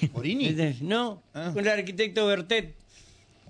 ¿Morini? 0.12 0.54
No, 0.80 1.22
Ah. 1.34 1.50
con 1.52 1.64
el 1.66 1.72
arquitecto 1.72 2.26
Bertet. 2.26 2.74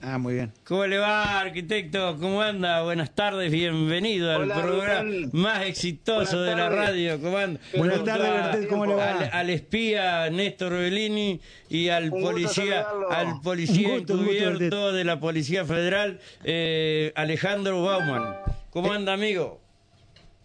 Ah, 0.03 0.19
muy 0.19 0.35
bien. 0.35 0.53
¿Cómo 0.65 0.85
le 0.87 0.99
va, 0.99 1.41
arquitecto? 1.41 2.19
¿Cómo 2.21 2.43
anda? 2.43 2.83
Buenas 2.83 3.15
tardes, 3.15 3.51
bienvenido 3.51 4.31
al 4.31 4.43
Hola, 4.43 4.55
programa 4.63 5.03
Rubén. 5.03 5.31
más 5.33 5.65
exitoso 5.65 6.37
Buenas 6.37 6.45
de 6.45 6.51
la 6.63 6.69
tardes. 6.69 6.89
radio. 6.89 7.21
¿Cómo 7.23 7.39
anda? 7.39 7.61
Buenas 7.75 8.05
tardes, 8.05 8.31
Bertet, 8.31 8.69
¿cómo 8.69 8.85
le 8.85 8.95
va? 8.95 9.13
Al, 9.13 9.31
al 9.33 9.51
espía 9.51 10.29
Néstor 10.29 10.75
Bellini 10.75 11.41
y 11.71 11.89
al 11.89 12.13
Un 12.13 12.23
policía, 12.23 12.87
al 13.11 13.41
policía 13.41 13.89
gusto, 13.97 14.13
encubierto 14.21 14.93
de 14.93 15.05
la 15.05 15.19
Policía 15.19 15.65
Federal, 15.65 16.21
eh, 16.45 17.13
Alejandro 17.17 17.83
Bauman. 17.83 18.35
¿Cómo 18.71 18.93
anda, 18.93 19.15
amigo? 19.15 19.63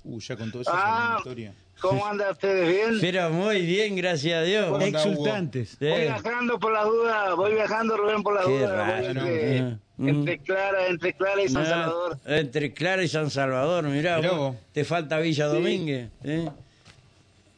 Uh, 0.05 0.17
ya 0.21 0.37
contó 0.37 0.61
eso 0.61 0.71
Ah. 0.73 0.77
es 0.79 1.09
una 1.09 1.17
historia. 1.17 1.53
¿Cómo 1.81 2.05
andan 2.05 2.31
ustedes? 2.31 2.67
¿Bien? 2.69 2.97
Pero 3.01 3.29
muy 3.31 3.61
bien, 3.65 3.95
gracias 3.95 4.35
a 4.35 4.43
Dios. 4.43 4.65
¿Cómo 4.69 4.85
anda, 4.85 5.01
Hugo? 5.01 5.11
Exultantes. 5.11 5.77
Voy 5.79 6.01
viajando 6.01 6.59
por 6.59 6.71
las 6.73 6.85
dudas, 6.85 7.35
voy 7.35 7.53
viajando, 7.53 7.97
Rubén, 7.97 8.21
por 8.23 8.35
las 8.35 8.45
Qué 8.45 8.51
dudas. 8.59 8.71
raro, 8.71 9.05
entre, 9.07 9.77
entre 9.97 10.37
Clara, 10.39 10.87
entre 10.87 11.13
Clara 11.13 11.41
y 11.43 11.49
San 11.49 11.63
no, 11.63 11.69
Salvador. 11.69 12.17
entre 12.27 12.73
Clara 12.73 13.03
y 13.03 13.07
San 13.07 13.29
Salvador, 13.31 13.83
mirá, 13.85 14.17
Mirá 14.17 14.29
vos, 14.31 14.37
vos. 14.39 14.55
te 14.73 14.83
falta 14.85 15.19
Villa 15.19 15.49
Sí. 15.49 15.55
Domínguez. 15.55 16.09
¿eh? 16.23 16.49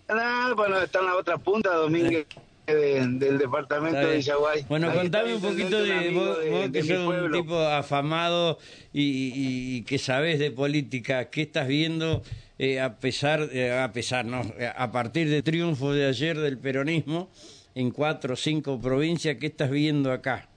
Ah, 0.10 0.54
bueno, 0.56 0.80
está 0.82 1.00
en 1.00 1.06
la 1.06 1.16
otra 1.16 1.38
punta, 1.38 1.74
Domínguez, 1.76 2.26
de- 2.68 3.06
del 3.08 3.38
departamento 3.38 4.00
de. 4.00 4.18
Villaguay. 4.18 4.66
Bueno, 4.70 4.90
Ahí 4.90 4.98
contame 5.00 5.36
un 5.36 5.42
poquito 5.42 5.82
de, 5.84 5.92
un 5.92 6.14
vos, 6.16 6.28
amigo 6.38 6.52
vos 6.52 6.62
de- 6.62 6.72
que 6.72 6.82
de 6.82 6.88
sos 6.88 6.98
un 7.00 7.06
pueblo. 7.06 7.38
tipo 7.42 7.58
afamado 7.60 8.58
y, 8.94 9.02
y- 9.02 9.76
y 9.78 9.82
que 9.84 9.98
sabés 9.98 10.40
de 10.40 10.52
política. 10.52 11.30
¿Qué 11.30 11.42
estás 11.42 11.68
viendo 11.68 12.22
eh, 12.64 12.80
a 12.80 12.96
pesar, 12.96 13.50
eh, 13.52 13.78
a 13.78 13.92
pesar, 13.92 14.26
no, 14.26 14.42
a 14.76 14.92
partir 14.92 15.30
del 15.30 15.44
triunfo 15.44 15.92
de 15.92 16.06
ayer 16.08 16.40
del 16.40 16.58
peronismo 16.58 17.30
en 17.76 17.92
cuatro 17.92 18.34
o 18.34 18.38
cinco 18.38 18.80
provincias? 18.80 19.38
¿Qué 19.38 19.48
estás 19.48 19.70
viendo 19.70 20.12
acá, 20.12 20.48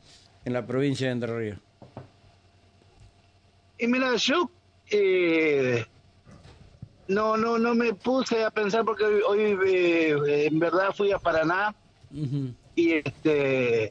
en 0.45 0.52
la 0.52 0.65
provincia 0.65 1.09
de 1.09 1.12
Entre 1.15 1.38
Ríos? 1.38 1.59
Y 3.79 3.87
mira, 3.88 4.15
yo 4.16 4.51
eh, 4.90 5.85
no, 7.09 7.37
no, 7.37 7.59
no 7.59 7.74
me 7.74 7.93
puse 7.95 8.45
a 8.45 8.51
pensar 8.51 8.85
porque 8.85 9.04
hoy, 9.04 9.23
hoy, 9.23 9.59
eh, 9.66 10.46
en 10.46 10.59
verdad 10.59 10.95
fui 10.96 11.10
a 11.13 11.18
Paraná 11.18 11.74
y 12.74 12.93
este 12.93 13.91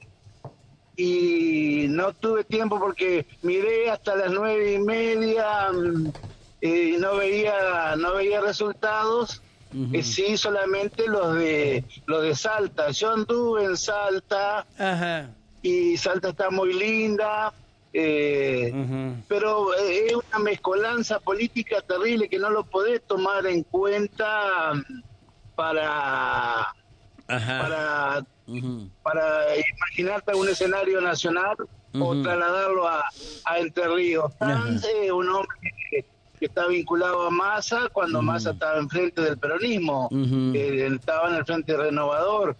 y 0.98 1.88
no 1.90 2.14
tuve 2.14 2.46
tiempo 2.46 2.80
porque 2.80 3.26
miré 3.42 3.90
hasta 3.90 4.16
las 4.16 4.32
nueve 4.32 4.76
y 4.76 4.80
media 4.80 5.70
mm, 5.74 6.08
y 6.66 6.98
no 6.98 7.18
veía 7.18 7.96
no 7.98 8.16
veía 8.16 8.42
resultados. 8.42 9.42
Eh, 9.92 10.04
sí 10.04 10.38
solamente 10.38 11.06
los 11.06 11.36
de 11.36 11.84
los 12.06 12.24
de 12.24 12.34
Salta 12.34 12.92
yo 12.92 13.12
anduve 13.12 13.66
en 13.66 13.76
Salta 13.76 14.66
Ajá. 14.78 15.30
y 15.62 15.98
Salta 15.98 16.30
está 16.30 16.50
muy 16.50 16.72
linda 16.72 17.52
eh, 17.92 18.72
pero 19.28 19.74
eh, 19.74 20.08
es 20.08 20.14
una 20.14 20.40
mezcolanza 20.40 21.20
política 21.20 21.82
terrible 21.82 22.30
que 22.30 22.40
no 22.40 22.50
lo 22.52 22.64
podés 22.64 23.02
tomar 23.06 23.46
en 23.48 23.64
cuenta 23.64 24.76
mm, 24.76 25.02
para 25.56 26.74
Ajá. 27.28 28.24
para 29.04 29.44
imaginarte 29.58 30.36
un 30.36 30.48
escenario 30.48 31.02
nacional 31.02 31.58
o 32.00 32.22
trasladarlo 32.22 32.88
a, 32.88 33.04
a 33.46 33.60
Entre 33.60 33.88
Ríos. 33.88 34.32
Un 34.40 35.30
hombre 35.30 35.75
que, 36.46 36.60
está 36.60 36.68
vinculado 36.68 37.28
a 37.28 37.30
Massa 37.30 37.90
cuando 37.92 38.22
Massa 38.22 38.52
estaba 38.52 38.78
enfrente 38.78 39.22
del 39.22 39.38
peronismo, 39.38 40.10
eh, 40.54 40.88
estaba 40.94 41.30
en 41.30 41.36
el 41.36 41.46
frente 41.46 41.76
renovador. 41.76 42.56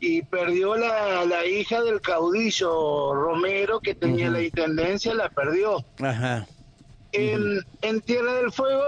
Y 0.00 0.22
perdió 0.22 0.74
la, 0.76 1.24
la 1.26 1.46
hija 1.46 1.80
del 1.82 2.00
caudillo 2.00 3.14
Romero 3.14 3.78
que 3.78 3.94
tenía 3.94 4.30
la 4.30 4.42
intendencia, 4.42 5.14
la 5.14 5.28
perdió. 5.28 5.84
Ajá. 6.00 6.46
En, 7.12 7.64
en 7.82 8.00
Tierra 8.00 8.34
del 8.34 8.50
Fuego, 8.50 8.82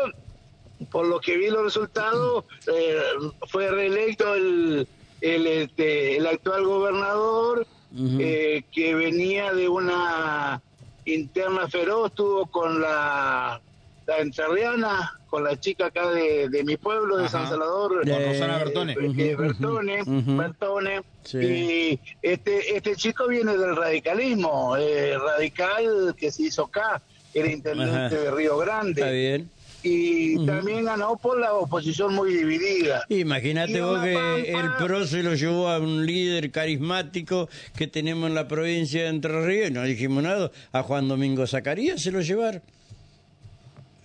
por 0.91 1.07
lo 1.07 1.21
que 1.21 1.37
vi 1.37 1.51
los 1.51 1.63
resultados, 1.63 2.45
eh, 2.67 3.01
fue 3.47 3.71
reelecto 3.71 4.35
el, 4.35 4.89
el, 5.21 5.47
este, 5.47 6.17
el 6.17 6.27
actual 6.27 6.65
gobernador, 6.65 7.65
eh, 7.97 8.65
que 8.73 8.95
venía 8.97 9.53
de 9.53 9.69
una 9.69 10.61
interna 11.05 11.69
feroz, 11.69 12.13
tuvo 12.13 12.47
con 12.47 12.81
la, 12.81 13.61
la 14.07 14.19
entrerriana, 14.19 15.19
con 15.29 15.45
la 15.45 15.59
chica 15.59 15.87
acá 15.87 16.11
de, 16.11 16.49
de 16.49 16.65
mi 16.65 16.77
pueblo, 16.77 17.17
de 17.17 17.25
Ajá. 17.27 17.39
San 17.41 17.49
Salvador. 17.49 18.01
Con 18.09 18.25
Rosana 18.25 18.59
Bertone. 18.59 18.93
eh, 18.93 19.37
Bertone. 19.37 20.03
Bertone. 20.07 21.03
Sí. 21.25 21.39
Y 21.39 22.01
este, 22.23 22.77
este 22.77 22.97
chico 22.97 23.27
viene 23.29 23.57
del 23.57 23.75
radicalismo, 23.77 24.77
eh, 24.77 25.17
radical 25.19 26.15
que 26.17 26.31
se 26.31 26.45
hizo 26.45 26.65
acá, 26.65 27.01
era 27.33 27.51
intendente 27.51 27.97
Ajá. 27.97 28.09
de 28.11 28.31
Río 28.31 28.57
Grande. 28.59 29.01
Está 29.01 29.11
bien. 29.11 29.51
Y 29.87 30.47
también 30.47 30.87
ganó 30.87 31.17
por 31.17 31.39
la 31.39 31.53
oposición 31.53 32.15
muy 32.15 32.33
dividida. 32.33 33.05
Imagínate 33.11 33.83
vos 33.83 34.03
que 34.03 34.15
pampa- 34.15 34.39
el 34.47 34.73
PRO 34.79 35.07
se 35.07 35.23
lo 35.23 35.35
llevó 35.35 35.69
a 35.69 35.79
un 35.79 36.07
líder 36.07 36.51
carismático 36.51 37.51
que 37.77 37.87
tenemos 37.87 38.29
en 38.31 38.35
la 38.35 38.49
provincia 38.49 39.03
de 39.03 39.09
Entre 39.09 39.45
Ríos, 39.47 39.69
y 39.69 39.73
no 39.75 39.83
dijimos 39.83 40.23
nada, 40.23 40.51
a 40.73 40.83
Juan 40.83 41.07
Domingo 41.07 41.47
Zacarías 41.47 42.01
se 42.01 42.13
lo 42.13 42.23
llevaron. 42.23 42.63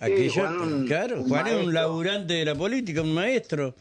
Juan 0.00 0.60
un- 0.60 0.86
claro, 0.86 1.16
un 1.22 1.28
Juan 1.28 1.46
es 1.46 1.64
un 1.66 1.74
laburante 1.74 2.32
de 2.34 2.44
la 2.46 2.54
política, 2.54 3.02
un 3.02 3.14
maestro. 3.14 3.74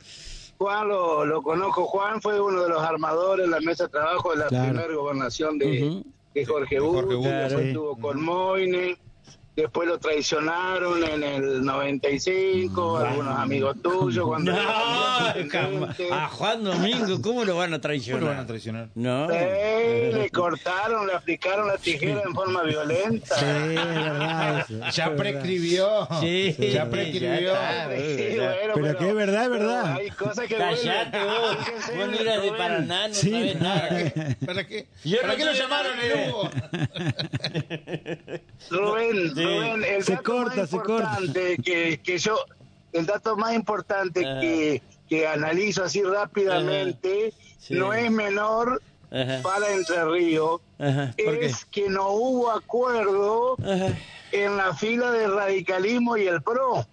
Juan 0.58 0.88
lo, 0.90 1.26
lo 1.26 1.42
conozco, 1.42 1.86
Juan 1.86 2.22
fue 2.22 2.40
uno 2.42 2.64
de 2.64 2.70
los 2.70 2.82
armadores 2.84 3.46
en 3.46 3.52
la 3.52 3.62
mesa 3.62 3.86
de 3.86 3.90
trabajo 3.92 4.32
de 4.32 4.38
la 4.40 4.48
Claro. 4.48 4.70
primera 4.74 4.94
gobernación 4.94 5.58
de, 5.58 6.04
de 6.34 6.46
Jorge 6.46 6.76
De 6.76 6.82
sí. 7.50 7.56
estuvo 7.70 7.98
con 7.98 8.22
Moine, 8.22 8.98
después 9.62 9.88
lo 9.88 9.98
traicionaron 10.00 11.04
en 11.04 11.24
el 11.24 11.64
95, 11.66 12.98
algunos 12.98 13.38
amigos 13.38 13.76
tuyos 13.82 14.26
cuando 14.26 14.52
No, 14.54 16.16
a 16.16 16.28
Juan 16.30 16.64
Domingo, 16.64 17.22
¿cómo 17.22 17.44
lo 17.46 17.56
van 17.58 17.74
a 17.74 17.78
¿Cómo 17.78 17.82
traicionar? 17.82 18.22
lo 18.24 18.30
van 18.30 18.40
a 18.40 18.48
traicionar? 18.48 18.88
No. 18.96 19.30
Eh, 19.32 20.12
le 20.14 20.30
cortaron, 20.30 21.08
le 21.08 21.14
aplicaron 21.14 21.68
la 21.68 21.78
tijera 21.78 22.22
en 22.26 22.34
forma 22.34 22.64
violenta. 22.64 23.36
Sí, 23.36 23.46
es 23.46 23.76
verdad 23.76 24.60
eso. 24.60 24.80
Ya 24.80 24.88
es 24.88 24.98
verdad. 24.98 25.16
prescribió. 25.18 26.08
Sí, 26.20 26.56
Ya 26.72 26.90
prescribió. 26.90 27.54
ya 27.54 27.94
está. 27.94 27.98
Sí, 27.98 28.36
Ya. 28.36 28.56
bueno, 28.56 28.74
Pero 28.76 28.98
que 28.98 29.10
es 29.10 29.16
verdad, 29.16 29.44
es 29.44 29.50
pero 29.50 29.68
verdad. 29.68 29.94
Hay 29.96 30.10
cosas 30.12 30.48
que 30.48 30.56
Callate 30.56 31.20
vos, 31.24 31.58
vos 31.98 32.08
no 32.08 32.14
eras 32.20 32.42
de. 32.44 32.50
Paraná, 32.60 33.08
no 33.08 33.14
Sí, 33.14 33.32
sabés 33.32 33.62
nada. 33.62 33.90
¿Para 34.46 34.68
qué? 34.68 34.88
Yo 35.04 35.22
¿Para 35.22 35.34
no 35.34 35.38
qué 35.38 35.46
lo 35.46 35.54
llamaron 35.54 36.00
el 36.00 36.30
Hugo? 36.30 36.50
Rubén, 38.70 39.34
Sí. 39.36 39.44
Rubén, 39.58 39.84
el 39.84 40.04
Se 40.04 40.12
dato 40.14 40.24
corta, 40.32 40.56
más 40.62 40.70
se 40.70 40.78
corta. 40.78 40.94
importante 41.20 41.58
que, 41.64 42.00
que 42.04 42.18
yo, 42.18 42.38
el 42.94 43.06
dato 43.06 43.36
más 43.38 43.54
importante 43.54 44.26
Ajá. 44.26 44.40
que, 44.42 44.82
que 45.08 45.28
analizo 45.28 45.84
así 45.84 46.02
rápidamente, 46.04 47.34
Sí. 47.60 47.74
no 47.76 47.94
es 47.94 48.10
menor 48.12 48.82
Ajá. 49.12 49.42
para 49.44 49.72
Entre 49.74 50.04
Ríos, 50.06 50.62
es 51.18 51.66
que 51.66 51.90
no 51.90 52.10
hubo 52.12 52.52
acuerdo 52.52 53.56
Ajá. 53.60 53.98
en 54.32 54.58
la 54.58 54.74
fila 54.74 55.12
del 55.12 55.34
radicalismo 55.36 56.16
y 56.18 56.28
el 56.28 56.42
PRO. 56.42 56.86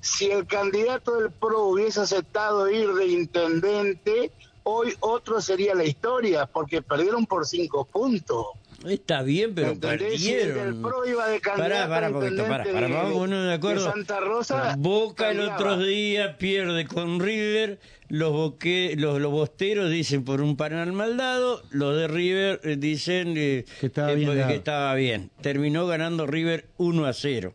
Si 0.00 0.30
el 0.30 0.46
candidato 0.46 1.16
del 1.20 1.30
PRO 1.30 1.64
hubiese 1.66 2.00
aceptado 2.00 2.68
ir 2.70 2.92
de 2.94 3.06
intendente, 3.08 4.30
hoy 4.64 4.94
otro 5.00 5.40
sería 5.40 5.74
la 5.74 5.84
historia, 5.84 6.46
porque 6.46 6.82
perdieron 6.82 7.26
por 7.26 7.46
cinco 7.46 7.84
puntos. 7.84 8.46
Está 8.86 9.22
bien, 9.22 9.54
pero 9.54 9.72
¿Entendés? 9.72 10.20
Si 10.20 10.32
el 10.32 10.52
perdieron. 10.52 10.82
PRO 10.82 11.06
iba 11.06 11.28
de 11.28 11.40
Pará, 11.40 11.88
pará, 11.88 12.06
a 12.06 12.10
poquito, 12.12 12.46
pará, 12.46 12.64
pará, 12.64 12.88
vamos 12.88 13.16
uno 13.16 13.42
de 13.42 13.54
acuerdo. 13.54 13.86
de 13.86 13.90
Santa 13.90 14.20
Rosa, 14.20 14.76
Boca 14.78 15.32
el 15.32 15.40
otro 15.40 15.78
día 15.78 16.38
pierde 16.38 16.86
con 16.86 17.18
River, 17.18 17.80
los, 18.08 18.32
boque, 18.32 18.94
los, 18.96 19.20
los 19.20 19.32
bosteros 19.32 19.90
dicen 19.90 20.24
por 20.24 20.40
un 20.40 20.56
panal 20.56 20.92
mal 20.92 21.16
dado, 21.16 21.62
los 21.70 21.96
de 21.96 22.06
River 22.06 22.60
eh, 22.62 22.76
dicen 22.76 23.34
eh, 23.36 23.64
Que 23.80 23.86
estaba 23.86 24.12
eh, 24.12 24.44
que 24.46 24.54
estaba 24.54 24.94
bien. 24.94 25.30
Terminó 25.40 25.86
ganando 25.88 26.26
River 26.26 26.68
1 26.76 27.04
a 27.04 27.12
0. 27.12 27.54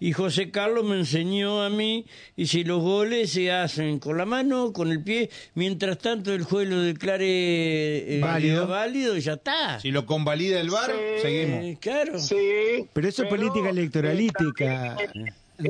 Y 0.00 0.12
José 0.12 0.50
Carlos 0.50 0.84
me 0.84 0.98
enseñó 0.98 1.62
a 1.62 1.70
mí, 1.70 2.04
y 2.36 2.46
si 2.48 2.64
los 2.64 2.82
goles 2.82 3.32
se 3.32 3.50
hacen 3.52 3.98
con 4.00 4.18
la 4.18 4.26
mano, 4.26 4.72
con 4.72 4.90
el 4.90 5.02
pie, 5.02 5.30
mientras 5.54 5.98
tanto 5.98 6.32
el 6.34 6.42
juez 6.42 6.68
lo 6.68 6.80
declare 6.80 7.24
eh, 8.16 8.20
Válido. 8.20 8.66
válido, 8.66 9.16
y 9.16 9.20
ya 9.20 9.34
está. 9.34 9.80
Si 9.80 9.90
lo 9.92 10.04
convalida 10.04 10.60
el 10.60 10.70
bar, 10.70 10.90
Sí. 10.90 11.22
seguimos. 11.22 11.64
Eh, 11.64 11.78
claro. 11.80 12.18
Sí. 12.18 12.88
Pero 12.92 13.08
eso 13.08 13.22
es 13.22 13.28
política 13.28 13.70
electoralística 13.70 14.96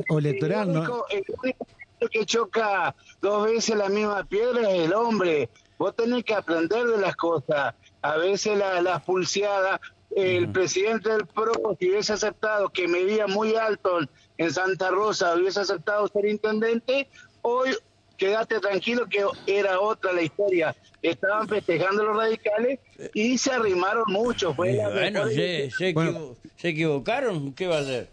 o 0.09 0.19
electoral, 0.19 0.67
el 0.69 0.73
¿no? 0.73 0.79
único, 0.81 1.05
el 1.11 1.23
único 1.43 1.67
que 2.11 2.25
choca 2.25 2.95
dos 3.21 3.45
veces 3.45 3.75
la 3.77 3.89
misma 3.89 4.23
piedra 4.25 4.69
es 4.71 4.85
el 4.85 4.93
hombre. 4.93 5.49
Vos 5.77 5.95
tenés 5.95 6.23
que 6.23 6.33
aprender 6.33 6.85
de 6.87 6.97
las 6.97 7.15
cosas. 7.15 7.75
A 8.01 8.17
veces 8.17 8.57
la- 8.57 8.81
las 8.81 9.03
pulseadas, 9.03 9.79
el 10.15 10.49
presidente 10.49 11.09
del 11.09 11.25
PRO, 11.27 11.75
si 11.79 11.89
hubiese 11.91 12.13
aceptado 12.13 12.69
que 12.69 12.87
medía 12.87 13.27
muy 13.27 13.55
alto 13.55 13.99
en 14.37 14.51
Santa 14.51 14.89
Rosa, 14.89 15.35
hubiese 15.35 15.59
aceptado 15.59 16.07
ser 16.07 16.25
intendente, 16.25 17.07
hoy 17.41 17.75
quédate 18.17 18.59
tranquilo 18.61 19.07
que 19.09 19.25
era 19.45 19.79
otra 19.79 20.13
la 20.13 20.21
historia. 20.21 20.75
Estaban 21.01 21.47
festejando 21.49 22.03
los 22.05 22.15
radicales 22.17 22.79
y 23.13 23.37
se 23.37 23.51
arrimaron 23.51 24.05
mucho. 24.07 24.53
Fue 24.55 24.75
bueno, 24.93 25.27
se, 25.27 25.69
se 25.69 25.93
Bueno. 25.93 26.11
equivo- 26.11 26.37
se 26.55 26.69
equivocaron, 26.69 27.53
¿qué 27.53 27.67
va 27.67 27.77
a 27.77 27.81
hacer? 27.81 28.07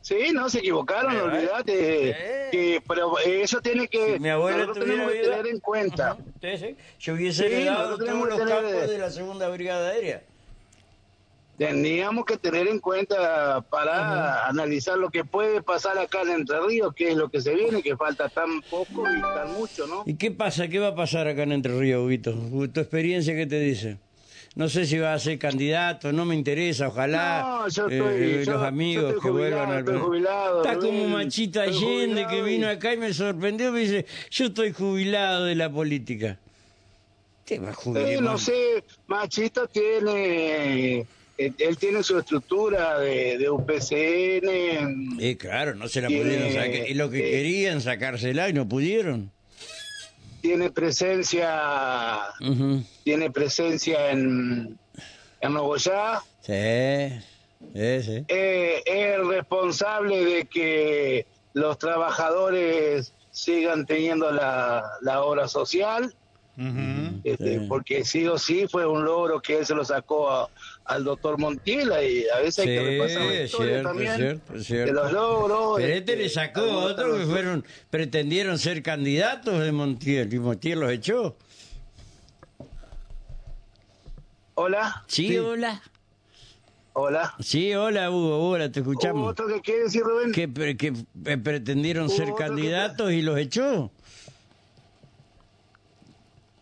Sí, 0.00 0.32
no 0.34 0.50
se 0.50 0.58
equivocaron, 0.58 1.14
Eh, 1.16 1.22
olvídate. 1.22 2.10
eh. 2.10 2.48
que- 2.52 2.82
pero 2.86 3.18
eso 3.18 3.60
tiene 3.62 3.88
que. 3.88 4.14
Si 4.14 4.20
mi 4.20 4.28
abuela 4.28 4.58
nosotros 4.58 4.84
tuviera 4.84 5.06
tenemos 5.06 5.12
que 5.14 5.20
vida, 5.22 5.36
tener 5.38 5.52
en 5.54 5.60
cuenta. 5.60 6.10
Ajá, 6.10 6.18
sí, 6.42 6.56
sí. 6.58 6.76
Yo 7.00 7.14
hubiese 7.14 7.48
Sí, 7.48 7.66
todos 7.66 7.90
los 7.90 7.98
tener- 8.38 8.48
campos 8.48 8.90
de 8.90 8.98
la 8.98 9.10
segunda 9.10 9.48
brigada 9.48 9.88
aérea. 9.90 10.22
Teníamos 11.56 12.24
que 12.24 12.36
tener 12.36 12.66
en 12.66 12.80
cuenta 12.80 13.60
para 13.70 14.44
analizar 14.46 14.98
lo 14.98 15.08
que 15.10 15.24
puede 15.24 15.62
pasar 15.62 15.96
acá 15.98 16.22
en 16.22 16.30
Entre 16.30 16.60
Ríos, 16.60 16.92
qué 16.96 17.10
es 17.10 17.16
lo 17.16 17.28
que 17.28 17.40
se 17.40 17.54
viene, 17.54 17.80
que 17.80 17.96
falta 17.96 18.28
tan 18.28 18.62
poco 18.62 19.04
y 19.08 19.20
tan 19.20 19.52
mucho, 19.52 19.86
¿no? 19.86 20.02
¿Y 20.04 20.14
qué 20.16 20.32
pasa? 20.32 20.66
¿Qué 20.66 20.80
va 20.80 20.88
a 20.88 20.94
pasar 20.96 21.28
acá 21.28 21.44
en 21.44 21.52
Entre 21.52 21.78
Ríos, 21.78 22.08
Vito? 22.08 22.32
¿Tu 22.72 22.80
experiencia 22.80 23.36
qué 23.36 23.46
te 23.46 23.60
dice? 23.60 23.98
No 24.56 24.68
sé 24.68 24.84
si 24.84 24.98
va 24.98 25.14
a 25.14 25.18
ser 25.18 25.38
candidato, 25.38 26.12
no 26.12 26.24
me 26.24 26.34
interesa, 26.34 26.88
ojalá 26.88 27.42
No, 27.42 27.68
yo 27.68 27.88
eh, 27.88 27.98
estoy- 27.98 28.30
yo- 28.30 28.36
los 28.52 28.60
yo 28.60 28.64
amigos 28.66 29.14
que 29.22 29.30
vuelvan 29.30 29.70
al 29.70 29.98
jubilado, 29.98 30.62
Está 30.64 30.78
como 30.78 31.08
Machita 31.08 31.62
Allende 31.62 32.26
que 32.28 32.42
vino 32.42 32.68
acá 32.68 32.94
y 32.94 32.96
me 32.96 33.12
sorprendió, 33.12 33.70
me 33.72 33.80
dice, 33.80 34.06
yo 34.30 34.46
estoy 34.46 34.72
jubilado 34.72 35.44
de 35.44 35.54
la 35.54 35.70
política. 35.70 36.38
¿Qué 37.44 37.58
va 37.60 37.70
a 37.70 37.74
jubilar? 37.74 38.08
Eh, 38.08 38.20
no 38.20 38.38
sé, 38.38 38.84
Machista 39.08 39.66
tiene, 39.66 40.98
eh, 41.00 41.06
él 41.36 41.76
tiene 41.78 42.02
su 42.02 42.18
estructura 42.18 42.98
de, 43.00 43.38
de 43.38 43.50
UPCN, 43.50 45.18
Eh, 45.20 45.36
claro, 45.36 45.74
no 45.74 45.88
se 45.88 46.00
la 46.00 46.08
Tiene, 46.08 46.22
pudieron 46.24 46.48
sacar. 46.52 46.70
Es 46.74 46.96
lo 46.96 47.10
que 47.10 47.18
eh, 47.18 47.30
querían 47.30 47.80
sacársela 47.80 48.48
y 48.48 48.52
no 48.52 48.68
pudieron. 48.68 49.30
tiene 50.40 50.70
presencia, 50.70 52.20
tiene 53.02 53.30
presencia 53.30 54.10
en, 54.10 54.78
en 55.40 55.52
Nogoyá, 55.54 56.20
Sí, 56.42 57.20
sí, 57.74 58.02
sí. 58.02 58.24
eh, 58.28 58.82
es 58.84 59.14
el 59.16 59.26
responsable 59.28 60.24
de 60.24 60.44
que 60.44 61.26
los 61.54 61.78
trabajadores 61.78 63.12
sigan 63.30 63.86
teniendo 63.86 64.30
la, 64.30 64.84
la 65.00 65.22
obra 65.24 65.48
social, 65.48 66.14
este, 67.24 67.58
Sí. 67.60 67.66
porque 67.68 68.04
sí 68.04 68.26
o 68.28 68.38
sí 68.38 68.66
fue 68.70 68.86
un 68.86 69.04
logro 69.04 69.40
que 69.40 69.58
él 69.58 69.66
se 69.66 69.74
lo 69.74 69.84
sacó 69.84 70.30
a- 70.30 70.48
al 70.86 71.04
doctor 71.04 71.38
Montiela 71.38 72.02
y 72.04 72.24
a 72.28 72.40
veces 72.40 72.58
hay 72.60 72.66
que 72.76 72.82
repasar 72.84 73.22
la 73.22 73.32
es 73.34 73.44
historia 73.50 73.70
cierto, 73.72 73.88
también 73.88 74.10
es 74.10 74.16
cierto, 74.18 74.52
es 74.52 74.58
de 74.58 74.64
cierto. 74.64 74.92
los 74.92 75.12
logros. 75.12 75.76
Pero 75.76 75.88
este 75.94 76.12
este, 76.12 76.16
le 76.22 76.28
sacó 76.28 76.60
a 76.60 76.84
otros 76.84 77.18
que 77.20 77.26
fueron, 77.26 77.64
pretendieron 77.90 78.58
ser 78.58 78.82
candidatos 78.82 79.60
de 79.60 79.72
Montiel 79.72 80.32
y 80.34 80.38
Montiel 80.38 80.80
los 80.80 80.90
echó. 80.92 81.36
Hola, 84.56 85.04
Sí, 85.08 85.28
Sí. 85.28 85.38
hola. 85.38 85.82
hola. 86.92 87.34
Sí, 87.40 87.74
hola, 87.74 88.10
Hugo, 88.10 88.50
hola, 88.50 88.70
te 88.70 88.80
¿Hubo 88.80 88.92
escuchamos. 88.92 89.30
otro 89.30 89.48
que 89.48 89.60
quiere 89.60 89.84
decir 89.84 90.02
Rubén? 90.02 90.32
Que, 90.32 90.46
pre- 90.48 90.76
que 90.76 90.92
pretendieron 91.42 92.06
Hubo 92.06 92.14
ser 92.16 92.26
que- 92.26 92.34
candidatos 92.34 93.10
y 93.12 93.22
los 93.22 93.36
echó. 93.38 93.90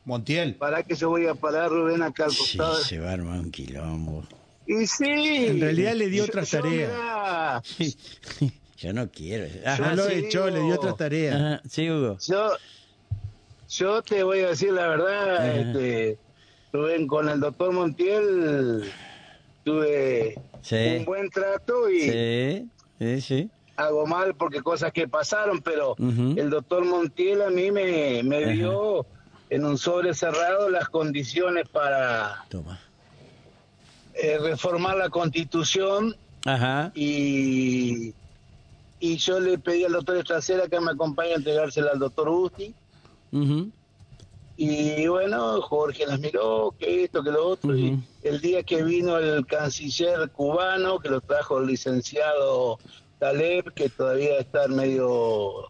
Montiel. 0.05 0.55
Para 0.57 0.83
que 0.83 0.95
yo 0.95 1.09
voy 1.11 1.27
a 1.27 1.35
parar 1.35 1.71
Rubén 1.71 2.03
acá 2.03 2.25
al 2.25 2.33
Sí, 2.33 2.59
costado. 2.59 2.77
se 2.83 2.99
va 2.99 3.11
a 3.11 3.13
armar 3.15 3.39
un 3.41 3.51
quilombo. 3.51 4.25
Y 4.67 4.87
sí. 4.87 5.05
En 5.49 5.61
realidad 5.61 5.95
le 5.95 6.09
dio 6.09 6.25
Yo- 6.25 6.31
otras 6.31 6.51
yo, 6.51 6.61
tareas. 6.61 7.63
Yo 8.77 8.93
no 8.93 9.11
quiero. 9.11 9.47
No 9.65 9.71
Ajá, 9.71 9.95
lo 9.95 10.05
sí, 10.09 10.15
echó, 10.15 10.51
le 10.51 10.61
dio 10.61 10.75
otras 10.75 10.97
tareas. 10.97 11.37
ajá, 11.37 11.63
sí, 11.69 11.89
Hugo. 11.91 12.19
Yo, 12.27 12.51
yo 13.69 14.03
te 14.03 14.23
voy 14.25 14.41
a 14.41 14.49
decir 14.49 14.73
la 14.73 14.89
verdad, 14.89 15.57
este, 15.57 16.19
Rubén, 16.73 17.07
con 17.07 17.29
el 17.29 17.39
doctor 17.41 17.73
Montiel 17.73 18.91
tuve 19.65 20.35
Sí. 20.63 20.77
un 20.99 21.05
buen 21.05 21.31
trato 21.31 21.89
y 21.91 22.01
Sí, 22.11 22.69
sí, 22.99 23.21
sí. 23.21 23.51
hago 23.77 24.07
mal 24.07 24.35
porque 24.35 24.63
cosas 24.63 24.93
que 24.93 25.07
pasaron, 25.09 25.61
pero 25.61 25.95
el 25.99 26.51
doctor 26.51 26.85
Montiel 26.85 27.43
a 27.43 27.51
mí 27.51 27.71
me, 27.71 28.23
me 28.25 28.45
Ajá. 28.45 28.53
dio 28.53 29.07
en 29.53 29.67
un 29.67 29.77
sobre 29.77 30.15
cerrado 30.15 30.71
las 30.71 30.89
condiciones 30.89 31.69
para 31.69 32.43
Toma. 32.49 32.81
eh, 34.15 34.39
reformar 34.39 34.97
la 34.97 35.11
constitución 35.11 36.17
Ajá. 36.47 36.91
y, 36.95 38.15
y 38.99 39.17
yo 39.19 39.39
le 39.41 39.59
pedí 39.59 39.85
al 39.85 39.93
doctor 39.93 40.17
Estracera 40.17 40.69
que 40.69 40.81
me 40.81 40.93
acompañe 40.93 41.33
a 41.33 41.37
entregársela 41.37 41.91
al 41.93 41.99
doctor 41.99 42.31
Busti. 42.31 42.75
Ujú. 43.33 43.71
Y 44.57 45.07
bueno, 45.09 45.61
Jorge 45.61 46.07
las 46.07 46.19
miró, 46.19 46.75
que 46.79 47.05
esto, 47.05 47.23
que 47.23 47.31
lo 47.31 47.47
otro. 47.49 47.77
Y 47.77 47.99
el 48.23 48.41
día 48.41 48.63
que 48.63 48.83
vino 48.83 49.19
el 49.19 49.45
canciller 49.47 50.31
cubano, 50.31 50.99
que 50.99 51.11
lo 51.11 51.21
trajo 51.21 51.59
el 51.59 51.67
licenciado 51.67 52.79
Taleb, 53.19 53.73
que 53.75 53.91
todavía 53.91 54.39
está 54.39 54.67
medio 54.69 55.69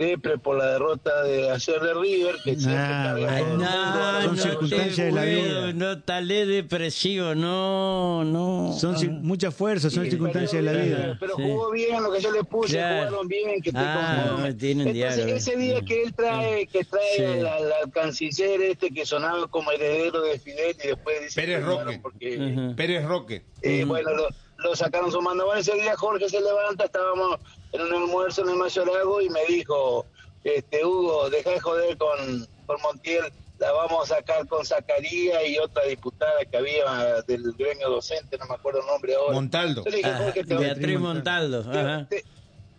depre 0.00 0.38
por 0.38 0.56
la 0.56 0.66
derrota 0.72 1.22
de 1.24 1.50
ayer 1.50 1.78
de 1.80 1.92
River, 1.94 2.36
que 2.42 2.56
siempre 2.56 2.74
Ah, 2.78 3.02
carga 3.14 3.26
todo 3.26 3.36
el 3.36 3.44
mundo. 3.50 3.66
Son 3.66 4.24
no 4.24 4.32
te 4.34 4.40
circunstancias 4.48 4.96
de 4.96 5.12
la 5.12 5.20
puedo, 5.20 5.66
vida. 5.66 5.72
No, 5.74 6.02
talé 6.02 6.46
depresivo, 6.46 7.34
no, 7.34 8.24
no. 8.24 8.72
Son 8.78 8.96
cir- 8.96 9.10
muchas 9.20 9.54
fuerzas, 9.54 9.92
son 9.92 10.04
Sí, 10.04 10.10
circunstancias 10.12 10.52
de 10.64 10.72
la 10.72 10.72
vida. 10.80 11.16
Pero 11.20 11.36
Sí. 11.36 11.42
jugó 11.42 11.70
bien 11.70 12.02
lo 12.02 12.10
que 12.10 12.20
yo 12.20 12.32
le 12.32 12.44
puse, 12.44 12.72
Claro. 12.78 13.06
jugaron 13.08 13.28
bien, 13.28 13.60
que 13.60 13.68
estoy 13.68 13.84
Ah, 13.86 14.36
no, 14.38 14.56
tienen 14.56 14.88
Entonces, 14.88 14.94
diálogo. 15.16 15.36
ese 15.36 15.56
día 15.56 15.80
que 15.82 16.02
él 16.02 16.14
trae, 16.14 16.66
que 16.66 16.84
trae 16.84 17.16
Sí. 17.16 17.22
al, 17.24 17.46
al- 17.46 17.72
al 17.84 17.90
canciller 17.92 18.62
este 18.62 18.90
que 18.90 19.04
sonaba 19.04 19.48
como 19.48 19.70
heredero 19.70 20.22
de 20.22 20.38
Fidel 20.38 20.76
y 20.82 20.86
después 20.88 21.20
dice 21.20 21.40
Pérez 21.40 21.62
Roque. 21.62 21.98
porque. 22.02 22.72
Pérez 22.74 23.04
Roque. 23.04 23.44
eh, 23.62 23.84
bueno, 23.84 24.10
lo, 24.14 24.28
lo 24.64 24.74
sacaron 24.76 25.12
su 25.12 25.20
mando. 25.20 25.44
Bueno, 25.44 25.60
ese 25.60 25.74
día 25.74 25.94
Jorge 25.96 26.26
se 26.28 26.40
levanta, 26.40 26.84
estábamos 26.86 27.38
en 27.72 27.80
un 27.82 27.92
almuerzo 27.92 28.42
en 28.42 28.50
el 28.50 28.56
Mayorazgo 28.56 29.20
y 29.20 29.28
me 29.28 29.44
dijo, 29.46 30.06
este 30.44 30.84
Hugo, 30.84 31.30
deja 31.30 31.50
de 31.50 31.60
joder 31.60 31.96
con, 31.98 32.46
con 32.66 32.80
Montiel, 32.82 33.24
la 33.58 33.72
vamos 33.72 34.10
a 34.10 34.16
sacar 34.16 34.46
con 34.48 34.64
Zacarías 34.64 35.46
y 35.46 35.58
otra 35.58 35.84
diputada 35.84 36.44
que 36.50 36.56
había 36.56 37.22
del 37.26 37.52
gremio 37.58 37.90
docente, 37.90 38.38
no 38.38 38.46
me 38.46 38.54
acuerdo 38.54 38.80
el 38.80 38.86
nombre 38.86 39.14
ahora. 39.14 39.34
Montaldo. 39.34 39.84
Yo 39.84 39.90
le 39.90 39.96
dije, 39.98 40.08
Ajá, 40.10 40.24
Jorge, 40.24 40.44
te, 40.44 40.54
Beatriz 40.56 40.98
Montaldo. 40.98 41.70
te- 41.70 41.78
Ajá. 41.78 42.06
te- 42.08 42.24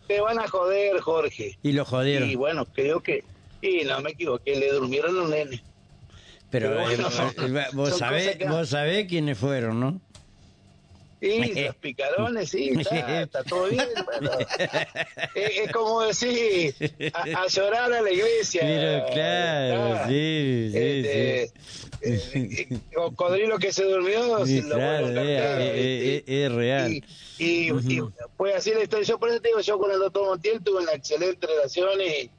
te 0.07 0.21
van 0.21 0.39
a 0.39 0.47
joder, 0.47 0.99
Jorge. 0.99 1.57
Y 1.61 1.71
lo 1.73 1.85
jodieron. 1.85 2.29
Y 2.29 2.35
bueno, 2.35 2.65
creo 2.65 3.01
que... 3.01 3.23
Y 3.61 3.83
no 3.85 4.01
me 4.01 4.09
equivoqué, 4.11 4.55
le 4.55 4.71
durmieron 4.73 5.15
los 5.15 5.29
nenes. 5.29 5.61
Pero 6.49 6.69
pero 6.69 6.79
eh, 6.79 6.83
bueno, 6.83 7.07
eh, 7.59 7.67
vos, 7.73 7.89
son 7.91 7.99
sabés, 7.99 8.35
que- 8.37 8.45
vos 8.45 8.67
sabés 8.69 9.07
quiénes 9.07 9.37
fueron, 9.37 9.79
¿no? 9.79 10.01
Sí, 11.21 11.53
los 11.53 11.75
picarones, 11.75 12.49
sí, 12.49 12.69
está, 12.79 13.21
está 13.21 13.43
todo 13.43 13.65
bien. 13.67 13.85
Bueno. 14.05 14.31
Es, 15.35 15.57
es 15.59 15.71
como 15.71 16.01
decir, 16.01 16.73
a, 17.13 17.43
a 17.43 17.47
llorar 17.47 17.93
a 17.93 18.01
la 18.01 18.11
iglesia. 18.11 18.61
Pero 18.63 19.05
claro, 19.13 19.87
Está. 19.93 20.07
sí, 20.07 20.69
sí, 20.71 20.77
Este, 20.77 21.43
eh, 21.43 21.51
eh, 22.01 22.79
cocodrilo 22.93 23.57
que 23.59 23.71
se 23.71 23.83
durmió, 23.83 24.45
Sí, 24.45 24.61
lo 24.61 24.75
claro, 24.75 25.05
vuelvo 25.07 25.21
a 25.21 25.23
es, 25.63 26.51
real. 26.51 26.91
Y, 26.91 27.03
y, 27.37 27.69
y 27.69 28.01
fue 28.35 28.53
así 28.55 28.71
la 28.73 28.83
historia. 28.83 29.05
Yo 29.05 29.19
por 29.19 29.29
eso 29.29 29.39
te 29.41 29.49
digo, 29.49 29.61
yo 29.61 29.77
con 29.77 29.91
el 29.91 29.99
doctor 29.99 30.25
Montiel 30.25 30.61
tuve 30.63 30.81
una 30.81 30.93
excelente 30.93 31.45
relación 31.47 31.89
y, 32.01 32.29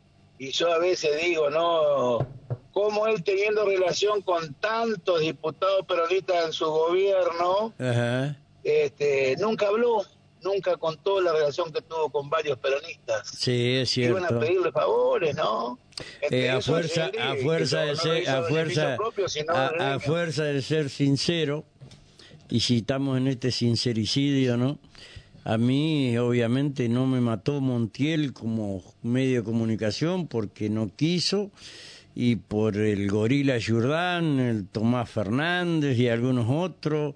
y 0.45 0.51
yo 0.51 0.73
a 0.73 0.79
veces 0.79 1.23
digo, 1.23 1.49
no, 1.51 2.27
cómo 2.73 3.07
él 3.07 3.23
teniendo 3.23 3.65
relación 3.65 4.23
con 4.23 4.55
tantos 4.55 5.21
diputados 5.21 5.87
peronistas 5.87 6.47
en 6.47 6.53
su 6.53 6.67
gobierno, 6.67 7.73
Ajá. 7.79 8.37
Este, 8.65 9.37
nunca 9.39 9.69
habló, 9.69 10.05
nunca 10.43 10.77
contó 10.77 11.21
la 11.21 11.33
relación 11.33 11.73
que 11.73 11.83
tuvo 11.83 12.11
con 12.11 12.29
varios 12.31 12.59
peronistas. 12.59 13.29
Sí, 13.29 13.77
es 13.77 13.97
Iban 13.97 14.25
a 14.25 14.29
cierto. 14.29 14.41
pedirle 14.41 14.73
favores, 14.73 15.37
¿no? 15.37 15.79
Eh, 16.31 16.51
a 16.51 16.61
fuerza, 16.61 17.11
a 17.21 17.37
fuerza 17.37 17.81
de 17.83 17.97
ser, 17.97 18.29
a 18.29 18.43
fuerza, 18.43 18.97
propio, 18.97 19.29
sino 19.29 19.53
a, 19.53 19.95
a 19.95 20.01
fuerza 20.01 20.45
de 20.45 20.63
ser 20.63 20.91
sincero, 20.91 21.65
y 22.49 22.61
si 22.61 22.79
estamos 22.79 23.19
en 23.19 23.29
este 23.29 23.51
sincericidio, 23.51 24.57
¿no? 24.57 24.79
A 25.45 25.59
mí, 25.59 26.17
obviamente, 26.19 26.89
no 26.89 27.07
me 27.07 27.21
mató 27.21 27.61
Montiel 27.61 28.33
como 28.33 28.83
medio 29.03 29.41
de 29.41 29.45
comunicación 29.45 30.29
porque 30.29 30.71
no 30.71 30.91
quiso, 30.95 31.51
y 32.15 32.37
por 32.37 32.77
el 32.77 33.11
Gorila 33.11 33.57
Jordán, 33.65 34.39
el 34.39 34.69
Tomás 34.69 35.11
Fernández 35.11 35.99
y 35.99 36.09
algunos 36.09 36.47
otros. 36.49 37.15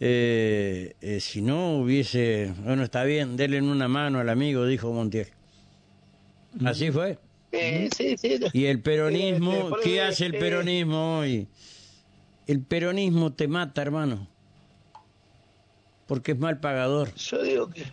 Eh, 0.00 0.94
eh, 1.00 1.20
si 1.20 1.42
no 1.42 1.78
hubiese, 1.78 2.52
bueno, 2.64 2.84
está 2.84 3.02
bien, 3.04 3.36
denle 3.36 3.60
una 3.60 3.88
mano 3.88 4.20
al 4.20 4.28
amigo, 4.28 4.64
dijo 4.66 4.92
Montiel. 4.92 5.28
Así 6.64 6.90
fue. 6.90 7.18
Eh, 7.52 7.88
sí, 7.96 8.16
sí. 8.16 8.38
Y 8.52 8.66
el 8.66 8.80
peronismo, 8.80 9.52
este, 9.76 9.90
¿qué 9.90 10.02
hace 10.02 10.26
el 10.26 10.34
eh, 10.34 10.38
peronismo 10.38 11.18
hoy? 11.20 11.48
El 12.46 12.62
peronismo 12.62 13.32
te 13.32 13.48
mata, 13.48 13.82
hermano. 13.82 14.28
Porque 16.06 16.32
es 16.32 16.38
mal 16.38 16.60
pagador. 16.60 17.12
Yo 17.14 17.42
digo 17.42 17.68
que 17.68 17.84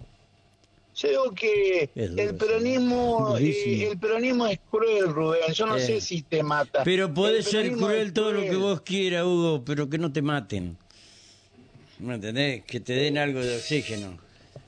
Yo 0.96 1.10
digo 1.10 1.32
que 1.34 1.90
el 1.96 2.36
peronismo, 2.36 3.36
eh, 3.38 3.90
el 3.92 4.00
peronismo 4.00 4.48
es 4.48 4.60
cruel, 4.72 5.08
Rubén. 5.10 5.52
Yo 5.54 5.66
no 5.66 5.76
Eh. 5.76 5.82
sé 5.82 6.00
si 6.00 6.22
te 6.22 6.42
mata. 6.42 6.84
Pero 6.86 7.14
puede 7.14 7.44
ser 7.44 7.74
cruel 7.74 8.14
todo 8.14 8.32
lo 8.32 8.42
que 8.42 8.56
vos 8.56 8.80
quieras, 8.82 9.26
Hugo, 9.26 9.64
pero 9.66 9.90
que 9.90 9.98
no 9.98 10.14
te 10.14 10.22
maten. 10.22 10.78
¿Me 12.00 12.16
entendés? 12.16 12.64
Que 12.66 12.80
te 12.80 12.94
den 12.94 13.18
algo 13.18 13.42
de 13.42 13.56
oxígeno. 13.58 14.18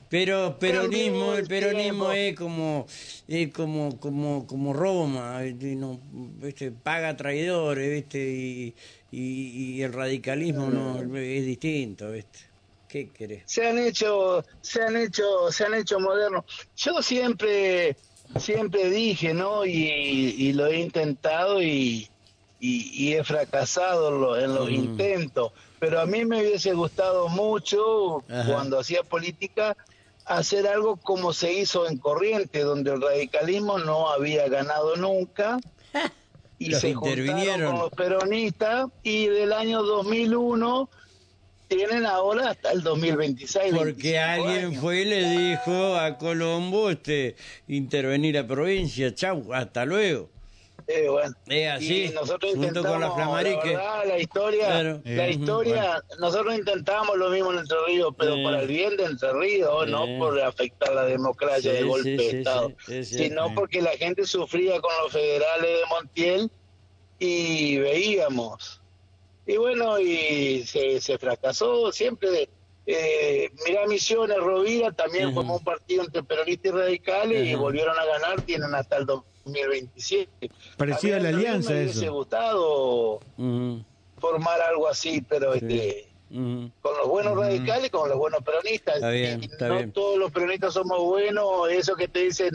Pero 0.08 0.58
peronismo, 0.58 1.34
el 1.34 1.46
peronismo 1.46 2.12
es 2.12 2.34
como 2.34 2.86
es 3.26 3.52
como 3.52 3.98
como 4.00 4.46
como 4.46 4.72
Roma. 4.72 5.42
No, 5.42 6.00
¿viste? 6.40 6.70
paga 6.70 7.14
traidores, 7.16 7.90
¿viste? 7.90 8.18
Y, 8.18 8.74
y, 9.12 9.74
y 9.74 9.82
el 9.82 9.92
radicalismo 9.92 10.70
no 10.70 11.16
es 11.18 11.44
distinto, 11.44 12.10
¿viste? 12.10 12.38
¿Qué 12.88 13.10
querés? 13.10 13.42
se 13.44 13.66
han 13.66 13.78
hecho 13.78 14.42
se 14.62 14.82
han 14.82 14.96
hecho 14.96 15.52
se 15.52 15.64
han 15.64 15.74
hecho 15.74 16.00
modernos 16.00 16.44
yo 16.74 17.02
siempre 17.02 17.94
siempre 18.38 18.88
dije 18.88 19.34
no 19.34 19.66
y, 19.66 19.74
y 20.38 20.54
lo 20.54 20.66
he 20.68 20.80
intentado 20.80 21.62
y, 21.62 22.08
y, 22.60 22.90
y 22.92 23.14
he 23.14 23.24
fracasado 23.24 24.08
en, 24.08 24.20
lo- 24.20 24.38
en 24.38 24.54
los 24.54 24.68
Mm. 24.70 24.74
intentos 24.74 25.52
pero 25.78 26.00
a 26.00 26.06
mí 26.06 26.24
me 26.24 26.40
hubiese 26.40 26.72
gustado 26.72 27.28
mucho 27.28 28.24
Ajá. 28.28 28.52
cuando 28.52 28.80
hacía 28.80 29.02
política 29.04 29.76
hacer 30.24 30.66
algo 30.66 30.96
como 30.96 31.32
se 31.32 31.52
hizo 31.52 31.88
en 31.88 31.98
Corriente 31.98 32.60
donde 32.60 32.92
el 32.92 33.00
radicalismo 33.00 33.78
no 33.78 34.10
había 34.10 34.48
ganado 34.48 34.96
nunca 34.96 35.58
y 36.58 36.70
Los 36.70 36.80
se 36.80 36.88
intervinieron. 36.90 37.70
con 37.72 37.80
los 37.80 37.90
peronistas 37.92 38.88
y 39.04 39.26
del 39.28 39.52
año 39.52 39.82
2001 39.84 40.90
tienen 41.68 42.06
ahora 42.06 42.50
hasta 42.50 42.72
el 42.72 42.82
2026. 42.82 43.74
Porque 43.74 43.92
25 43.92 44.24
alguien 44.24 44.64
años. 44.66 44.80
fue 44.80 45.02
y 45.02 45.04
le 45.04 45.28
dijo 45.28 45.96
a 45.96 46.16
Colombo 46.18 46.88
este 46.90 47.36
intervenir 47.68 48.38
a 48.38 48.46
provincia, 48.46 49.14
chau, 49.14 49.52
hasta 49.52 49.84
luego. 49.84 50.30
Eh, 50.90 51.06
bueno. 51.06 51.34
Así, 51.74 52.04
Y 52.04 52.08
nosotros 52.08 52.52
junto 52.52 52.68
intentamos, 52.68 52.90
con 52.92 53.00
la 53.02 53.10
Flamarique. 53.14 53.68
verdad, 53.76 54.04
la 54.06 54.18
historia, 54.18 54.66
Claro. 54.68 55.02
la 55.04 55.26
Eh, 55.26 55.30
historia, 55.32 56.02
nosotros 56.18 56.54
intentamos 56.58 57.14
lo 57.18 57.28
mismo 57.28 57.52
en 57.52 57.58
Entre 57.58 57.76
Ríos, 57.86 58.14
pero 58.18 58.34
Eh. 58.36 58.42
para 58.42 58.62
el 58.62 58.68
bien 58.68 58.96
de 58.96 59.04
Entre 59.04 59.32
Ríos, 59.34 59.86
Eh. 59.86 59.90
no 59.90 60.06
por 60.18 60.40
afectar 60.40 60.94
la 60.94 61.04
democracia 61.04 61.72
Sí, 61.72 61.76
de 61.76 61.82
golpe 61.82 62.04
sí, 62.04 62.16
de 62.16 62.30
sí, 62.30 62.36
Estado, 62.38 62.72
sí, 62.86 63.04
sí, 63.04 63.14
sino 63.18 63.48
sí. 63.48 63.52
porque 63.54 63.82
la 63.82 63.90
gente 63.90 64.26
sufría 64.26 64.80
con 64.80 64.90
los 65.02 65.12
federales 65.12 65.70
de 65.70 65.86
Montiel 65.90 66.50
y 67.18 67.76
veíamos. 67.78 68.80
Y 69.46 69.56
bueno, 69.58 69.98
y 69.98 70.64
se, 70.66 71.00
se 71.02 71.18
fracasó 71.18 71.92
siempre. 71.92 72.48
Eh, 72.86 73.50
mirá 73.66 73.86
Misiones, 73.86 74.38
Rovira 74.38 74.90
también 74.92 75.26
Ujú. 75.26 75.34
formó 75.34 75.56
un 75.58 75.64
partido 75.64 76.02
entre 76.02 76.22
peronistas 76.22 76.72
y 76.72 76.74
radicales 76.74 77.46
y 77.46 77.54
volvieron 77.54 77.98
a 77.98 78.04
ganar, 78.06 78.40
tienen 78.40 78.74
hasta 78.74 78.96
el 78.96 79.04
2027. 79.52 80.50
Parecida 80.76 81.16
a 81.16 81.20
la 81.20 81.24
mí 81.28 81.32
también 81.32 81.48
alianza 81.50 81.72
me 81.72 81.82
hubiese 81.82 82.04
eso. 82.04 82.12
gustado 82.14 83.20
formar 84.20 84.60
algo 84.62 84.88
así, 84.88 85.22
pero 85.28 85.52
Sí. 85.54 85.60
este 85.62 86.04
con 86.30 86.94
los 86.98 87.08
buenos 87.08 87.38
radicales, 87.38 87.90
con 87.90 88.06
los 88.06 88.18
buenos 88.18 88.42
peronistas. 88.44 88.96
Está 88.96 89.10
bien, 89.10 89.42
Y 89.42 89.46
está 89.46 89.68
no 89.68 89.76
bien. 89.76 89.92
todos 89.92 90.18
los 90.18 90.30
peronistas 90.30 90.74
somos 90.74 90.98
buenos, 91.02 91.70
eso 91.70 91.96
que 91.96 92.06
te 92.06 92.24
dicen 92.24 92.50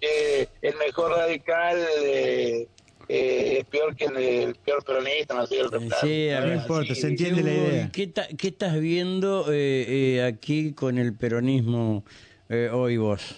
eh, 0.00 0.48
el 0.62 0.74
mejor 0.76 1.10
radical 1.12 1.76
eh, 2.02 2.66
eh, 3.10 3.58
es 3.58 3.64
peor 3.66 3.94
que 3.96 4.06
el, 4.06 4.16
el 4.16 4.54
peor 4.54 4.82
peronista, 4.82 5.34
no 5.34 5.46
sé, 5.46 5.60
el 5.60 5.70
refrán. 5.70 6.00
Sí, 6.00 6.30
a 6.30 6.40
No 6.40 6.54
importa, 6.54 6.94
Sí, 6.94 7.00
se 7.02 7.06
entiende 7.08 7.42
la 7.42 7.50
idea. 7.52 7.84
¿y 7.84 7.90
¿Qué, 7.90 8.06
ta- 8.06 8.28
qué 8.28 8.48
estás 8.48 8.80
viendo 8.80 9.52
eh, 9.52 10.16
eh, 10.16 10.22
aquí 10.24 10.72
con 10.72 10.96
el 10.96 11.12
peronismo 11.14 12.04
eh, 12.48 12.70
hoy 12.72 12.96
vos? 12.96 13.36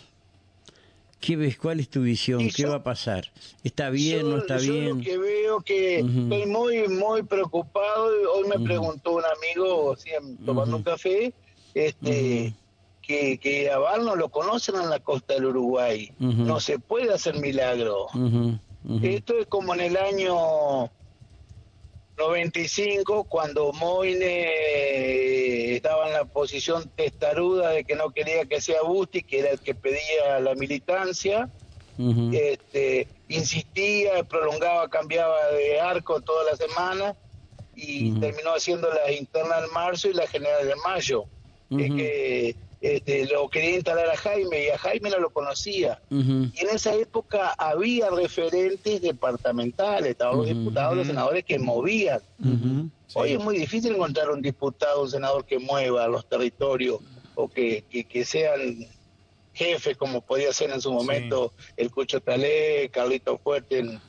¿Qué 1.20 1.36
ves? 1.36 1.58
¿Cuál 1.58 1.80
es 1.80 1.90
tu 1.90 2.00
visión? 2.02 2.48
¿Qué 2.48 2.64
va 2.64 2.76
a 2.76 2.82
pasar? 2.82 3.30
¿Está 3.62 3.90
bien? 3.90 4.22
yo, 4.22 4.28
¿No 4.28 4.38
está 4.38 4.58
yo 4.58 4.72
bien? 4.72 4.98
lo 4.98 5.04
que 5.04 5.18
veo 5.18 5.60
que 5.60 5.98
estoy 5.98 6.46
muy, 6.46 6.88
muy 6.88 7.22
preocupado. 7.22 8.10
Hoy 8.34 8.48
me 8.48 8.58
preguntó 8.64 9.12
un 9.12 9.22
amigo, 9.24 9.92
así, 9.92 10.10
tomando 10.46 10.78
un 10.78 10.82
café, 10.82 11.34
este, 11.74 12.54
que, 13.02 13.38
que 13.38 13.70
a 13.70 13.78
Val 13.78 14.06
no 14.06 14.16
lo 14.16 14.30
conocen 14.30 14.76
en 14.76 14.88
la 14.88 15.00
costa 15.00 15.34
del 15.34 15.46
Uruguay. 15.46 16.10
No 16.18 16.58
se 16.58 16.78
puede 16.78 17.12
hacer 17.12 17.36
milagro. 17.36 18.06
Esto 19.02 19.38
es 19.38 19.46
como 19.46 19.74
en 19.74 19.80
el 19.80 19.96
año 19.98 20.90
95, 22.16 23.24
cuando 23.24 23.72
Moine 23.74 24.52
estaba 25.76 26.06
en 26.06 26.14
la 26.14 26.24
posición 26.24 26.90
testaruda 26.96 27.70
de 27.70 27.84
que 27.84 27.94
no 27.94 28.10
quería 28.10 28.44
que 28.46 28.60
sea 28.60 28.82
Busti, 28.82 29.22
que 29.22 29.40
era 29.40 29.50
el 29.50 29.60
que 29.60 29.74
pedía 29.74 30.40
la 30.40 30.54
militancia. 30.54 31.48
Este, 32.32 33.08
insistía, 33.28 34.24
prolongaba, 34.24 34.88
cambiaba 34.88 35.50
de 35.52 35.78
arco 35.78 36.22
toda 36.22 36.44
la 36.50 36.56
semana 36.56 37.14
y 37.74 38.18
terminó 38.20 38.54
haciendo 38.54 38.88
la 38.88 39.12
interna 39.12 39.58
en 39.58 39.70
marzo 39.72 40.08
y 40.08 40.14
la 40.14 40.26
general 40.26 40.66
en 40.66 40.78
mayo. 40.82 41.24
Es 41.70 41.92
que 41.92 42.56
este, 42.80 43.26
lo 43.26 43.49
quería 43.50 43.76
instalar 43.76 44.08
a 44.08 44.16
Jaime 44.16 44.64
y 44.64 44.68
a 44.68 44.78
Jaime 44.78 45.10
no 45.10 45.18
lo 45.18 45.30
conocía. 45.30 46.00
Y 46.10 46.14
en 46.14 46.70
esa 46.72 46.94
época 46.94 47.50
había 47.58 48.10
referentes 48.10 49.02
departamentales, 49.02 50.10
estaban 50.10 50.38
los 50.38 50.46
diputados, 50.46 50.96
los 50.96 51.06
senadores 51.06 51.44
que 51.44 51.58
movían. 51.58 52.20
Hoy 53.14 53.32
es 53.32 53.40
muy 53.40 53.58
difícil 53.58 53.94
encontrar 53.94 54.30
un 54.30 54.40
diputado, 54.40 55.02
un 55.02 55.10
senador 55.10 55.44
que 55.44 55.58
mueva 55.58 56.08
los 56.08 56.26
territorios 56.26 57.00
o 57.34 57.49
que, 57.49 57.84
que, 57.90 58.04
que 58.04 58.25
sean 58.25 58.87
jefes 59.52 59.96
como 59.96 60.20
podía 60.22 60.52
ser 60.52 60.70
en 60.70 60.80
su 60.80 60.92
momento 60.92 61.52
el 61.76 61.90
Cucho 61.90 62.20
Talé, 62.20 62.88
Carlito 62.90 63.37
Fuerte 63.38 63.80
en, 63.80 64.00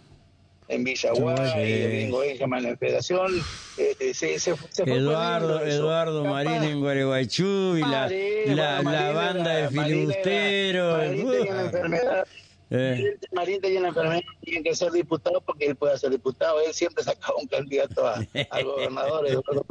en 0.71 0.83
Villaguay, 0.83 1.37
Sí. 1.53 1.81
Domingo 1.81 2.19
Benjamin 2.19 2.59
en 2.65 2.71
la 2.71 2.77
Federación. 2.77 3.31
Este, 3.77 4.13
se, 4.13 4.39
se, 4.39 4.55
Eduardo. 4.85 5.65
Eduardo 5.65 6.25
Marín 6.25 6.63
en 6.63 6.79
Gualeguaychú 6.79 7.77
y 7.77 7.81
la, 7.81 8.09
la, 8.47 8.81
la 8.81 9.11
banda 9.11 9.55
de 9.55 9.69
filibusteros. 9.69 10.97
Marín 10.97 11.31
tenía 11.31 11.61
enfermedad. 11.61 12.27
Eh. 12.73 13.17
Marín 13.33 13.59
tenía 13.59 13.79
una 13.79 13.89
enfermedad, 13.89 14.21
tiene 14.41 14.63
que 14.63 14.73
ser 14.75 14.91
diputado 14.91 15.41
porque 15.41 15.65
él 15.65 15.75
puede 15.75 15.97
ser 15.97 16.11
diputado. 16.11 16.61
Él 16.61 16.73
siempre 16.73 17.03
sacaba 17.03 17.37
un 17.37 17.47
candidato 17.47 18.07
a, 18.07 18.25
a 18.49 18.61
gobernador. 18.63 19.27
Eduardo. 19.27 19.65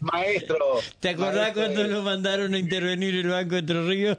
Maestro. 0.00 0.80
¿Te 1.00 1.10
acordás 1.10 1.34
maestro, 1.36 1.62
cuando 1.62 1.82
eh, 1.82 1.88
lo 1.88 2.02
mandaron 2.02 2.54
a 2.54 2.58
intervenir 2.58 3.14
el 3.14 3.28
Banco 3.28 3.52
de 3.54 3.58
Entre 3.60 3.82
Ríos? 3.86 4.18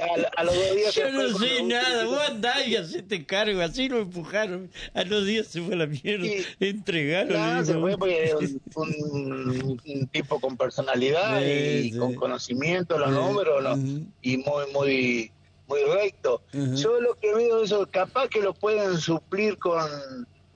A, 0.00 0.40
a 0.40 0.44
los 0.44 0.54
dos 0.54 0.76
días 0.76 0.94
Yo 0.94 1.10
no 1.10 1.38
sé 1.38 1.62
nada, 1.64 2.04
vos 2.04 2.20
andás 2.28 2.66
y 2.66 2.76
hacete 2.76 3.24
cargo, 3.26 3.60
así 3.60 3.88
lo 3.88 3.98
empujaron. 4.00 4.70
A 4.94 5.02
los 5.04 5.26
días 5.26 5.48
se 5.48 5.60
fue 5.62 5.74
a 5.74 5.78
la 5.78 5.86
mierda, 5.86 6.24
Sí. 6.26 6.44
entregaron. 6.60 7.66
Se 7.66 7.74
fue 7.74 7.96
porque 7.98 8.34
un, 8.74 9.78
un- 9.84 10.06
tipo 10.08 10.40
con 10.40 10.56
personalidad 10.56 11.40
Sí, 11.40 11.46
y 11.88 11.92
sí. 11.92 11.98
con 11.98 12.14
conocimiento, 12.14 12.98
los 12.98 13.10
números, 13.10 13.62
¿no? 13.62 13.74
Ujú. 13.74 14.06
y 14.22 14.36
muy, 14.38 14.64
muy, 14.72 15.32
muy 15.66 15.80
recto. 15.94 16.42
Ujú. 16.54 16.74
Yo 16.76 17.00
lo 17.00 17.14
que 17.16 17.34
veo 17.34 17.62
eso, 17.62 17.88
capaz 17.90 18.28
que 18.28 18.40
lo 18.40 18.54
pueden 18.54 18.98
suplir 18.98 19.58
con, 19.58 19.86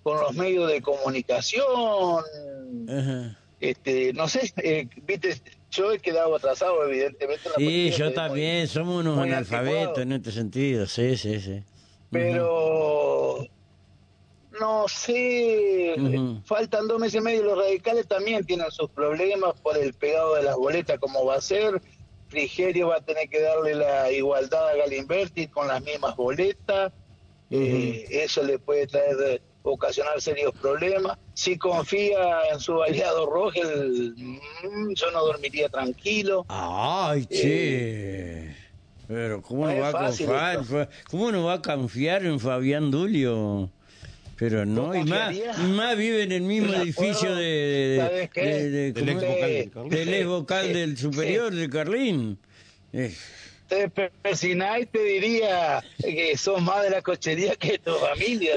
con 0.02 0.20
los 0.20 0.34
medios 0.34 0.70
de 0.70 0.80
comunicación, 0.82 1.64
Ajá. 2.88 3.38
este, 3.60 4.12
no 4.12 4.28
sé, 4.28 4.52
eh, 4.58 4.88
viste, 5.06 5.40
yo 5.70 5.92
he 5.92 5.98
quedado 5.98 6.34
atrasado 6.36 6.84
evidentemente. 6.84 7.48
la 7.48 7.54
Sí, 7.56 7.90
yo 7.90 8.12
también, 8.12 8.58
muy- 8.58 8.66
somos 8.66 9.00
unos 9.00 9.18
analfabetos 9.18 9.98
en 9.98 10.12
este 10.12 10.32
sentido, 10.32 10.86
sí, 10.86 11.16
sí, 11.16 11.40
sí. 11.40 11.62
pero 12.10 13.44
no 14.60 14.88
sé, 14.88 15.96
faltan 16.46 16.88
dos 16.88 16.98
meses 16.98 17.16
y 17.16 17.20
medio, 17.20 17.42
los 17.42 17.58
radicales 17.58 18.06
también 18.06 18.44
tienen 18.46 18.70
sus 18.70 18.88
problemas 18.90 19.60
por 19.60 19.76
el 19.76 19.92
pegado 19.92 20.34
de 20.36 20.44
las 20.44 20.56
boletas, 20.56 20.98
como 20.98 21.26
va 21.26 21.36
a 21.36 21.40
ser, 21.40 21.80
Frigerio 22.28 22.88
va 22.88 22.96
a 22.96 23.00
tener 23.02 23.28
que 23.28 23.40
darle 23.40 23.74
la 23.74 24.10
igualdad 24.10 24.68
a 24.70 24.74
Galimberti 24.76 25.48
con 25.48 25.68
las 25.68 25.82
mismas 25.82 26.16
boletas, 26.16 26.92
eh, 27.50 28.06
eso 28.10 28.42
le 28.42 28.58
puede 28.58 28.86
traer, 28.86 29.42
ocasionar 29.70 30.20
serios 30.20 30.52
problemas, 30.60 31.18
si 31.34 31.58
confía 31.58 32.18
en 32.52 32.60
su 32.60 32.82
aliado 32.82 33.26
Rogel, 33.26 34.14
mm, 34.16 34.92
yo 34.94 35.10
no 35.10 35.24
dormiría 35.26 35.68
tranquilo, 35.68 36.44
Ay, 36.48 37.26
che. 37.26 38.54
Pero 39.08 39.40
¿cómo 39.42 39.68
No 39.70 39.78
va 39.80 39.88
a 39.88 39.92
confiar, 39.92 40.60
cómo 41.10 41.30
no 41.30 41.44
va 41.44 41.54
a 41.54 41.62
confiar 41.62 42.24
en 42.24 42.40
Fabián 42.40 42.90
Dulio? 42.90 43.70
Pero 44.38 44.66
no, 44.66 44.88
¿Vos 44.88 44.96
y 44.98 45.04
más, 45.04 45.34
y 45.34 45.62
más 45.68 45.96
vive 45.96 46.24
en 46.24 46.32
el 46.32 46.42
mismo 46.42 46.72
De 46.72 46.78
edificio 46.78 47.34
de, 47.34 47.44
de, 47.44 47.96
¿Sabes 48.00 48.30
qué? 48.30 48.40
de- 48.44 48.70
de- 48.70 48.92
Del 48.92 49.06
¿cómo 49.06 49.20
ex 49.20 49.74
vocal 49.74 49.88
del 49.90 50.14
ex 50.14 50.26
vocal 50.26 50.66
Sí, 50.66 50.72
del 50.72 50.96
sí. 50.96 51.02
superior 51.02 51.54
de 51.54 51.70
Carlín. 51.70 52.38
Eh, 52.92 53.14
te 53.68 53.88
persinás 53.88 54.80
y 54.80 54.86
te 54.86 55.02
diría 55.02 55.82
que 55.98 56.36
sos 56.36 56.60
más 56.62 56.82
de 56.82 56.90
la 56.90 57.02
cochería 57.02 57.54
que 57.56 57.78
tu 57.78 57.92
familia. 57.94 58.54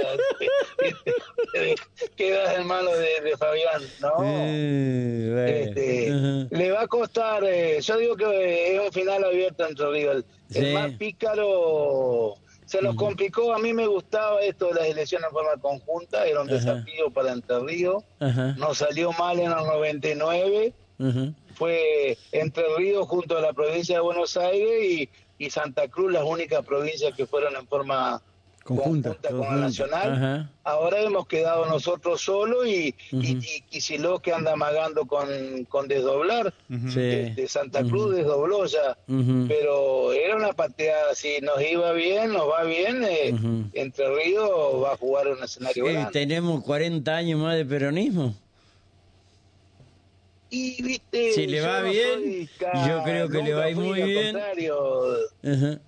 Quedas 2.15 2.57
en 2.57 2.67
manos 2.67 2.93
de, 2.97 3.29
de 3.29 3.37
Fabián, 3.37 3.81
¿no? 4.01 4.11
Eh. 4.21 5.63
Este, 5.67 6.11
le 6.55 6.71
va 6.71 6.81
a 6.83 6.87
costar, 6.87 7.43
eh, 7.45 7.79
yo 7.81 7.97
digo 7.97 8.15
que 8.15 8.75
es 8.75 8.81
un 8.81 8.91
final 8.91 9.23
abierto 9.23 9.67
entre 9.67 9.89
Río. 9.91 10.11
El, 10.11 10.25
el 10.53 10.65
Sí. 10.65 10.71
más 10.73 10.91
pícaro 10.93 12.35
se 12.65 12.81
nos 12.81 12.95
complicó, 12.95 13.53
a 13.53 13.59
mí 13.59 13.71
me 13.73 13.85
gustaba 13.87 14.41
esto 14.41 14.67
de 14.69 14.73
las 14.75 14.85
elecciones 14.85 15.27
en 15.27 15.31
forma 15.33 15.61
conjunta, 15.61 16.25
era 16.25 16.41
un 16.41 16.47
desafío 16.47 17.09
para 17.11 17.31
Entre 17.33 17.59
Ríos, 17.59 18.03
nos 18.57 18.77
salió 18.79 19.11
mal 19.13 19.39
en 19.39 19.49
los 19.51 19.65
99, 19.65 20.73
ajá. 20.99 21.33
Fue 21.59 22.17
Entre 22.31 22.63
Ríos 22.77 23.07
junto 23.07 23.37
a 23.37 23.41
la 23.41 23.53
provincia 23.53 23.95
de 23.97 24.01
Buenos 24.01 24.35
Aires 24.37 24.83
y, 24.83 25.09
y 25.37 25.49
Santa 25.51 25.87
Cruz 25.89 26.11
las 26.11 26.23
únicas 26.23 26.65
provincias 26.65 27.13
que 27.15 27.27
fueron 27.27 27.55
en 27.55 27.67
forma 27.67 28.21
Conjunta. 28.63 29.15
con 29.31 29.39
la 29.39 29.55
nacional. 29.55 30.13
ajá. 30.13 30.49
Ahora 30.63 31.01
hemos 31.01 31.25
quedado 31.27 31.65
nosotros 31.65 32.21
solos 32.21 32.67
y, 32.67 32.93
Ujú. 33.11 33.23
y, 33.23 33.29
y 33.39 33.61
Kicillof 33.69 34.21
que 34.21 34.31
anda 34.31 34.53
amagando 34.53 35.05
con, 35.07 35.27
con 35.69 35.87
desdoblar. 35.87 36.53
Sí. 36.69 36.99
De, 36.99 37.33
de 37.35 37.47
Santa 37.47 37.83
Cruz 37.83 38.15
desdobló 38.15 38.65
ya. 38.67 38.95
Pero 39.47 40.13
era 40.13 40.35
una 40.35 40.53
pateada, 40.53 41.15
si 41.15 41.39
nos 41.41 41.59
iba 41.61 41.91
bien, 41.93 42.31
nos 42.33 42.47
va 42.47 42.63
bien, 42.63 43.03
eh. 43.03 43.33
Entre 43.73 44.05
Ríos 44.15 44.49
va 44.83 44.93
a 44.93 44.97
jugar 44.97 45.27
un 45.29 45.43
escenario 45.43 45.85
grande. 45.85 46.11
tenemos 46.11 46.63
40 46.63 47.15
años 47.15 47.39
más 47.39 47.55
de 47.57 47.65
peronismo. 47.65 48.35
Y 50.49 50.81
viste, 50.81 51.33
Si 51.33 51.45
le 51.47 51.57
yo 51.57 51.63
va 51.67 51.81
no 51.81 51.89
bien, 51.89 52.49
yo 52.87 53.03
creo 53.03 53.29
que 53.29 53.43
le 53.43 53.53
va 53.53 53.63
a 53.65 53.69
ir 53.69 53.75
muy 53.77 54.01
bien. 54.01 54.35
Ajá. 54.37 55.79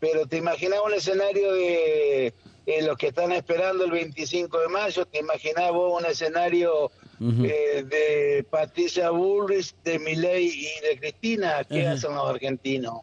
Pero 0.00 0.26
te 0.26 0.36
imaginas 0.38 0.80
un 0.84 0.92
escenario 0.94 1.52
de 1.54 2.26
eh, 2.66 2.82
los 2.82 2.96
que 2.96 3.08
están 3.08 3.32
esperando 3.32 3.84
el 3.84 3.90
25 3.92 4.58
de 4.58 4.68
mayo, 4.68 5.06
te 5.06 5.20
imaginás 5.20 5.70
vos 5.72 6.00
un 6.00 6.06
escenario 6.06 6.90
eh, 7.20 7.84
de 7.88 8.44
Patricia 8.50 9.10
Bullrich, 9.10 9.74
de 9.84 9.98
Milei 10.00 10.46
y 10.48 10.86
de 10.88 10.98
Cristina, 10.98 11.64
¿qué 11.64 11.86
hacen 11.86 12.14
los 12.14 12.28
argentinos? 12.28 13.00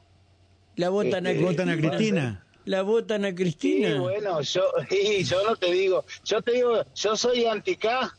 La 0.76 0.90
votan 0.90 1.26
a, 1.28 1.32
Este, 1.32 1.44
Votan 1.44 1.70
a 1.70 1.78
Cristina. 1.78 2.46
La 2.66 2.82
votan 2.84 3.26
a 3.26 3.30
Sí, 3.30 3.36
Cristina. 3.36 4.00
bueno, 4.00 4.42
yo, 4.42 4.64
y 4.92 5.24
yo 5.24 5.44
no 5.44 5.56
te 5.56 5.72
digo, 5.72 6.06
yo 6.26 6.42
te 6.42 6.52
digo, 6.52 6.84
yo 6.96 7.16
soy 7.16 7.46
anti-K, 7.46 8.14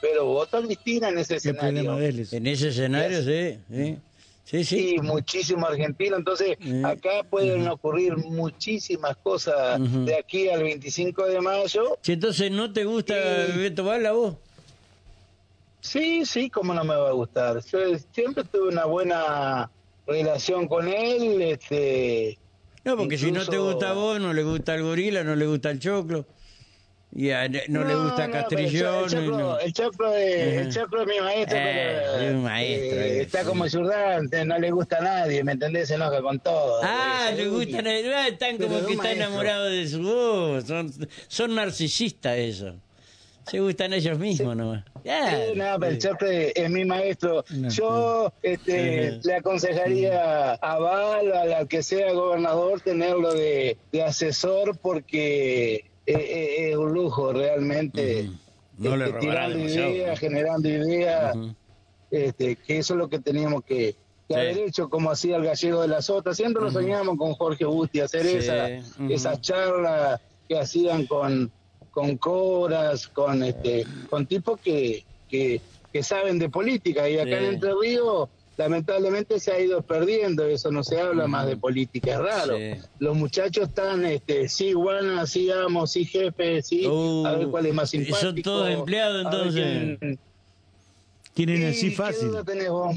pero 0.00 0.24
voto 0.26 0.58
a 0.58 0.62
Cristina 0.62 1.08
en 1.08 1.18
ese 1.18 1.38
¿Qué 1.40 1.54
problema 1.54 1.98
escenario. 1.98 2.26
En 2.32 2.46
ese 2.46 2.68
escenario, 2.68 3.22
sí. 3.22 3.58
Sí, 3.70 3.98
sí. 4.44 4.64
sí. 4.64 4.64
Sí, 4.64 4.96
muchísimo 5.02 5.66
argentino. 5.66 6.16
Entonces, 6.16 6.56
Sí. 6.60 6.82
acá 6.84 7.22
pueden 7.28 7.66
ocurrir 7.68 8.16
muchísimas 8.16 9.16
cosas 9.16 9.80
de 10.04 10.14
aquí 10.16 10.48
al 10.48 10.62
25 10.62 11.26
de 11.26 11.40
mayo. 11.40 11.98
Si 12.02 12.12
entonces 12.12 12.50
no 12.50 12.72
te 12.72 12.84
gusta 12.84 13.14
Sí. 13.46 13.58
Beto 13.58 13.84
Bala, 13.84 14.12
vos. 14.12 14.34
Sí, 15.80 16.24
sí, 16.26 16.50
cómo 16.50 16.74
no 16.74 16.84
me 16.84 16.96
va 16.96 17.08
a 17.10 17.12
gustar. 17.12 17.60
Yo 17.64 17.78
siempre 18.12 18.44
tuve 18.44 18.68
una 18.68 18.86
buena 18.86 19.70
relación 20.06 20.66
con 20.66 20.88
él. 20.88 21.40
Este, 21.42 22.38
No, 22.84 22.96
porque 22.96 23.18
si 23.18 23.30
no 23.32 23.44
te 23.46 23.58
gusta 23.58 23.90
a 23.90 23.92
vos, 23.94 24.20
no 24.20 24.32
le 24.32 24.42
gusta 24.42 24.74
el 24.74 24.82
gorila, 24.82 25.22
no 25.24 25.34
le 25.36 25.46
gusta 25.46 25.70
el 25.70 25.78
choclo. 25.80 26.24
Y 27.18 27.30
a- 27.30 27.48
no, 27.68 27.82
le 27.82 27.94
gusta 27.94 28.26
no, 28.26 28.32
Castrillón. 28.34 29.02
no. 29.02 29.08
choclo, 29.08 29.58
el 29.60 29.72
choclo 29.72 30.10
de- 30.10 30.58
el 30.58 30.70
choclo 30.74 31.00
es 31.00 31.08
mi 31.08 31.18
maestro, 31.20 31.56
Eh, 31.58 31.62
pero, 32.02 32.20
es 32.20 32.34
un 32.34 32.42
maestro, 32.42 33.00
eh, 33.00 33.20
está 33.22 33.40
sí. 33.40 33.46
como 33.46 33.64
Jordán, 33.70 34.28
no 34.44 34.58
le 34.58 34.70
gusta 34.70 34.98
a 34.98 35.00
nadie, 35.00 35.42
¿me 35.42 35.52
entendés? 35.52 35.88
Se 35.88 35.94
enoja 35.94 36.20
con 36.20 36.38
todo. 36.40 36.80
Ah, 36.82 37.30
le 37.34 37.48
gustan, 37.48 37.86
uy. 37.86 38.12
ah, 38.14 38.28
están 38.28 38.58
como 38.58 38.76
que 38.86 38.96
maestro. 38.96 39.10
enamorados 39.12 39.70
de 39.70 39.88
su 39.88 40.02
voz. 40.02 40.64
Son, 40.64 40.92
son 41.28 41.54
narcisistas 41.54 42.36
eso. 42.36 42.74
Se 43.50 43.60
gustan 43.60 43.94
ellos 43.94 44.18
mismos 44.18 44.54
nomás. 44.54 44.84
Ya. 45.04 45.30
Sí, 45.30 45.52
no, 45.54 45.78
pero 45.78 45.92
el 45.92 45.98
choclo 45.98 46.28
es 46.28 46.68
mi 46.70 46.84
maestro. 46.84 47.44
No, 47.48 47.68
Yo 47.70 48.32
este, 48.42 49.20
le 49.22 49.34
aconsejaría 49.36 50.52
a 50.54 50.78
Val, 50.78 51.32
al, 51.32 51.52
al 51.54 51.68
que 51.68 51.82
sea 51.82 52.12
gobernador, 52.12 52.80
tenerlo 52.82 53.32
de, 53.32 53.78
de 53.92 54.02
asesor 54.02 54.76
porque 54.76 55.84
es, 56.06 56.16
es- 56.16 56.58
es 56.70 56.76
un 56.76 56.92
lujo 56.94 57.32
realmente. 57.32 58.30
No 58.78 58.90
Este, 58.94 59.06
robará 59.06 59.20
tirando 59.20 59.58
ideas, 59.58 60.18
generando 60.18 60.68
ideas, 60.68 61.36
este, 62.10 62.56
que 62.56 62.78
eso 62.78 62.94
es 62.94 62.98
lo 62.98 63.08
que 63.08 63.18
teníamos 63.18 63.64
que, 63.64 63.94
que 64.28 64.34
Sí. 64.34 64.34
haber 64.34 64.58
hecho, 64.58 64.88
como 64.90 65.10
hacía 65.10 65.36
el 65.36 65.44
gallego 65.44 65.82
de 65.82 65.88
la 65.88 66.02
Sota. 66.02 66.34
Siempre 66.34 66.62
lo 66.62 66.70
soñamos 66.70 67.16
con 67.16 67.32
Jorge 67.34 67.64
Busti, 67.64 68.00
hacer 68.00 68.26
Sí, 68.26 68.36
esa, 68.36 68.68
ujú. 69.00 69.12
esas 69.12 69.40
charlas 69.40 70.20
que 70.48 70.58
hacían 70.58 71.06
con, 71.06 71.50
con 71.90 72.16
coras, 72.18 73.08
con 73.08 73.42
este, 73.42 73.84
con 74.10 74.26
tipos 74.26 74.60
que, 74.60 75.04
que, 75.28 75.60
que 75.92 76.02
saben 76.02 76.38
de 76.38 76.48
política. 76.50 77.08
Y 77.08 77.18
acá 77.18 77.38
Sí. 77.38 77.44
en 77.46 77.54
Entre 77.54 77.70
Ríos, 77.80 78.28
lamentablemente 78.56 79.38
se 79.40 79.52
ha 79.52 79.60
ido 79.60 79.82
perdiendo 79.82 80.44
eso, 80.46 80.70
no 80.70 80.82
se 80.82 81.00
habla 81.00 81.26
más 81.26 81.46
de 81.46 81.56
política, 81.56 82.12
es 82.12 82.18
raro. 82.18 82.56
Sí. 82.56 82.72
Los 82.98 83.16
muchachos 83.16 83.68
están, 83.68 84.04
este, 84.06 84.48
sí, 84.48 84.72
bueno, 84.74 85.26
sí, 85.26 85.50
amo, 85.50 85.86
sí, 85.86 86.04
jefe, 86.04 86.62
sí, 86.62 86.86
Uh, 86.86 87.26
a 87.26 87.32
ver 87.36 87.48
cuál 87.48 87.66
es 87.66 87.74
más 87.74 87.92
y 87.94 88.04
son 88.06 88.14
simpático. 88.14 88.50
todos 88.50 88.70
empleados, 88.70 89.24
entonces. 89.24 89.98
quién- 89.98 90.18
Tienen 91.34 91.62
¿Y 91.62 91.66
así 91.66 91.90
fácil. 91.90 92.30
tenés 92.46 92.70
vos? 92.70 92.96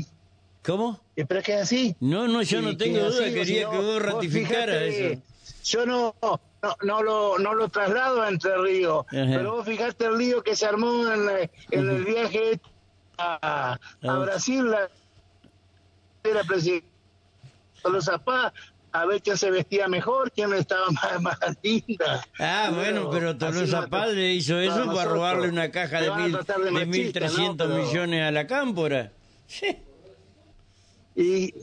¿Cómo? 0.64 1.00
Eh, 1.18 1.26
¿Pero 1.26 1.40
es 1.42 1.46
que 1.46 1.54
es 1.56 1.62
así? 1.62 1.96
No, 2.00 2.28
no, 2.28 2.42
yo 2.42 2.60
Sí, 2.60 2.66
no 2.66 2.78
tengo 2.78 3.00
duda. 3.10 3.26
Quería 3.26 3.70
que 3.70 3.78
vos 3.78 4.02
ratificaras 4.02 4.82
eso. 4.84 5.22
Yo 5.66 5.86
no, 5.86 6.16
no, 6.22 6.40
no 6.84 7.04
lo, 7.04 7.38
no 7.40 7.54
lo 7.54 7.68
traslado 7.70 8.22
a 8.22 8.30
Entre 8.30 8.58
Ríos, 8.58 9.06
Ajá. 9.10 9.26
pero 9.36 9.56
vos 9.58 9.66
fijaste 9.66 10.06
el 10.06 10.18
lío 10.18 10.42
que 10.42 10.56
se 10.56 10.66
armó 10.66 11.06
en, 11.12 11.26
la- 11.26 11.42
en 11.72 11.90
el 11.90 12.06
viaje 12.06 12.60
a, 13.18 13.78
a. 14.04 14.14
Brasil, 14.20 14.70
la, 14.72 14.90
era 16.24 16.44
presidente 16.44 16.88
los 17.86 18.06
Zapá, 18.06 18.52
a 18.92 19.06
ver 19.06 19.22
quién 19.22 19.38
se 19.38 19.50
vestía 19.52 19.88
mejor, 19.88 20.32
quién 20.32 20.54
estaba 20.54 20.90
más, 20.92 21.22
más 21.22 21.40
linda. 21.64 22.26
Ah, 22.40 22.72
bueno, 22.74 23.10
pero 23.10 23.30
así 23.30 23.38
Tolosa 23.40 23.88
le 24.14 24.34
hizo 24.34 24.54
para 24.56 24.64
eso 24.66 24.74
para 24.76 24.86
nosotros. 24.88 25.14
robarle 25.14 25.48
una 25.50 25.72
caja 25.72 26.02
de, 26.02 26.12
mil, 26.12 26.32
de 26.34 26.64
de 26.66 26.72
machista, 26.72 27.20
1.300 27.22 27.48
¿no? 27.48 27.58
Pero- 27.58 27.76
millones 27.86 28.22
a 28.24 28.32
la 28.32 28.48
cámpora. 28.48 29.12
Sí, 29.48 29.78
Y, 31.16 31.54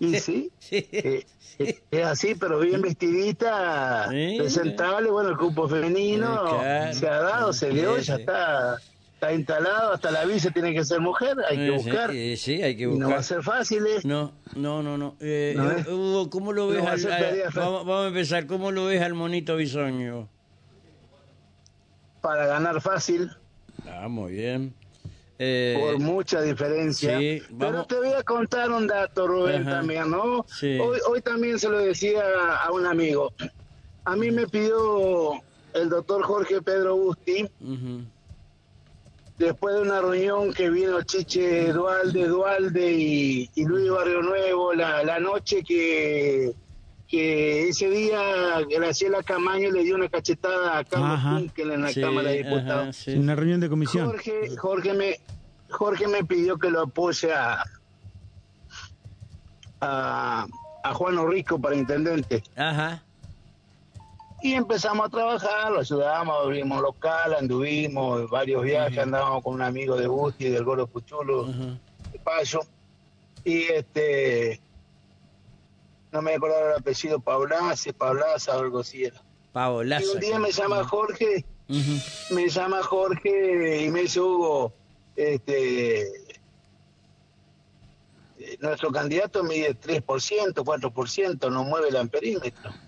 y 0.00 0.18
sí, 0.18 0.50
sí. 0.58 0.88
eh, 0.92 1.24
eh, 1.58 1.80
es 1.90 2.04
así, 2.04 2.34
pero 2.34 2.58
bien 2.60 2.82
vestidita, 2.82 4.08
Sí. 4.10 4.36
presentable, 4.38 5.10
bueno, 5.10 5.30
el 5.30 5.36
grupo 5.36 5.68
femenino 5.68 6.58
claro. 6.58 6.92
se 6.94 7.08
ha 7.08 7.20
dado, 7.20 7.52
se 7.52 7.70
dio, 7.70 7.96
ya 7.98 8.16
está, 8.16 8.76
está 9.24 9.32
instalado, 9.32 9.92
hasta 9.92 10.10
la 10.10 10.24
vice 10.24 10.50
tiene 10.50 10.74
que 10.74 10.84
ser 10.84 11.00
mujer, 11.00 11.36
hay 11.48 11.56
que 11.56 11.66
Eh, 11.68 11.70
buscar, 11.70 12.10
Sí, 12.10 12.32
eh, 12.32 12.36
sí, 12.36 12.62
hay 12.62 12.76
que 12.76 12.84
y 12.84 12.86
no 12.86 13.08
va 13.08 13.14
a 13.14 13.18
buscar. 13.18 13.24
ser 13.24 13.42
fácil, 13.42 13.86
¿eh? 13.86 14.00
No, 14.04 14.32
no, 14.54 14.82
no, 14.82 14.98
no. 14.98 15.16
Eh, 15.20 15.54
No, 15.56 15.70
eh. 15.70 15.84
Hugo, 15.88 16.28
¿cómo 16.30 16.52
lo 16.52 16.68
ves 16.68 16.78
No 16.78 16.84
va 16.84 16.90
a 16.90 16.94
al, 16.94 17.12
a- 17.12 17.50
vamos, 17.54 17.86
vamos 17.86 18.04
a 18.04 18.08
empezar, 18.08 18.46
¿cómo 18.46 18.70
lo 18.70 18.86
ves 18.86 19.00
al 19.02 19.14
monito 19.14 19.56
bisoño? 19.56 20.28
para 22.20 22.46
ganar 22.46 22.80
fácil, 22.80 23.30
Ah, 23.86 24.08
muy 24.08 24.32
bien. 24.32 24.74
Por 25.36 25.98
mucha 25.98 26.40
diferencia. 26.40 27.18
sí, 27.18 27.42
Pero 27.58 27.84
te 27.84 27.96
voy 27.96 28.12
a 28.14 28.22
contar 28.22 28.70
un 28.70 28.86
dato, 28.86 29.26
Rubén, 29.26 29.60
Ajá. 29.62 29.72
también, 29.80 30.10
¿no? 30.10 30.46
Sí. 30.48 30.78
Hoy, 30.80 30.98
hoy 31.06 31.20
también 31.20 31.58
se 31.58 31.68
lo 31.68 31.78
decía 31.80 32.22
a 32.62 32.72
un 32.72 32.86
amigo. 32.86 33.30
A 34.06 34.16
mí 34.16 34.30
me 34.30 34.46
pidió 34.46 35.32
el 35.74 35.90
doctor 35.90 36.22
Jorge 36.22 36.62
Pedro 36.62 36.96
Busti, 36.96 37.42
ujú, 37.60 38.04
después 39.38 39.74
de 39.74 39.82
una 39.82 40.00
reunión 40.00 40.52
que 40.52 40.70
vino 40.70 41.02
Chiche 41.02 41.72
Dualde, 41.72 42.26
Dualde 42.28 42.92
y, 42.92 43.50
y 43.54 43.64
Luis 43.64 43.90
Barrio 43.90 44.22
Nuevo, 44.22 44.72
la, 44.74 45.02
la 45.04 45.18
noche 45.18 45.62
que, 45.62 46.52
que 47.08 47.68
ese 47.68 47.90
día 47.90 48.20
Graciela 48.70 49.22
Camaño 49.22 49.70
le 49.70 49.82
dio 49.82 49.96
una 49.96 50.08
cachetada 50.08 50.78
a 50.78 50.84
Carlos 50.84 51.10
Ajá. 51.18 51.38
Kunkel 51.38 51.70
en 51.72 51.82
la 51.82 51.88
sí, 51.90 52.00
Cámara 52.00 52.30
de 52.30 52.40
ajá, 52.40 52.48
Diputados. 52.48 52.96
sí. 52.96 53.14
Una 53.14 53.34
reunión 53.34 53.60
de 53.60 53.68
comisión. 53.68 54.06
Jorge, 54.06 54.56
Jorge 54.56 54.92
me 54.94 55.20
Jorge 55.70 56.06
me 56.06 56.24
pidió 56.24 56.56
que 56.56 56.70
lo 56.70 56.82
apoye 56.82 57.32
a, 57.32 57.64
a, 59.80 60.46
a 60.84 60.94
Juan 60.94 61.18
Orrico 61.18 61.60
para 61.60 61.74
intendente. 61.74 62.42
Ajá. 62.56 63.02
Y 64.44 64.52
empezamos 64.52 65.06
a 65.06 65.08
trabajar, 65.08 65.72
lo 65.72 65.80
ayudamos, 65.80 66.44
abrimos 66.44 66.82
local, 66.82 67.32
anduvimos, 67.32 68.28
varios 68.28 68.62
viajes, 68.62 68.98
andábamos 68.98 69.42
con 69.42 69.54
un 69.54 69.62
amigo 69.62 69.96
de 69.96 70.06
Busti, 70.06 70.50
del 70.50 70.64
Goro 70.64 70.86
Puchulo, 70.86 71.46
de 71.46 72.18
Payo. 72.22 72.60
Y 73.42 73.62
este, 73.62 74.60
no 76.12 76.20
me 76.20 76.34
acuerdo 76.34 76.58
el 76.58 76.76
apellido, 76.78 77.20
Paulaza, 77.20 77.90
Paulaza 77.94 78.58
o 78.58 78.60
algo 78.60 78.80
así 78.80 79.04
era. 79.04 79.22
Pavo 79.54 79.82
Y 79.82 80.04
un 80.12 80.20
día 80.20 80.38
me 80.38 80.52
llama 80.52 80.84
Jorge 80.84 81.46
me 82.30 82.48
llama 82.50 82.82
Jorge 82.82 83.84
y 83.84 83.90
me 83.90 84.02
dice 84.02 84.20
Hugo, 84.20 84.74
este, 85.16 86.02
eh, 86.02 86.38
nuestro 88.60 88.92
candidato 88.92 89.42
mide 89.42 89.74
3%, 89.74 90.52
4%, 90.52 91.50
no 91.50 91.64
mueve 91.64 91.88
el 91.88 91.96
amperímetro. 91.96 92.83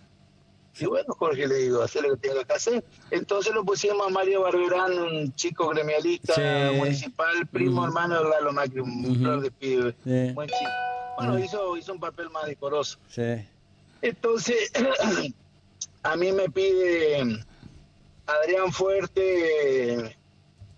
Y 0.79 0.85
bueno, 0.87 1.15
Jorge 1.15 1.47
le 1.47 1.55
digo, 1.57 1.83
hacer 1.83 2.03
lo 2.03 2.17
que 2.17 2.29
tenga 2.29 2.45
que 2.45 2.53
hacer. 2.53 2.85
Entonces 3.11 3.55
lo 3.55 3.65
pusimos 3.65 4.07
a 4.07 4.11
Mario 4.11 4.43
Barberán, 4.43 4.99
un 4.99 5.33
chico 5.35 5.69
gremialista 5.69 6.35
Sí. 6.35 6.77
municipal, 6.77 7.47
primo 7.47 7.85
hermano 7.85 8.23
de 8.23 8.29
Lalo 8.29 8.53
Macri, 8.53 8.81
un 8.81 9.17
flor 9.17 9.41
de 9.41 9.51
pibe, 9.51 9.95
Sí. 10.05 10.33
buen 10.35 10.49
chico. 10.49 10.71
Bueno, 11.17 11.39
hizo, 11.39 11.77
hizo 11.79 11.93
un 11.95 12.01
papel 12.01 12.29
más 12.31 12.45
decoroso. 12.47 12.99
Sí. 13.09 13.23
Entonces, 14.03 14.71
a 16.03 16.17
mí 16.17 16.31
me 16.33 16.49
pide 16.51 17.43
Adrián 18.27 18.71
Fuerte, 18.73 20.17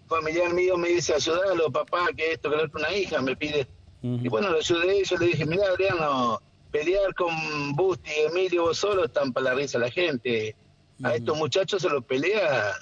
familiar 0.06 0.52
mío, 0.54 0.76
me 0.78 0.88
dice, 0.90 1.14
ayúdalo, 1.14 1.70
papá, 1.72 2.06
que 2.16 2.32
esto, 2.32 2.50
que 2.50 2.56
lo 2.56 2.64
otro, 2.64 2.78
una 2.78 2.92
hija, 2.94 3.20
me 3.20 3.34
pide. 3.36 3.66
Y 4.00 4.28
bueno, 4.28 4.50
lo 4.50 4.58
ayudé 4.58 5.00
y 5.00 5.04
yo 5.04 5.16
le 5.16 5.26
dije, 5.26 5.44
mira, 5.44 5.66
Adriano, 5.66 6.40
pelear 6.70 7.14
con 7.14 7.74
Busti 7.74 8.10
y 8.10 8.26
Emilio 8.26 8.64
vos 8.64 8.78
solo 8.78 9.04
están 9.04 9.32
para 9.32 9.50
la 9.50 9.54
risa 9.54 9.78
la 9.78 9.90
gente. 9.90 10.56
A 11.02 11.14
estos 11.14 11.36
muchachos 11.38 11.82
se 11.82 11.88
los 11.88 12.04
pelea 12.04 12.74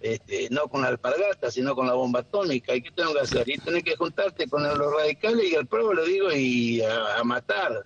este, 0.00 0.48
no 0.50 0.68
con 0.68 0.82
la 0.82 0.88
alpargata, 0.88 1.50
sino 1.50 1.74
con 1.74 1.86
la 1.86 1.94
bomba 1.94 2.20
atómica. 2.20 2.74
¿Y 2.74 2.82
qué 2.82 2.90
tengo 2.90 3.12
que 3.12 3.20
hacer? 3.20 3.48
Y 3.48 3.58
tenés 3.58 3.84
que 3.84 3.96
juntarte 3.96 4.48
con 4.48 4.62
los 4.62 4.94
radicales 4.94 5.50
y 5.50 5.54
al 5.54 5.66
pueblo, 5.66 5.92
le 5.92 6.10
digo, 6.10 6.32
y 6.32 6.80
a, 6.80 7.18
a 7.18 7.24
matar. 7.24 7.84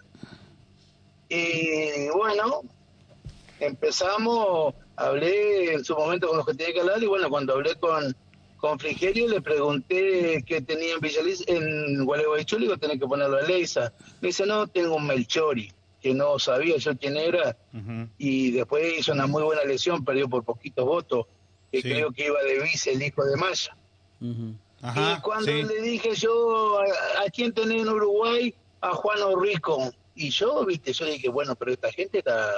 Y 1.29 2.09
bueno, 2.11 2.63
empezamos, 3.59 4.75
hablé 4.97 5.75
en 5.75 5.85
su 5.85 5.95
momento 5.97 6.29
con 6.29 6.37
los 6.37 6.47
que 6.47 6.55
tenía 6.55 6.75
que 6.75 6.81
hablar 6.81 7.03
y 7.03 7.07
bueno, 7.07 7.29
cuando 7.29 7.55
hablé 7.55 7.75
con, 7.77 8.15
con 8.65 8.79
Frigerio 8.79 9.29
le 9.29 9.43
pregunté 9.43 10.43
qué 10.47 10.63
tenía 10.63 10.95
en 10.95 11.01
Villaliz, 11.01 11.45
en 11.49 12.03
Gualeguaychú, 12.03 12.57
le 12.57 12.63
digo, 12.63 12.79
tenés 12.79 12.99
que 12.99 13.07
ponerlo 13.07 13.37
a 13.37 13.43
Leisa. 13.43 13.93
Me 14.23 14.29
dice, 14.29 14.47
no, 14.47 14.67
tengo 14.67 14.97
un 14.97 15.07
Melchori, 15.07 15.71
que 16.01 16.15
no 16.15 16.39
sabía 16.39 16.79
yo 16.79 16.97
quién 16.97 17.19
era 17.19 17.55
y 18.17 18.53
después 18.53 19.01
hizo 19.01 19.13
una 19.13 19.27
muy 19.27 19.43
buena 19.43 19.61
elección, 19.61 20.03
perdió 20.03 20.31
por 20.31 20.45
poquitos 20.45 20.83
votos, 20.87 21.27
que 21.71 21.83
Sí. 21.83 21.91
creo 21.91 22.11
que 22.11 22.25
iba 22.25 22.43
de 22.43 22.63
vice 22.63 22.93
el 22.93 23.03
hijo 23.03 23.23
de 23.27 23.37
Maya. 23.37 23.77
Ajá, 24.81 25.17
y 25.19 25.21
cuando 25.21 25.45
sí. 25.45 25.63
le 25.63 25.83
dije 25.83 26.15
yo, 26.15 26.79
¿a, 26.81 26.85
a 27.27 27.31
quién 27.31 27.53
tenés 27.53 27.83
en 27.83 27.89
Uruguay? 27.91 28.55
A 28.81 28.93
Juan 28.95 29.21
Orrico. 29.25 29.93
Y 30.15 30.31
yo, 30.31 30.65
viste, 30.65 30.95
yo 30.95 31.05
dije, 31.05 31.29
bueno, 31.29 31.55
pero 31.55 31.71
esta 31.71 31.93
gente 31.93 32.21
está... 32.21 32.51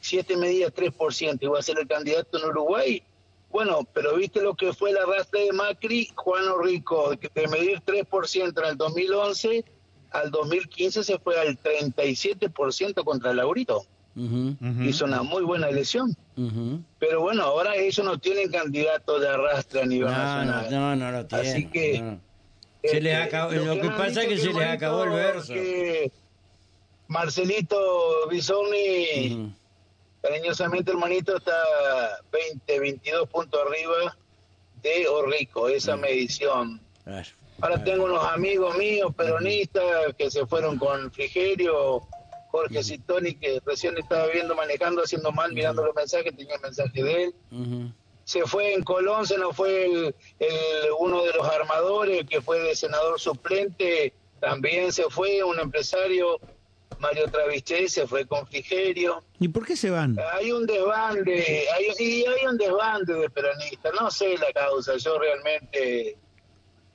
Si 0.00 0.16
este 0.16 0.36
medía 0.36 0.72
3% 0.72 1.38
y 1.40 1.46
va 1.46 1.58
a 1.58 1.62
ser 1.62 1.76
el 1.80 1.88
candidato 1.88 2.38
en 2.38 2.44
Uruguay, 2.44 3.02
bueno, 3.50 3.80
pero 3.92 4.14
viste 4.16 4.40
lo 4.40 4.54
que 4.54 4.72
fue 4.72 4.90
el 4.90 4.98
arrastre 4.98 5.44
de 5.46 5.52
Macri, 5.52 6.08
Juan 6.14 6.46
Orrico, 6.48 7.10
que 7.18 7.28
de 7.34 7.48
medir 7.48 7.80
3% 7.80 8.58
en 8.62 8.64
el 8.70 8.76
2011, 8.76 9.64
al 10.12 10.30
2015 10.30 11.04
se 11.04 11.18
fue 11.18 11.38
al 11.38 11.58
37% 11.60 13.04
contra 13.04 13.32
Laurito. 13.34 13.84
Ujú. 14.16 14.56
Ujú. 14.60 14.82
Hizo 14.82 15.04
una 15.04 15.22
muy 15.22 15.42
buena 15.44 15.68
elección. 15.68 16.16
Pero 16.98 17.20
bueno, 17.20 17.42
ahora 17.44 17.76
ellos 17.76 18.04
no 18.04 18.18
tienen 18.18 18.50
candidato 18.50 19.18
de 19.20 19.28
arrastre 19.28 19.82
a 19.82 19.86
nivel 19.86 20.10
No, 20.10 20.16
no, 20.16 20.44
nacional. 20.44 20.70
no, 20.70 20.96
no 20.96 21.12
lo 21.12 21.26
tiene. 21.26 21.48
Así 21.50 21.66
que, 21.68 22.00
no. 22.00 22.20
Se 22.82 22.98
les 23.00 23.12
Este, 23.12 23.16
acabó, 23.16 23.52
lo 23.52 23.74
que 23.80 23.88
pasa 23.90 24.22
es 24.22 24.28
que 24.28 24.38
se 24.38 24.52
les 24.54 24.68
acabó 24.68 25.04
el 25.04 25.10
verso. 25.10 25.52
Marcelito 27.08 27.76
Bisoni. 28.30 29.54
Cariñosamente 30.22 30.90
hermanito, 30.92 31.36
está 31.36 31.52
20, 32.32 32.80
22 32.80 33.28
puntos 33.28 33.60
arriba 33.66 34.16
de 34.82 35.08
Orrico, 35.08 35.68
esa 35.68 35.96
medición. 35.96 36.80
Claro. 37.04 37.28
Ahora 37.62 37.84
tengo 37.84 38.04
unos 38.04 38.24
amigos 38.24 38.76
míos 38.78 39.12
peronistas 39.14 39.84
que 40.16 40.30
se 40.30 40.46
fueron 40.46 40.78
con 40.78 41.10
Frigerio, 41.12 42.06
Jorge 42.50 42.82
Citoni, 42.82 43.34
que 43.34 43.60
recién 43.66 43.96
estaba 43.98 44.26
viendo, 44.28 44.54
manejando, 44.54 45.02
haciendo 45.02 45.30
mal, 45.30 45.52
mirando 45.52 45.84
los 45.84 45.94
mensajes, 45.94 46.34
tenía 46.36 46.54
el 46.54 46.60
mensaje 46.62 47.02
de 47.02 47.24
él. 47.24 47.34
Se 48.24 48.42
fue 48.46 48.72
en 48.74 48.82
Colón, 48.82 49.26
se 49.26 49.36
nos 49.38 49.54
fue 49.56 49.84
el, 49.86 50.14
el- 50.38 50.48
uno 50.98 51.22
de 51.24 51.32
los 51.34 51.46
armadores, 51.48 52.24
que 52.28 52.40
fue 52.40 52.60
de 52.60 52.74
senador 52.76 53.20
suplente, 53.20 54.14
también 54.40 54.90
se 54.92 55.04
fue 55.10 55.42
un 55.44 55.58
empresario, 55.60 56.40
Mario 57.00 57.26
Traviché, 57.30 57.88
se 57.88 58.06
fue 58.06 58.26
con 58.26 58.46
Frigerio. 58.46 59.24
¿Y 59.38 59.48
por 59.48 59.66
qué 59.66 59.74
se 59.76 59.90
van? 59.90 60.16
Hay 60.34 60.52
un 60.52 60.66
desbande, 60.66 61.66
hay, 61.74 61.86
y 61.98 62.24
hay 62.26 62.46
un 62.46 62.56
desbande 62.58 63.14
de 63.14 63.30
peronistas, 63.30 63.92
no 63.98 64.10
sé 64.10 64.36
la 64.38 64.52
causa, 64.52 64.96
yo 64.98 65.18
realmente 65.18 66.16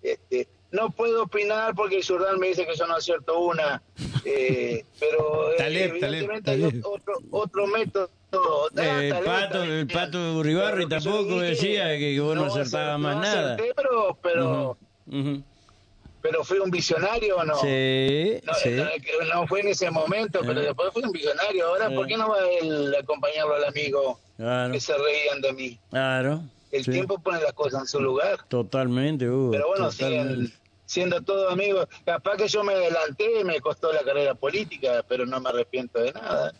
este, 0.04 0.48
no 0.72 0.90
puedo 0.92 1.24
opinar 1.24 1.74
porque 1.76 2.04
Jordán 2.04 2.40
me 2.40 2.48
dice 2.50 2.66
que 2.66 2.76
yo 2.76 2.86
no 2.86 2.96
acierto 2.96 3.40
una, 3.40 3.82
eh, 4.24 4.84
pero 5.00 5.52
eh, 5.54 5.64
hay 5.64 6.00
Taleb. 6.00 6.86
otro, 6.86 7.14
otro 7.32 7.68
método. 7.68 8.10
Ah, 8.78 9.02
El 9.02 9.16
pato, 9.24 9.64
el 9.64 9.88
pato 9.88 10.34
Uribarri 10.38 10.88
tampoco 10.90 11.40
decía 11.40 11.88
que, 11.98 12.16
que 12.16 12.20
vos 12.20 12.36
no 12.36 12.46
acertabas 12.46 12.96
acer- 12.96 13.00
más 13.00 13.16
nada. 13.22 13.54
acerté, 13.56 13.74
pero, 13.76 14.18
pero. 14.22 14.78
Pero 16.28 16.44
fui 16.44 16.58
un 16.58 16.72
visionario 16.72 17.38
o 17.38 17.44
no. 17.44 17.54
Sí, 17.58 18.40
No, 18.44 18.54
sí. 18.56 18.70
eh, 18.70 18.90
no 19.32 19.46
fue 19.46 19.60
en 19.60 19.68
ese 19.68 19.92
momento, 19.92 20.40
pero 20.42 20.60
Eh. 20.60 20.64
después 20.66 20.92
fui 20.92 21.04
un 21.04 21.12
visionario. 21.12 21.68
Ahora, 21.68 21.86
Eh. 21.86 21.96
¿por 21.96 22.08
qué 22.08 22.18
no 22.18 22.30
va 22.30 22.38
él 22.62 22.96
a 22.96 23.00
acompañarlo 23.00 23.54
al 23.54 23.66
amigo 23.66 24.20
Claro, 24.36 24.74
que 24.74 24.80
se 24.80 24.94
reían 24.98 25.40
de 25.42 25.54
mí? 25.54 25.80
claro. 25.92 26.42
El 26.72 26.84
sí. 26.84 26.90
tiempo 26.92 27.20
pone 27.20 27.40
las 27.42 27.54
cosas 27.54 27.82
en 27.82 27.88
su 27.88 28.00
lugar. 28.02 28.40
Totalmente, 28.50 29.30
Hugo. 29.30 29.52
Pero 29.52 29.68
bueno, 29.68 29.92
totalmente. 29.92 30.52
siendo 30.88 31.22
todos 31.22 31.54
amigos. 31.54 31.88
Capaz 32.06 32.38
que 32.38 32.48
yo 32.48 32.64
me 32.64 32.74
adelanté, 32.74 33.44
me 33.44 33.60
costó 33.62 33.94
la 33.94 34.02
carrera 34.02 34.34
política, 34.34 35.06
pero 35.08 35.28
no 35.28 35.40
me 35.40 35.50
arrepiento 35.50 36.00
de 36.00 36.12
nada. 36.12 36.54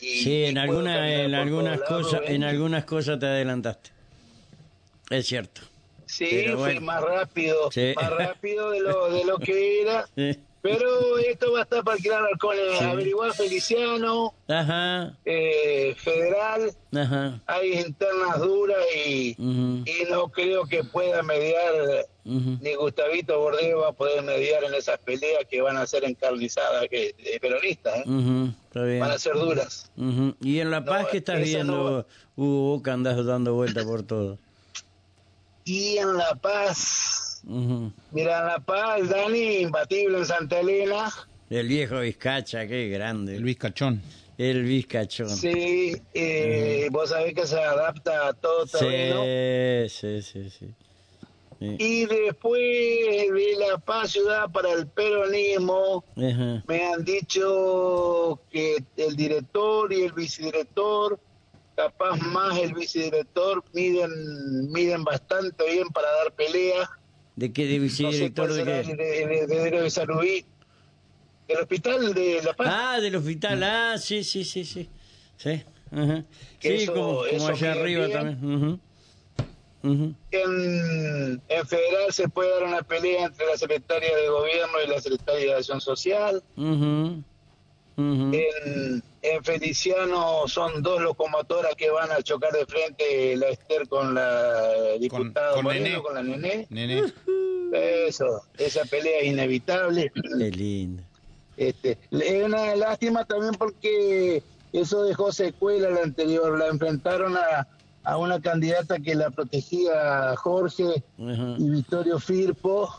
Y- 0.00 0.22
Sí, 0.24 0.44
en, 0.46 0.56
alguna, 0.56 1.12
en 1.24 1.34
algunas 1.34 1.78
cosas, 1.82 2.22
en 2.24 2.42
algunas 2.42 2.84
cosas 2.86 3.18
te 3.18 3.26
adelantaste. 3.26 3.90
Es 5.10 5.26
cierto. 5.26 5.60
Sí, 6.16 6.46
fui 6.56 6.78
más 6.80 7.02
rápido, 7.02 7.70
Sí. 7.72 7.92
más 7.96 8.10
rápido 8.10 8.70
de 8.70 8.80
lo, 8.80 9.10
de 9.10 9.24
lo 9.24 9.38
que 9.38 9.82
era. 9.82 10.06
Sí. 10.16 10.38
Pero 10.62 11.18
esto 11.18 11.52
va 11.52 11.58
a 11.58 11.62
estar 11.64 11.84
para 11.84 11.94
alquilar 11.96 12.22
balcones. 12.22 12.78
Sí. 12.78 12.84
Averiguar 12.86 13.34
Feliciano, 13.34 14.32
Ajá, 14.48 15.14
eh, 15.26 15.94
Federal, 15.98 16.70
ajá. 16.96 17.38
hay 17.44 17.74
internas 17.74 18.38
duras 18.40 18.78
y, 18.96 19.36
y 19.38 19.84
no 20.10 20.28
creo 20.30 20.64
que 20.64 20.82
pueda 20.82 21.22
mediar, 21.22 22.06
ni 22.24 22.74
Gustavito 22.76 23.38
Bordeo 23.40 23.80
va 23.80 23.88
a 23.88 23.92
poder 23.92 24.22
mediar 24.22 24.64
en 24.64 24.72
esas 24.72 24.98
peleas 25.00 25.44
que 25.50 25.60
van 25.60 25.76
a 25.76 25.86
ser 25.86 26.02
encarnizadas, 26.04 26.88
que 26.88 27.14
de 27.22 27.38
peronistas, 27.40 27.96
¿eh? 27.98 28.04
Ujú, 28.06 28.54
está 28.68 28.84
bien. 28.84 29.00
van 29.00 29.10
a 29.10 29.18
ser 29.18 29.34
duras. 29.34 29.92
Y 30.40 30.60
en 30.60 30.70
La 30.70 30.82
Paz, 30.82 31.02
No, 31.02 31.08
¿qué 31.10 31.18
estás 31.18 31.40
viendo, 31.42 31.90
no- 31.90 32.06
Hugo, 32.42 32.82
que 32.82 32.90
andas 32.90 33.22
dando 33.26 33.52
vuelta 33.52 33.84
por 33.84 34.02
todo? 34.04 34.38
Y 35.64 35.96
en 35.96 36.16
La 36.16 36.34
Paz, 36.34 37.40
mira, 37.44 38.40
en 38.40 38.46
La 38.46 38.58
Paz, 38.58 39.08
Dani, 39.08 39.60
imbatible 39.60 40.18
en 40.18 40.26
Santa 40.26 40.60
Elena, 40.60 41.10
El 41.48 41.68
viejo 41.68 42.00
Vizcacha, 42.00 42.66
qué 42.66 42.88
grande. 42.88 43.36
El 43.36 43.44
Vizcachón. 43.44 44.02
El 44.36 44.64
Vizcachón. 44.64 45.30
sí, 45.30 45.96
eh, 46.12 46.88
vos 46.90 47.10
sabés 47.10 47.34
que 47.34 47.46
se 47.46 47.58
adapta 47.58 48.28
a 48.28 48.32
todo 48.34 48.66
terreno. 48.66 49.22
sí, 49.88 50.20
sí, 50.20 50.22
sí, 50.22 50.50
sí. 50.50 50.74
Sí. 51.60 51.76
Y 51.78 52.06
después 52.06 52.60
de 52.60 53.56
La 53.58 53.78
Paz, 53.78 54.10
ciudad 54.10 54.50
para 54.50 54.72
el 54.72 54.86
peronismo, 54.88 56.04
me 56.16 56.86
han 56.92 57.04
dicho 57.04 58.40
que 58.50 58.84
el 58.96 59.16
director 59.16 59.92
y 59.92 60.02
el 60.02 60.12
vicedirector, 60.12 61.18
capaz 61.76 62.16
más 62.16 62.58
el 62.58 62.72
vicedirector, 62.74 63.64
miden, 63.72 64.70
miden 64.72 65.04
bastante 65.04 65.64
bien 65.70 65.88
para 65.88 66.10
dar 66.12 66.32
pelea. 66.34 66.88
¿De 67.36 67.52
qué? 67.52 67.66
¿De 67.66 67.78
No 67.78 67.88
sé 67.88 68.02
vicedirector 68.04 68.48
cuál 68.48 68.58
de 68.58 68.64
qué? 68.64 68.94
de, 68.96 69.46
de- 69.46 69.70
de 69.82 69.90
Saludí. 69.90 70.46
El 71.48 71.58
hospital 71.58 72.14
de 72.14 72.40
La 72.42 72.54
Paz. 72.54 72.68
Ah, 72.70 73.00
del 73.00 73.16
hospital, 73.16 73.62
ah, 73.62 73.98
sí, 73.98 74.24
sí, 74.24 74.44
sí, 74.44 74.64
sí. 74.64 74.88
Sí, 75.36 75.62
ajá. 75.90 76.24
Que 76.60 76.78
sí 76.78 76.84
eso- 76.84 76.94
como, 76.94 77.22
allá 77.22 77.72
arriba 77.72 78.06
bien. 78.06 78.18
también. 78.18 78.80
En, 80.30 81.42
en 81.48 81.66
federal 81.66 82.10
se 82.12 82.28
puede 82.28 82.50
dar 82.50 82.62
una 82.64 82.82
pelea 82.82 83.26
entre 83.26 83.44
la 83.46 83.58
secretaria 83.58 84.16
de 84.16 84.28
gobierno 84.28 84.72
y 84.82 84.88
la 84.88 85.00
secretaria 85.00 85.46
de 85.46 85.54
acción 85.56 85.80
social. 85.80 86.42
Ujú. 86.56 87.22
Ujú. 87.96 88.32
En, 88.32 89.02
en 89.24 89.42
Feliciano 89.42 90.46
son 90.46 90.82
dos 90.82 91.00
locomotoras 91.00 91.74
que 91.76 91.90
van 91.90 92.12
a 92.12 92.22
chocar 92.22 92.52
de 92.52 92.66
frente, 92.66 93.36
la 93.38 93.48
Esther 93.48 93.88
con 93.88 94.14
la 94.14 94.98
diputada 95.00 95.54
con 95.54 95.64
Moreno, 95.64 95.86
Nené. 95.86 96.02
con 96.02 96.14
la 96.14 96.22
Nené. 96.22 96.66
Nene. 96.68 97.12
Eso, 97.72 98.42
esa 98.58 98.84
pelea 98.84 99.20
es 99.20 99.26
inevitable. 99.28 100.12
Qué 100.14 100.50
lindo. 100.50 101.02
Este, 101.56 101.96
es 102.10 102.44
una 102.44 102.76
lástima 102.76 103.24
también 103.24 103.54
porque 103.54 104.42
eso 104.74 105.04
dejó 105.04 105.32
secuela 105.32 105.88
la 105.88 106.02
anterior, 106.02 106.58
la 106.58 106.66
enfrentaron 106.66 107.34
a, 107.38 107.66
a 108.02 108.18
una 108.18 108.40
candidata 108.42 108.98
que 108.98 109.14
la 109.14 109.30
protegía 109.30 110.36
Jorge 110.36 111.02
y 111.16 111.70
Victorio 111.70 112.18
Firpo 112.18 112.90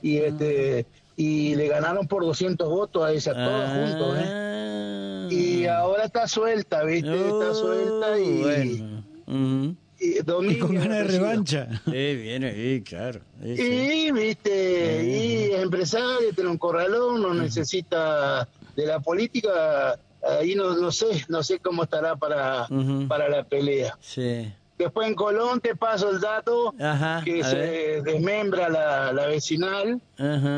y 0.00 0.18
este 0.18 0.86
y 1.16 1.56
le 1.56 1.66
ganaron 1.66 2.06
por 2.06 2.22
200 2.22 2.68
votos 2.68 3.02
a 3.02 3.10
ella, 3.10 3.32
todos 3.32 3.70
juntos, 3.70 4.18
¿eh? 4.18 4.24
Ah. 4.26 5.28
Y 5.60 5.66
ahora 5.66 6.04
está 6.04 6.26
suelta, 6.28 6.82
¿viste? 6.84 7.14
está 7.14 7.50
Oh, 7.50 7.54
suelta 7.54 8.18
y, 8.18 8.42
Bueno. 8.42 9.04
Y 9.26 9.76
Y 9.98 10.22
Domínguez 10.22 10.58
con 10.60 10.74
ganas 10.74 10.98
de 10.98 11.04
revancha. 11.04 11.68
Sí, 11.86 11.90
viene 12.16 12.82
claro. 12.84 13.20
Sí, 13.42 13.56
sí. 13.56 13.62
Y, 14.08 14.10
viste, 14.12 15.04
y 15.04 15.52
es 15.54 15.62
empresario, 15.62 16.32
tiene 16.34 16.50
un 16.50 16.58
corralón, 16.58 17.22
no 17.22 17.32
necesita 17.34 18.46
de 18.76 18.86
la 18.86 19.00
política, 19.00 19.98
ahí 20.38 20.54
no, 20.54 20.76
no 20.76 20.92
sé, 20.92 21.24
no 21.28 21.42
sé 21.42 21.58
cómo 21.60 21.84
estará 21.84 22.14
para, 22.16 22.68
para 23.08 23.28
la 23.28 23.44
pelea. 23.44 23.96
Sí. 24.00 24.52
Después 24.78 25.08
en 25.08 25.14
Colón 25.14 25.62
te 25.62 25.74
paso 25.74 26.10
el 26.10 26.20
dato 26.20 26.74
Ajá, 26.78 27.22
que 27.24 27.42
se 27.42 27.56
ver. 27.56 28.02
desmembra 28.02 28.68
la, 28.68 29.10
la 29.14 29.26
vecinal. 29.28 29.98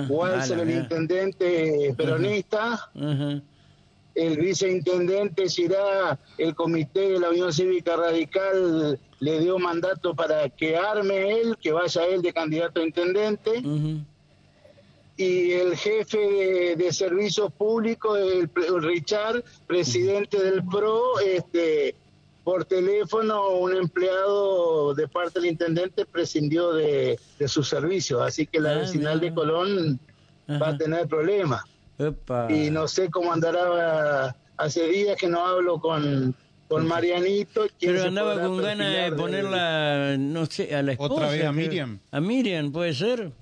Walser, 0.08 0.58
el 0.58 0.66
mira. 0.66 0.80
intendente 0.80 1.94
peronista, 1.96 2.72
Ajá. 2.72 3.40
El 4.26 4.36
viceintendente 4.38 5.48
Cirá, 5.48 6.18
el 6.38 6.54
comité 6.54 7.10
de 7.10 7.20
la 7.20 7.30
Unión 7.30 7.52
Cívica 7.52 7.96
Radical 7.96 8.98
le 9.20 9.40
dio 9.40 9.58
mandato 9.58 10.14
para 10.14 10.48
que 10.48 10.76
arme 10.76 11.40
él, 11.40 11.56
que 11.60 11.72
vaya 11.72 12.06
él 12.06 12.22
de 12.22 12.32
candidato 12.32 12.80
a 12.80 12.84
intendente, 12.84 13.62
y 15.16 15.52
el 15.52 15.76
jefe 15.76 16.18
de, 16.18 16.76
de 16.76 16.92
servicios 16.92 17.52
públicos, 17.52 18.18
el, 18.18 18.48
el 18.68 18.82
Richard, 18.82 19.42
presidente 19.66 20.40
del 20.42 20.64
PRO, 20.64 21.18
este 21.20 21.94
por 22.44 22.64
teléfono 22.64 23.48
un 23.58 23.74
empleado 23.76 24.94
de 24.94 25.06
parte 25.06 25.38
del 25.38 25.50
intendente 25.50 26.06
prescindió 26.06 26.72
de, 26.72 27.18
de 27.38 27.48
sus 27.48 27.68
servicios, 27.68 28.22
así 28.22 28.46
que 28.46 28.58
la 28.58 28.72
Ah, 28.72 28.78
vecinal 28.78 29.16
mira. 29.20 29.28
de 29.28 29.34
Colón 29.34 30.00
va 30.50 30.68
a 30.68 30.78
tener 30.78 31.06
problemas 31.08 31.62
Epa. 31.98 32.50
y 32.50 32.70
no 32.70 32.86
sé 32.86 33.10
cómo 33.10 33.32
andará 33.32 34.36
hace 34.56 34.86
días 34.88 35.16
que 35.16 35.28
no 35.28 35.44
hablo 35.44 35.80
con 35.80 36.34
con 36.68 36.86
Marianito 36.86 37.66
Pero 37.80 38.04
andaba 38.04 38.40
con 38.40 38.58
ganas 38.58 38.92
de 38.92 39.16
ponerla, 39.16 40.16
no 40.18 40.46
sé, 40.46 40.74
a 40.74 40.82
la 40.82 40.92
esposa. 40.92 41.14
¿Otra 41.14 41.30
vez 41.30 41.44
a. 41.44 41.52
Miriam? 41.52 41.98
A 42.10 42.20
Miriam, 42.20 42.70
¿puede 42.70 42.92
ser? 42.92 43.32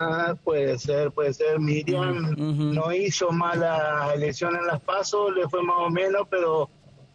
Ah, 0.00 0.34
puede 0.42 0.78
ser, 0.78 1.12
puede 1.12 1.32
ser. 1.32 1.60
Miriam 1.60 2.34
no 2.36 2.92
hizo 2.92 3.30
mala 3.30 4.12
elección 4.14 4.56
en 4.56 4.66
las 4.66 4.80
pasos, 4.80 5.34
le 5.36 5.48
fue 5.48 5.62
más 5.62 5.76
o 5.78 5.90
menos, 5.90 6.26
pero 6.28 6.68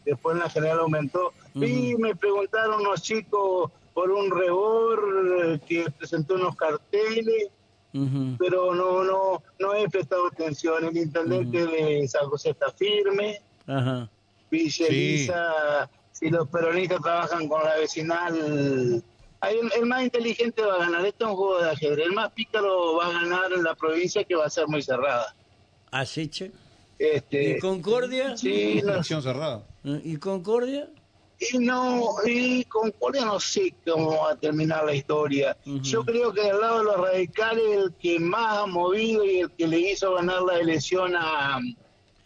después 0.05 0.35
en 0.35 0.43
la 0.43 0.49
general 0.49 0.79
aumentó. 0.79 1.33
Y 1.55 1.95
me 1.97 2.15
preguntaron 2.15 2.81
unos 2.81 3.01
chicos 3.01 3.71
por 3.93 4.11
un 4.11 4.31
rebor 4.31 4.99
eh, 5.43 5.59
que 5.67 5.89
presentó 5.97 6.35
unos 6.35 6.55
carteles, 6.55 7.49
Pero 8.37 8.73
no 8.75 9.03
no 9.03 9.41
no 9.59 9.73
he 9.73 9.87
prestado 9.89 10.27
atención. 10.27 10.83
El 10.85 10.97
intendente 10.97 11.65
de 11.65 12.07
San 12.07 12.27
José 12.29 12.51
está 12.51 12.71
firme, 12.71 13.39
Ajá. 13.65 14.09
Villeliza, 14.49 15.89
si 16.11 16.29
los 16.29 16.47
peronistas 16.47 17.01
trabajan 17.01 17.47
con 17.47 17.63
la 17.63 17.75
vecinal, 17.75 19.03
el 19.41 19.85
más 19.85 20.03
inteligente 20.03 20.61
va 20.61 20.75
a 20.75 20.79
ganar. 20.79 21.05
Esto 21.05 21.25
es 21.25 21.31
un 21.31 21.37
juego 21.37 21.61
de 21.61 21.69
ajedrez. 21.71 22.05
El 22.07 22.13
más 22.13 22.31
pícaro 22.31 22.95
va 22.95 23.07
a 23.07 23.11
ganar 23.13 23.51
en 23.53 23.63
la 23.63 23.75
provincia 23.75 24.23
que 24.23 24.35
va 24.35 24.45
a 24.45 24.49
ser 24.49 24.67
muy 24.67 24.81
cerrada. 24.81 25.35
Así, 25.91 26.27
che. 26.27 26.51
Este, 26.99 27.51
¿Y 27.51 27.59
Concordia? 27.59 28.35
sí, 28.37 28.81
no- 28.83 29.03
cerrada. 29.03 29.63
¿Y 29.83 30.17
Concordia? 30.17 30.89
Y 31.39 31.59
no, 31.59 32.15
y 32.25 32.63
Concordia 32.65 33.25
no 33.25 33.39
sé 33.39 33.73
cómo 33.85 34.23
va 34.23 34.31
a 34.31 34.35
terminar 34.35 34.85
la 34.85 34.95
historia. 34.95 35.55
Yo 35.65 36.03
creo 36.03 36.33
que 36.33 36.41
del 36.41 36.59
lado 36.59 36.79
de 36.79 36.83
los 36.85 36.97
radicales 36.97 37.63
el 37.69 37.93
que 37.95 38.19
más 38.19 38.57
ha 38.57 38.65
movido 38.65 39.23
y 39.23 39.41
el 39.41 39.51
que 39.51 39.67
le 39.67 39.79
hizo 39.79 40.15
ganar 40.15 40.41
la 40.41 40.59
elección 40.59 41.15
a, 41.15 41.59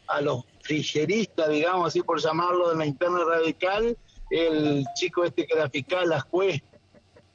a 0.08 0.22
los 0.22 0.44
frigeristas, 0.62 1.50
digamos 1.50 1.88
así 1.88 2.02
por 2.02 2.22
llamarlo, 2.22 2.70
de 2.70 2.78
la 2.78 2.86
interna 2.86 3.20
radical, 3.26 3.98
el 4.30 4.86
chico 4.96 5.26
este 5.26 5.46
que 5.46 5.56
era 5.56 5.70
fiscal, 5.70 6.08
las 6.08 6.24
juez. 6.24 6.62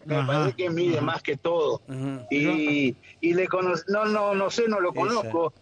Me 0.06 0.14
Ajá, 0.14 0.26
parece 0.26 0.56
que 0.56 0.70
mide 0.70 1.00
más 1.00 1.20
que 1.20 1.36
todo. 1.36 1.82
Ajá. 1.88 2.26
Y, 2.30 2.94
y 3.20 3.34
le 3.34 3.48
cono 3.48 3.74
no, 3.88 4.04
no, 4.04 4.34
no 4.34 4.50
sé, 4.50 4.68
no 4.68 4.78
lo 4.80 4.94
conozco, 4.94 5.52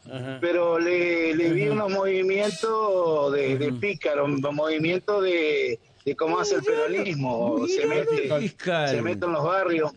pero 0.40 0.78
le, 0.78 1.34
le 1.34 1.50
vi 1.50 1.68
unos 1.70 1.90
movimientos 1.90 3.32
de, 3.32 3.56
de 3.56 3.72
pícaro, 3.72 4.28
movimientos 4.28 5.22
de, 5.24 5.80
de 6.04 6.16
cómo 6.16 6.38
hace 6.38 6.56
el 6.56 6.62
peronismo, 6.62 7.66
se 7.66 7.86
mete, 7.86 8.34
el 8.34 8.42
fiscal. 8.42 8.88
se 8.90 9.02
mete 9.02 9.24
en 9.24 9.32
los 9.32 9.44
barrios. 9.44 9.92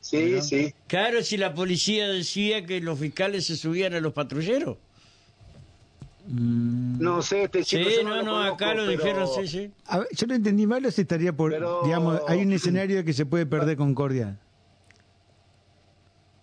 Sí, 0.00 0.40
sí. 0.40 0.74
Claro, 0.86 1.22
si 1.22 1.36
la 1.36 1.54
policía 1.54 2.08
decía 2.08 2.64
que 2.64 2.80
los 2.80 2.98
fiscales 2.98 3.46
se 3.46 3.56
subían 3.56 3.94
a 3.94 4.00
los 4.00 4.12
patrulleros. 4.12 4.76
No 6.28 7.20
sé, 7.20 7.42
este 7.44 7.64
chico 7.64 7.90
Sí, 7.90 7.96
yo 7.96 8.04
no, 8.04 8.10
lo 8.16 8.22
no, 8.22 8.30
conozco, 8.32 8.54
acá 8.54 8.74
lo 8.74 8.86
pero- 8.86 8.90
dijeron, 8.92 9.28
sí, 9.28 9.48
sí. 9.48 9.70
A 9.86 9.98
ver, 9.98 10.08
yo 10.12 10.26
no 10.28 10.34
entendí 10.34 10.66
mal 10.68 10.86
o 10.86 10.90
si 10.90 11.00
estaría 11.00 11.32
por, 11.32 11.50
Pero- 11.50 11.82
digamos, 11.84 12.20
hay 12.28 12.42
un 12.42 12.52
escenario 12.52 13.04
que 13.04 13.12
se 13.12 13.26
puede 13.26 13.44
perder 13.44 13.76
Concordia. 13.76 14.38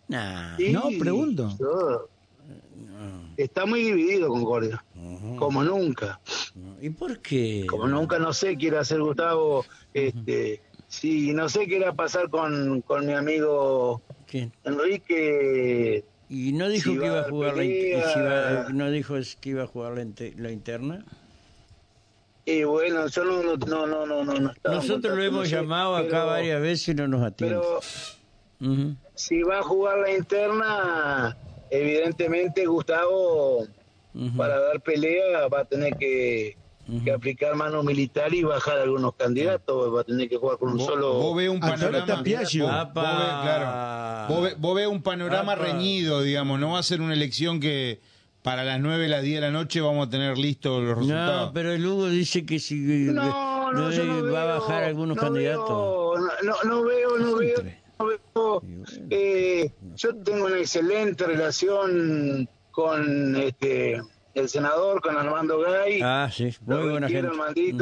Nah. 0.10 0.58
Sí, 0.58 0.71
No, 0.73 0.84
pregunto. 0.99 1.55
yo- 1.60 2.10
Está 3.38 3.65
muy 3.65 3.82
dividido 3.84 4.27
Concordia, 4.27 4.84
como 5.38 5.63
nunca. 5.63 6.19
¿Y 6.81 6.89
por 6.89 7.19
qué? 7.19 7.65
Como 7.67 7.88
nunca, 7.88 8.19
no 8.19 8.33
sé 8.33 8.57
qué 8.57 8.67
irá 8.67 8.79
a 8.79 8.81
hacer 8.81 8.99
Gustavo. 9.01 9.65
Este, 9.93 10.62
sí, 10.88 11.33
no 11.33 11.49
sé 11.49 11.67
qué 11.67 11.77
irá 11.77 11.89
a 11.89 11.93
pasar 11.93 12.29
con, 12.29 12.81
con 12.81 13.05
mi 13.05 13.13
amigo. 13.13 14.01
Enrique. 14.63 16.03
Y 16.29 16.51
no 16.53 16.69
dijo 16.69 16.91
Si 16.91 16.99
que 16.99 17.05
iba 17.07 17.19
a 17.21 17.23
jugar 17.29 17.57
la, 17.57 17.63
si 18.67 18.73
no 18.73 18.91
dijo 18.91 19.15
que 19.41 19.49
iba 19.49 19.63
a 19.63 19.67
jugar 19.67 19.93
la, 19.93 20.01
inte- 20.03 20.33
la 20.38 20.51
interna. 20.51 21.03
Y 22.45 22.63
bueno, 22.63 23.07
yo 23.07 23.23
no, 23.23 23.43
no, 23.43 23.55
no, 23.57 24.05
no, 24.05 24.23
no, 24.23 24.33
no, 24.39 24.51
estaba 24.51 24.75
Nosotros 24.75 25.15
lo 25.17 25.23
hemos 25.23 25.39
no 25.41 25.45
sé, 25.45 25.55
llamado 25.55 25.95
acá 25.95 26.07
pero- 26.09 26.25
varias 26.27 26.62
veces 26.62 26.88
y 26.89 26.93
no 26.95 27.07
nos 27.07 27.23
atiende. 27.23 27.55
Pero 27.59 27.79
si 29.15 29.41
va 29.43 29.59
a 29.59 29.63
jugar 29.63 29.99
la 29.99 30.15
interna, 30.15 31.38
evidentemente 31.71 32.65
Gustavo, 32.65 33.65
Para 34.35 34.59
dar 34.59 34.81
pelea, 34.81 35.47
va 35.47 35.61
a 35.61 35.65
tener 35.65 35.95
que, 35.95 36.57
que 37.03 37.11
aplicar 37.11 37.55
mano 37.55 37.83
militar 37.83 38.33
y 38.33 38.43
bajar 38.43 38.79
algunos 38.79 39.13
candidatos. 39.15 39.95
Va 39.95 40.01
a 40.01 40.03
tener 40.03 40.27
que 40.27 40.37
jugar 40.37 40.57
con 40.57 40.73
un 40.73 40.79
solo. 40.79 41.13
vos 41.13 41.37
ves 41.37 41.49
un 41.49 41.59
panorama. 41.59 41.99
Vos, 41.99 42.53
claro. 42.93 44.75
Ves 44.75 44.87
un 44.87 45.01
panorama 45.01 45.53
Apa. 45.53 45.63
reñido, 45.63 46.21
digamos. 46.21 46.59
No 46.59 46.71
va 46.71 46.79
a 46.79 46.83
ser 46.83 47.01
una 47.01 47.13
elección 47.13 47.59
que 47.59 47.99
para 48.41 48.63
las 48.63 48.79
9, 48.79 49.07
las 49.09 49.21
10 49.21 49.35
de 49.35 49.41
la 49.41 49.51
noche 49.51 49.81
vamos 49.81 50.07
a 50.07 50.09
tener 50.09 50.37
listos 50.37 50.81
los 50.81 50.97
resultados. 50.97 51.47
No, 51.47 51.53
pero 51.53 51.71
el 51.73 51.85
Hugo 51.85 52.07
dice 52.07 52.45
que 52.45 52.59
si 52.59 52.75
No, 52.75 53.71
no, 53.73 54.31
va 54.31 54.41
a 54.43 54.59
bajar 54.59 54.83
algunos 54.83 55.17
no 55.17 55.21
candidatos. 55.21 55.67
veo, 55.67 56.15
no, 56.43 56.53
no, 56.63 56.69
no 56.69 56.83
veo, 56.83 57.17
no 57.17 57.35
veo. 57.35 57.55
Siempre. 57.55 57.81
no 57.99 58.05
veo. 58.07 58.63
Eh, 59.09 59.71
yo 59.95 60.15
tengo 60.15 60.45
una 60.45 60.57
excelente 60.57 61.25
relación 61.25 62.49
con 62.71 63.36
este 63.36 64.01
el 64.36 64.47
senador, 64.47 65.01
con 65.01 65.17
Armando 65.17 65.60
Gay. 65.60 65.99
Ah, 66.03 66.29
sí, 66.32 66.53
muy 66.62 66.89
buena 66.91 67.08
gente. 67.10 67.29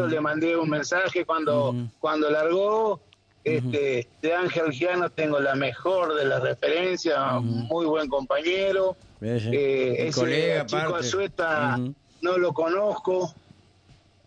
Le 0.07 0.21
mandé 0.21 0.55
un 0.57 0.69
mensaje 0.69 1.25
cuando, 1.25 1.75
cuando 1.99 2.29
largó. 2.29 2.99
Este, 3.43 4.05
de 4.21 4.33
Ángel 4.33 4.71
Giano 4.71 5.09
tengo 5.09 5.39
la 5.39 5.55
mejor 5.55 6.15
de 6.15 6.25
las 6.25 6.41
referencias, 6.43 7.17
muy 7.41 7.85
buen 7.85 8.09
compañero. 8.09 8.97
Eh, 9.21 10.07
ese 10.07 10.19
colega, 10.19 10.65
chico 10.65 10.81
aparte. 10.81 11.07
Azueta 11.07 11.77
no 12.21 12.37
lo 12.37 12.51
conozco. 12.53 13.33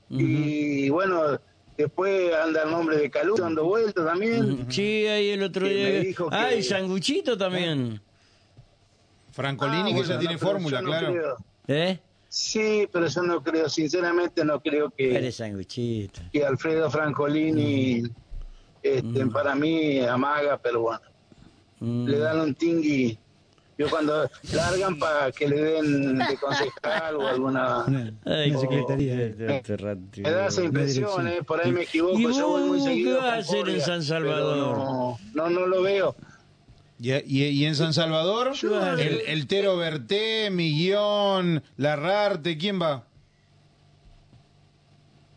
Y 0.08 0.88
bueno, 0.88 1.38
después 1.76 2.32
anda 2.34 2.62
el 2.64 2.70
nombre 2.70 2.96
de 2.96 3.10
Calú 3.10 3.36
dando 3.36 3.64
vueltas 3.64 4.04
también. 4.04 4.66
Sí, 4.70 5.06
ahí 5.06 5.30
el 5.30 5.42
otro 5.42 5.68
día. 5.68 5.86
que- 6.02 6.14
Ah, 6.30 6.54
y 6.54 6.62
Sanguchito 6.62 7.36
también. 7.36 8.00
Francolini, 9.32 9.92
Ah, 9.92 9.96
que 9.96 10.04
ya 10.08 10.18
tiene 10.18 10.34
no, 10.34 10.40
fórmula, 10.40 10.80
no 10.82 10.88
claro. 10.88 11.12
creo. 11.12 11.36
¿Eh? 11.68 11.98
Sí, 12.28 12.88
pero 12.92 13.06
yo 13.08 13.22
no 13.22 13.42
creo, 13.42 13.68
sinceramente 13.68 14.44
no 14.44 14.60
creo 14.60 14.90
que, 14.90 15.16
Eres 15.16 15.36
Sanguchito. 15.36 16.20
que 16.32 16.44
Alfredo 16.44 16.90
Francolini 16.90 18.02
este, 18.82 19.26
para 19.26 19.54
mí 19.54 20.00
amaga, 20.00 20.56
pero 20.58 20.82
bueno, 20.82 21.00
Mm. 21.80 22.06
le 22.08 22.18
dan 22.18 22.40
un 22.40 22.54
tingui. 22.54 23.18
Yo 23.78 23.88
cuando 23.88 24.28
largan 24.52 24.98
para 24.98 25.32
que 25.32 25.48
le 25.48 25.56
den 25.58 26.18
de 26.18 26.36
concejal 26.36 27.16
o 27.16 27.26
alguna... 27.26 27.84
Una, 27.86 28.12
Ay, 28.26 28.50
qué- 28.52 28.58
secretaría. 28.58 29.22
este- 29.24 29.56
este. 29.56 30.20
Me 30.20 30.30
da 30.30 30.46
esa 30.48 30.62
impresión, 30.62 31.26
eh, 31.26 31.42
por 31.42 31.58
ahí 31.64 31.72
me 31.72 31.84
equivoco, 31.84 32.18
¿Y 32.18 32.34
yo 32.36 32.48
voy 32.48 32.62
muy 32.64 32.80
seguido. 32.82 33.18
qué 33.20 33.24
vas 33.26 33.32
a 33.32 33.36
hacer 33.38 33.68
en 33.70 33.80
San 33.80 34.02
Salvador? 34.02 35.16
no, 35.32 35.48
no 35.50 35.66
lo 35.66 35.80
veo. 35.82 36.14
Y, 37.00 37.12
y- 37.14 37.44
y 37.48 37.64
en 37.64 37.74
San 37.74 37.94
Salvador, 37.94 38.52
Yo- 38.52 38.92
el, 38.98 39.22
el 39.26 39.46
Tero 39.46 39.76
Berté, 39.78 40.50
Miguión, 40.50 41.62
Larrarte, 41.78 42.58
¿quién 42.58 42.80
va? 42.80 43.06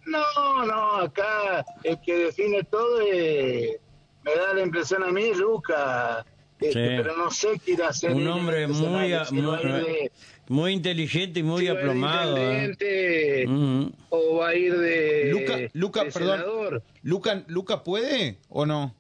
No, 0.05 0.65
no, 0.65 0.95
acá 0.97 1.65
el 1.83 1.99
que 2.01 2.13
define 2.25 2.63
todo 2.63 2.99
es- 3.01 3.77
me 4.23 4.35
da 4.35 4.53
la 4.53 4.61
impresión 4.61 5.03
a 5.03 5.11
mí, 5.11 5.33
Luca. 5.33 6.25
este, 6.59 6.71
Sí. 6.71 6.93
pero 7.03 7.17
no 7.17 7.29
sé 7.29 7.59
qué 7.65 7.73
irá 7.73 7.87
a 7.87 7.89
hacer. 7.89 8.11
Un 8.11 8.25
hombre 8.27 8.67
muy, 8.67 9.11
a- 9.13 9.25
muy, 9.31 9.57
de- 9.65 10.11
muy 10.47 10.71
inteligente 10.71 11.41
y 11.41 11.43
muy 11.43 11.61
si 11.61 11.67
va 11.67 11.71
a 11.71 11.73
ir 11.73 11.77
de 11.77 11.89
aplomado. 11.89 12.37
¿eh? 12.37 13.91
o 14.09 14.35
va 14.37 14.47
a 14.49 14.55
ir 14.55 14.77
de, 14.77 15.25
Luca, 15.31 15.57
Luca, 15.73 16.03
de 16.05 16.11
perdón. 16.11 16.37
senador. 16.39 16.83
Luca, 17.01 17.43
¿Luca 17.47 17.83
puede 17.83 18.37
o 18.47 18.65
no? 18.65 18.95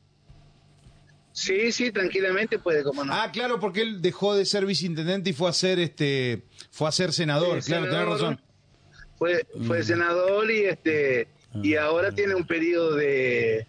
Sí, 1.33 1.71
sí, 1.71 1.91
tranquilamente 1.91 2.59
puede, 2.59 2.83
como 2.83 3.03
no. 3.03 3.11
Ah, 3.13 3.29
claro, 3.33 3.59
porque 3.59 3.81
él 3.81 4.01
dejó 4.01 4.35
de 4.35 4.45
ser 4.45 4.65
viceintendente 4.67 5.31
y 5.31 5.33
fue 5.33 5.49
a 5.49 5.53
ser 5.53 5.79
este 5.79 6.43
fue 6.71 6.87
a 6.87 6.91
ser 6.91 7.11
senador, 7.11 7.61
Sí, 7.61 7.71
claro, 7.71 7.89
tenés 7.89 8.05
razón. 8.07 8.41
Fue, 9.17 9.45
fue 9.65 9.79
Mm. 9.79 9.83
senador 9.83 10.51
y 10.51 10.65
este 10.65 11.27
y 11.61 11.75
Ah. 11.75 11.85
ahora 11.85 12.11
tiene 12.11 12.35
un 12.35 12.45
periodo 12.45 12.95
de, 12.95 13.65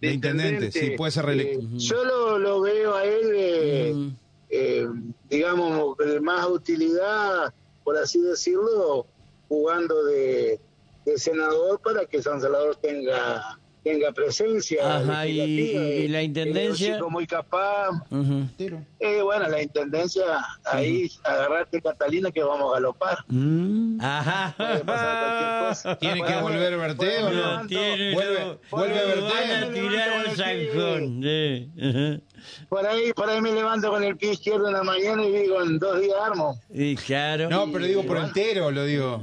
De 0.00 0.12
intendente, 0.12 0.70
sí, 0.72 0.92
puede 0.96 1.10
ser 1.12 1.26
reelecto. 1.26 1.60
Eh, 1.60 1.68
yo 1.78 2.04
lo, 2.04 2.38
lo 2.38 2.60
veo 2.60 2.94
a 2.94 3.04
él, 3.04 3.32
eh, 3.34 3.92
Mm. 3.94 4.16
eh, 4.50 4.86
digamos, 5.28 5.96
de 5.98 6.20
más 6.20 6.46
utilidad, 6.46 7.52
por 7.84 7.96
así 7.98 8.20
decirlo, 8.20 9.06
jugando 9.48 10.04
de, 10.04 10.60
de 11.04 11.18
senador 11.18 11.80
para 11.82 12.06
que 12.06 12.22
San 12.22 12.40
Salvador 12.40 12.76
tenga 12.76 13.58
tenga 13.82 14.12
presencia. 14.12 14.96
Ajá, 14.98 15.26
y- 15.26 16.08
la 16.08 16.22
intendencia. 16.22 16.94
chico 16.94 17.10
muy 17.10 17.26
capaz. 17.26 17.88
Eh, 18.98 19.22
bueno, 19.22 19.48
la 19.48 19.62
intendencia, 19.62 20.22
ahí 20.64 21.10
agarrarte 21.24 21.80
Catalina 21.80 22.30
que 22.30 22.42
vamos 22.42 22.70
a 22.70 22.74
galopar. 22.74 23.18
Mm. 23.28 24.00
Ajá. 24.00 24.54
Puede 24.56 24.80
pasar 24.84 25.18
cualquier 25.20 25.68
cosa. 25.68 25.98
¿Tiene 26.00 26.22
que 26.24 26.36
volver 26.42 26.76
Berteo 26.76 27.26
o 27.26 27.30
No 27.30 27.60
no? 27.62 27.66
tiene, 27.66 28.14
Vuelve- 28.14 28.40
no. 28.46 28.58
vuelve 28.70 28.98
a 29.54 29.72
tirar 29.72 30.08
al 30.10 30.36
zanjón. 30.36 31.22
Sí. 31.22 31.70
Ajá. 31.82 32.20
Por 32.68 32.86
ahí, 32.86 33.12
por 33.12 33.28
ahí 33.28 33.40
me 33.40 33.52
levanto 33.52 33.90
con 33.90 34.02
el 34.02 34.16
pie 34.16 34.32
izquierdo 34.32 34.68
en 34.68 34.74
la 34.74 34.82
mañana 34.82 35.22
y 35.24 35.30
digo, 35.30 35.62
en 35.62 35.78
dos 35.78 36.00
días 36.00 36.16
armo. 36.22 36.58
Y 36.72 36.96
claro. 36.96 37.48
No, 37.50 37.70
pero 37.70 37.84
digo 37.84 38.02
por 38.04 38.16
entero, 38.18 38.70
lo 38.70 38.84
digo. 38.84 39.22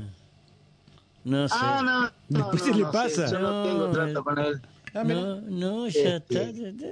No 1.28 1.48
sé. 1.48 1.56
Ah, 1.58 1.82
no. 1.84 2.02
no, 2.40 2.52
Después 2.52 2.66
no, 2.68 2.74
se 2.74 2.80
le 2.80 2.86
pasa. 2.86 3.28
sé, 3.28 3.34
yo 3.34 3.40
no, 3.40 3.52
No, 3.52 3.63
tengo 3.70 3.92
trato 3.92 4.24
con 4.24 4.40
él. 4.40 4.62
No, 4.94 5.42
no, 5.42 5.88
ya 5.90 6.16
Este. 6.18 6.44
está. 6.70 6.88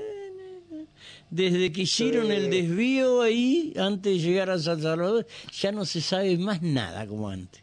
Desde 1.29 1.71
que 1.71 1.81
hicieron 1.81 2.31
el 2.31 2.49
desvío 2.49 3.21
ahí, 3.21 3.73
antes 3.77 4.13
de 4.13 4.19
llegar 4.19 4.49
a 4.49 4.59
San 4.59 4.81
Salvador, 4.81 5.25
ya 5.59 5.71
no 5.71 5.85
se 5.85 6.01
sabe 6.01 6.37
más 6.37 6.61
nada 6.61 7.07
como 7.07 7.29
antes. 7.29 7.61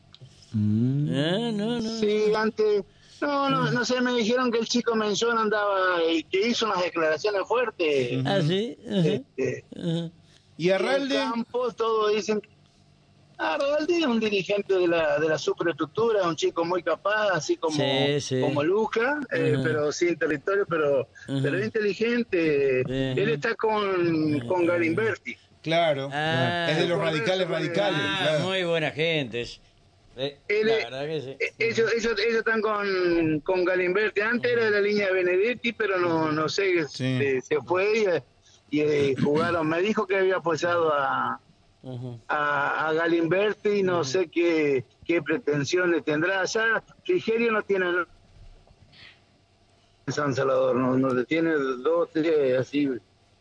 Ah, 0.55 1.51
no, 1.53 1.81
no. 1.81 2.01
Sí, 2.01 2.25
antes. 2.35 2.85
No, 3.21 3.49
no, 3.51 3.71
no 3.71 3.85
sé, 3.85 4.01
me 4.01 4.13
dijeron 4.15 4.51
que 4.51 4.59
el 4.59 4.67
chico 4.67 4.97
Mención 4.97 5.39
andaba 5.39 6.03
y 6.11 6.25
que 6.25 6.49
hizo 6.49 6.67
unas 6.67 6.83
declaraciones 6.83 7.43
fuertes. 7.47 8.21
Ah, 8.27 8.41
sí. 8.47 8.77
Ajá, 8.89 9.09
Este, 9.09 9.65
ajá. 9.77 10.11
¿Y 10.59 10.69
en 10.69 10.75
Arralde? 10.75 11.15
Campos, 11.15 11.77
todos 11.77 12.13
dicen. 12.15 12.43
Ah, 13.45 13.55
Arralde 13.55 13.99
es 13.99 14.07
un 14.07 14.21
dirigente 14.21 14.73
de 14.75 14.87
la, 14.87 15.19
de 15.19 15.29
la 15.29 15.37
superestructura, 15.37 16.29
un 16.29 16.37
chico 16.37 16.65
muy 16.65 16.81
capaz, 16.83 17.31
así 17.33 17.57
como, 17.57 17.75
Sí, 17.77 18.21
sí. 18.21 18.41
como 18.41 18.63
Luca, 18.63 19.19
eh, 19.33 19.57
pero 19.65 19.91
sin 19.91 20.17
territorio, 20.17 20.65
pero, 20.69 21.09
pero 21.27 21.59
es 21.59 21.65
inteligente. 21.65 22.81
Él 22.83 23.29
está 23.31 23.55
con, 23.57 24.39
con 24.47 24.65
Galimberti. 24.67 25.37
Claro. 25.63 26.09
Ah. 26.13 26.69
es 26.71 26.77
de 26.79 26.87
los 26.87 26.99
radicales 26.99 27.49
radicales. 27.49 28.01
Ah, 28.01 28.19
claro. 28.23 28.45
muy 28.45 28.63
buena 28.65 28.91
gente. 28.93 29.41
es- 29.43 29.61
eh, 30.17 30.39
Él 30.47 30.67
la 30.91 31.07
que 31.07 31.21
sí. 31.23 31.37
Eh, 31.41 31.53
Ellos, 31.59 31.91
ellos, 31.97 32.13
ellos 32.21 32.39
están 32.39 32.61
con, 32.61 33.41
con 33.41 33.65
Galimberti. 33.65 34.21
Antes 34.21 34.53
era 34.53 34.67
de 34.67 34.71
la 34.71 34.81
línea 34.81 35.07
de 35.09 35.15
Benedetti, 35.15 35.73
pero 35.73 35.99
no, 35.99 36.31
no 36.31 36.49
sé, 36.49 36.87
Sí. 36.87 37.19
se, 37.19 37.41
se 37.41 37.57
fue 37.63 38.23
y, 38.71 38.77
y, 38.77 38.81
eh, 38.83 39.15
jugaron. 39.23 39.69
Me 39.69 39.81
dijo 39.81 40.07
que 40.07 40.17
había 40.19 40.37
apoyado 40.37 40.93
a, 40.93 41.41
A, 42.29 42.89
a 42.89 42.93
Galimberti 42.93 43.69
y 43.71 43.83
no 43.83 44.05
sé 44.05 44.29
qué, 44.29 44.85
qué 45.05 45.21
pretensiones 45.21 46.05
tendrá. 46.05 46.45
Ya 46.45 46.83
Frigerio 47.05 47.51
no 47.53 47.63
tiene 47.63 47.87
en 50.07 50.13
San 50.13 50.35
Salvador, 50.35 50.77
no, 50.77 50.97
no 50.97 51.25
tiene 51.25 51.53
dos, 51.53 52.09
tres 52.13 52.59
así 52.59 52.89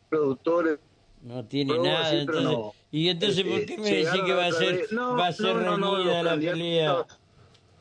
productores. 0.10 0.80
No 1.22 1.46
tiene 1.46 1.74
Pero 1.74 1.84
nada. 1.84 2.14
entonces, 2.14 2.44
no. 2.44 2.74
¿Y 2.92 3.10
entonces 3.10 3.38
Este, 3.38 3.52
por 3.52 3.66
qué 3.66 3.78
me 3.78 3.84
decís 3.84 3.98
llegaron 4.00 4.26
que 4.26 4.34
va 4.34 4.46
a 4.46 4.52
ser. 4.52 4.88
No, 4.92 5.16
va 5.16 5.28
a 5.28 5.32
ser 5.34 5.56
reñida 5.56 6.24
la 6.24 6.36
pelea? 6.36 7.06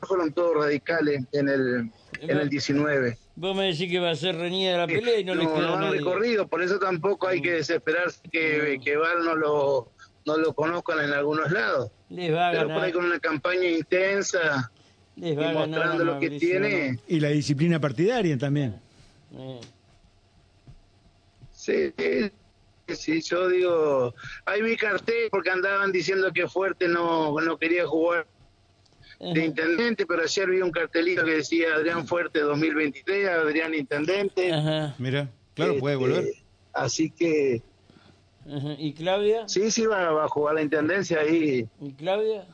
Fueron 0.01 0.31
todos 0.33 0.55
radicales 0.57 1.23
en 1.31 1.49
el, 1.49 1.91
en 2.21 2.37
el 2.37 2.49
19. 2.49 3.17
Vos 3.35 3.55
me 3.55 3.65
decís 3.71 3.89
que 3.89 3.99
va 3.99 4.11
a 4.11 4.15
ser 4.15 4.35
reñida 4.35 4.77
la 4.77 4.87
pelea 4.87 5.19
y 5.19 5.23
no, 5.23 5.35
no, 5.35 5.41
queda 5.55 5.67
no 5.67 5.73
han 5.75 5.91
recorrido, 5.91 6.47
por 6.47 6.61
eso 6.61 6.77
tampoco 6.79 7.27
hay 7.27 7.41
que 7.41 7.53
desesperarse 7.53 8.19
que, 8.31 8.79
que 8.83 8.97
Val 8.97 9.23
no 9.23 9.35
lo, 9.35 9.91
no 10.25 10.37
lo 10.37 10.53
conozcan 10.53 10.99
en 11.03 11.11
algunos 11.13 11.51
lados. 11.51 11.91
Les 12.09 12.33
va 12.33 12.49
a 12.49 12.51
Pero 12.51 12.63
por 12.63 12.69
ganar. 12.69 12.85
ahí 12.85 12.91
con 12.93 13.05
una 13.05 13.19
campaña 13.19 13.67
intensa 13.69 14.71
Les 15.15 15.33
y 15.33 15.35
va 15.35 15.49
a 15.49 15.53
ganar 15.53 15.67
mostrando 15.69 16.05
lo 16.05 16.19
que 16.19 16.29
tiene. 16.31 16.99
Y 17.07 17.19
la 17.19 17.29
disciplina 17.29 17.79
partidaria 17.79 18.37
también. 18.37 18.79
Eh, 19.37 19.59
Sí, 21.51 21.93
sí, 22.87 23.21
yo 23.21 23.47
digo, 23.47 24.15
ahí 24.45 24.61
vi 24.63 24.75
cartel 24.75 25.29
porque 25.29 25.51
andaban 25.51 25.91
diciendo 25.91 26.31
que 26.33 26.47
Fuerte 26.47 26.87
no, 26.87 27.39
no 27.39 27.57
quería 27.57 27.85
jugar 27.85 28.25
de 29.19 29.45
intendente, 29.45 30.07
pero 30.07 30.23
ayer 30.23 30.49
vi 30.49 30.61
un 30.61 30.71
cartelito 30.71 31.23
que 31.23 31.35
decía 31.35 31.75
Adrián 31.75 32.07
Fuerte 32.07 32.39
2023, 32.39 33.29
Adrián 33.29 33.75
Intendente. 33.75 34.51
Ajá, 34.51 34.95
Mira, 34.97 35.29
claro, 35.53 35.77
puede 35.77 35.95
Este, 35.95 36.07
volver. 36.07 36.25
Así 36.73 37.11
que 37.11 37.61
ajá. 38.47 38.73
¿Y 38.77 38.93
Claudia? 38.93 39.47
sí, 39.47 39.71
sí 39.71 39.85
va, 39.85 40.11
va 40.11 40.25
a 40.25 40.27
jugar 40.27 40.55
la 40.55 40.61
intendencia 40.61 41.19
ahí, 41.19 41.67
¿Y 41.79 41.93
Claudia? 41.93 42.45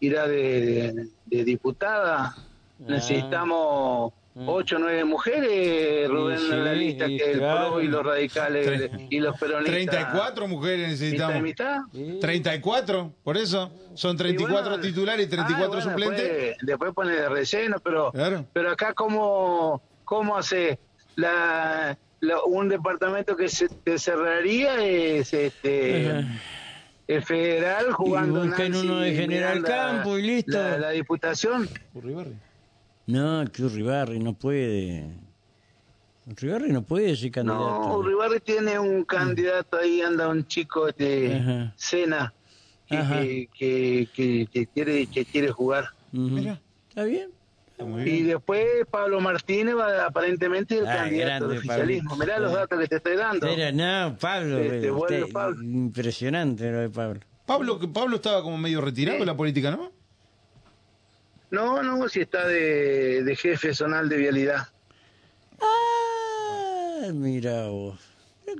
irá 0.00 0.26
de, 0.28 0.92
de- 0.92 1.08
de 1.26 1.44
diputada. 1.44 2.34
Necesitamos 2.78 4.12
ocho 4.46 4.76
o 4.76 4.78
nueve 4.78 5.02
mujeres, 5.04 6.08
Rubén, 6.10 6.38
sí, 6.38 6.52
en 6.52 6.64
la 6.64 6.72
lista, 6.74 7.06
y 7.08 7.16
que 7.16 7.32
el 7.32 7.38
claro. 7.38 7.70
PRO 7.70 7.80
y 7.82 7.88
los 7.88 8.04
radicales 8.04 8.90
y 9.08 9.18
los 9.20 9.38
peronistas. 9.38 9.72
34 9.74 10.46
mujeres 10.48 10.78
¿Mitad 10.78 10.88
y 10.88 10.90
necesitamos. 10.90 11.42
mitad? 11.42 11.78
Sí. 11.92 12.18
34, 12.20 13.12
por 13.24 13.36
eso. 13.38 13.70
Son 13.94 14.14
34 14.16 14.58
Y 14.66 14.68
bueno, 14.68 14.82
titulares 14.82 15.26
y 15.26 15.30
34 15.30 15.64
ah, 15.64 15.68
bueno, 15.68 15.90
suplentes. 15.90 16.28
Después, 16.28 16.56
después 16.66 16.92
pone 16.94 17.12
de 17.12 17.28
relleno, 17.30 17.76
pero 17.82 18.12
Claro. 18.12 18.44
pero 18.52 18.70
acá 18.70 18.92
cómo, 18.92 19.80
cómo 20.04 20.36
hace 20.36 20.78
la, 21.16 21.96
la- 22.20 22.42
un 22.44 22.68
departamento 22.68 23.36
que 23.36 23.48
se 23.48 23.68
que 23.84 23.98
cerraría 23.98 24.84
es 24.84 25.32
este 25.32 26.24
el 27.08 27.22
federal 27.22 27.92
jugando 27.92 28.44
Nancy 28.44 28.78
uno 28.78 28.98
de 29.00 29.14
General 29.14 29.62
Campo 29.62 30.18
y 30.18 30.22
listo. 30.22 30.52
La, 30.58 30.76
la 30.78 30.90
diputación. 30.90 31.68
No, 33.06 33.44
que 33.52 33.62
Urribarri 33.62 34.18
no 34.18 34.32
puede. 34.34 35.08
Urribarri 36.28 36.72
no 36.72 36.82
puede 36.82 37.14
ser 37.14 37.30
candidato. 37.30 37.62
No, 37.62 37.98
Uribarri 37.98 38.40
tiene 38.40 38.78
un 38.80 39.04
candidato 39.04 39.76
ahí, 39.76 40.00
anda 40.00 40.26
un 40.28 40.44
chico 40.48 40.90
de 40.90 41.36
Ajá. 41.36 41.72
Sena 41.76 42.34
que, 42.88 43.48
que, 43.56 44.08
que, 44.12 44.48
que- 44.52 44.66
quiere 44.66 45.06
que 45.06 45.24
quiere 45.24 45.50
jugar. 45.52 45.84
Mira. 46.10 46.60
¿Está 46.88 47.04
bien? 47.04 47.30
Y 47.78 48.22
después 48.22 48.66
Pablo 48.90 49.20
Martínez 49.20 49.76
va 49.76 50.06
aparentemente 50.06 50.78
el 50.78 50.86
Ah, 50.86 50.94
candidato 50.96 51.48
oficialismo. 51.48 52.16
Mirá 52.16 52.38
los 52.38 52.52
datos 52.52 52.78
que 52.80 52.86
te 52.88 52.96
estoy 52.96 53.16
dando. 53.16 53.46
No, 53.72 54.16
Pablo. 54.18 54.58
Este, 54.60 54.90
bueno, 54.90 55.16
usted- 55.26 55.32
Pablo. 55.32 55.62
Impresionante 55.62 56.70
lo 56.72 56.78
de 56.80 56.88
Pablo. 56.88 57.20
Pablo, 57.44 57.78
que 57.78 57.86
Pablo 57.88 58.16
estaba 58.16 58.42
como 58.42 58.56
medio 58.56 58.80
retirado 58.80 59.18
de 59.18 59.26
la 59.26 59.36
política, 59.36 59.70
¿no? 59.70 59.92
No, 61.50 61.82
no, 61.82 62.08
si 62.08 62.20
está 62.20 62.46
de, 62.48 63.22
de 63.22 63.36
jefe 63.36 63.72
zonal 63.74 64.08
de 64.08 64.16
vialidad. 64.16 64.66
Ah, 65.60 67.10
mira 67.12 67.66
vos. 67.68 68.00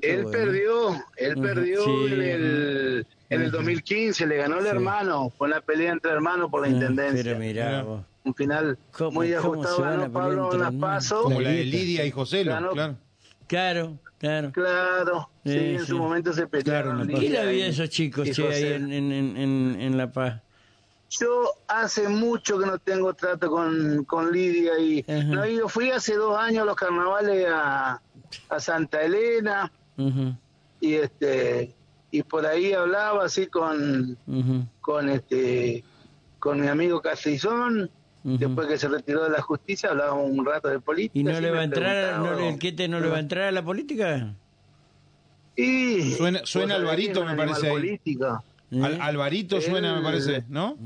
Él 0.03 0.23
bueno. 0.25 0.31
perdió, 0.39 1.05
él 1.17 1.33
Ujú, 1.33 1.43
perdió 1.43 1.85
sí, 1.85 2.07
en 2.13 2.23
el 2.23 3.07
en 3.31 3.43
el 3.43 3.51
2015, 3.51 4.27
le 4.27 4.37
ganó 4.37 4.59
el 4.61 4.67
hermano, 4.67 5.33
con 5.37 5.51
la 5.51 5.61
pelea 5.61 5.93
entre 5.93 6.13
hermanos 6.13 6.49
por 6.51 6.61
la 6.61 6.67
Ah, 6.69 6.71
intendencia. 6.71 7.23
Pero 7.25 7.39
Mirá. 7.39 7.83
vos. 7.83 8.05
Un 8.27 8.35
final 8.35 8.77
¿Cómo- 8.91 9.13
muy 9.13 9.33
cómo 9.35 9.53
ajustado, 9.63 9.77
se 9.77 9.83
van 9.83 9.93
a 9.93 9.97
ganó 10.09 10.13
Pablo 10.13 10.81
pasos. 10.81 11.23
Como 11.23 11.41
la 11.41 11.49
de. 11.51 11.65
Lidia 11.65 12.05
y 12.05 12.11
Joselo, 12.11 12.51
Ganó. 12.53 12.71
claro. 12.73 12.97
Claro, 13.47 13.99
claro. 14.19 14.51
Claro, 14.53 15.31
sí, 15.45 15.53
Sí, 15.53 15.59
en 15.77 15.87
su 15.87 15.97
momento 15.99 16.33
se 16.33 16.49
pelearon. 16.49 16.97
Claro, 16.97 17.05
La 17.09 17.15
¿Qué 17.15 17.21
Lidia 17.27 17.45
la 17.45 17.51
vida 17.53 17.65
de 17.65 17.71
esos 17.71 17.89
chicos, 17.89 18.29
che, 18.29 18.43
ahí 18.43 18.49
José. 18.49 18.75
en, 18.75 18.93
en, 18.93 19.13
en, 19.13 19.37
en- 19.37 19.81
en 19.81 19.97
La 19.97 20.11
Paz? 20.11 20.43
Yo 21.09 21.53
hace 21.69 22.09
mucho 22.09 22.59
que 22.59 22.67
no 22.67 22.79
tengo 22.81 23.15
trato 23.15 23.49
con, 23.49 24.05
con 24.07 24.33
Lidia 24.33 24.77
y 24.81 25.05
Ajá. 25.09 25.23
no, 25.23 25.47
yo 25.47 25.69
fui 25.69 25.93
hace 25.93 26.17
dos 26.17 26.37
años 26.37 26.63
a 26.63 26.65
los 26.65 26.75
carnavales 26.75 27.47
a, 27.49 28.03
a 28.49 28.61
Santa 28.61 29.01
Elena 29.03 29.71
y 30.81 30.95
este 30.95 31.73
y 32.11 32.23
por 32.25 32.45
ahí 32.45 32.73
hablaba 32.73 33.25
así 33.27 33.47
con 33.47 34.19
con 34.81 35.09
este 35.09 35.85
con 36.41 36.61
mi 36.61 36.67
amigo 36.67 37.01
Después 38.29 38.67
que 38.67 38.77
se 38.77 38.89
retiró 38.89 39.23
de 39.23 39.31
la 39.31 39.41
justicia 39.41 39.91
hablábamos 39.91 40.29
un 40.31 40.45
rato 40.45 40.67
de 40.69 40.81
política 40.81 41.21
¿Y 41.21 41.23
no 41.23 41.41
le 41.41 41.51
va 41.53 41.61
a 41.61 41.65
entrar, 41.65 42.19
no, 42.19 42.35
le- 42.35 42.49
el 42.49 42.59
Quete 42.59 42.89
no 42.89 42.99
le 42.99 43.07
va 43.09 43.19
a 43.19 43.21
entrar 43.21 43.45
a 43.45 43.53
la 43.53 43.63
política? 43.65 44.35
Y, 45.55 46.13
Suena- 46.15 46.41
suena 46.45 46.75
Alvarito, 46.75 47.25
me 47.25 47.37
parece 47.37 47.71
ahí. 47.71 48.01
Al- 48.83 49.01
Alvarito 49.01 49.61
suena, 49.61 49.95
me 49.95 50.03
parece, 50.03 50.45
¿no? 50.49 50.77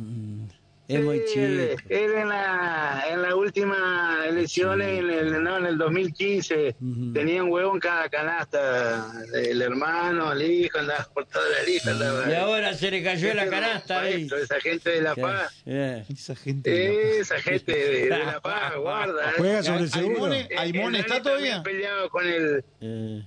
Es 0.92 1.04
muy 1.04 1.20
Sí, 1.26 1.38
él, 1.38 1.78
en 1.88 2.28
la 2.28 3.04
en 3.08 3.22
la 3.22 3.36
última 3.36 4.24
elección 4.26 4.82
en 4.82 5.08
el 5.08 5.42
no 5.42 5.58
en 5.58 5.66
el 5.66 5.78
2015 5.78 6.74
tenía 7.14 7.44
un 7.44 7.52
huevo 7.52 7.74
en 7.74 7.80
cada 7.80 8.08
canasta 8.08 9.12
el 9.34 9.62
hermano 9.62 10.32
el 10.32 10.42
hijo 10.42 10.78
andaba 10.78 11.08
por 11.14 11.26
toda 11.26 11.44
la 11.48 11.62
lista 11.62 11.92
Y 12.28 12.34
ahora 12.34 12.74
se 12.74 12.90
le 12.90 13.04
cayó 13.04 13.32
la 13.34 13.48
canasta 13.48 14.00
ahí. 14.00 14.14
maestro, 14.14 14.38
esa 14.38 14.60
gente 14.60 14.90
de 14.90 15.00
la 15.02 15.14
paz 15.14 15.62
Eh, 15.64 16.04
Esa 16.12 16.34
gente. 16.34 17.20
esa 17.20 17.38
gente 17.40 17.72
de, 17.72 18.04
de 18.06 18.08
la 18.24 18.40
paz 18.40 18.74
guarda 18.78 19.30
¿eh? 19.30 19.34
Juega 19.38 19.62
sobre 19.62 19.82
el 19.84 19.90
seguro. 19.90 20.32
El 20.34 20.94
está 20.96 21.22
todavía. 21.22 21.62
peleado 21.62 22.10
con 22.10 22.26
el 22.26 22.64
eh. 22.80 23.22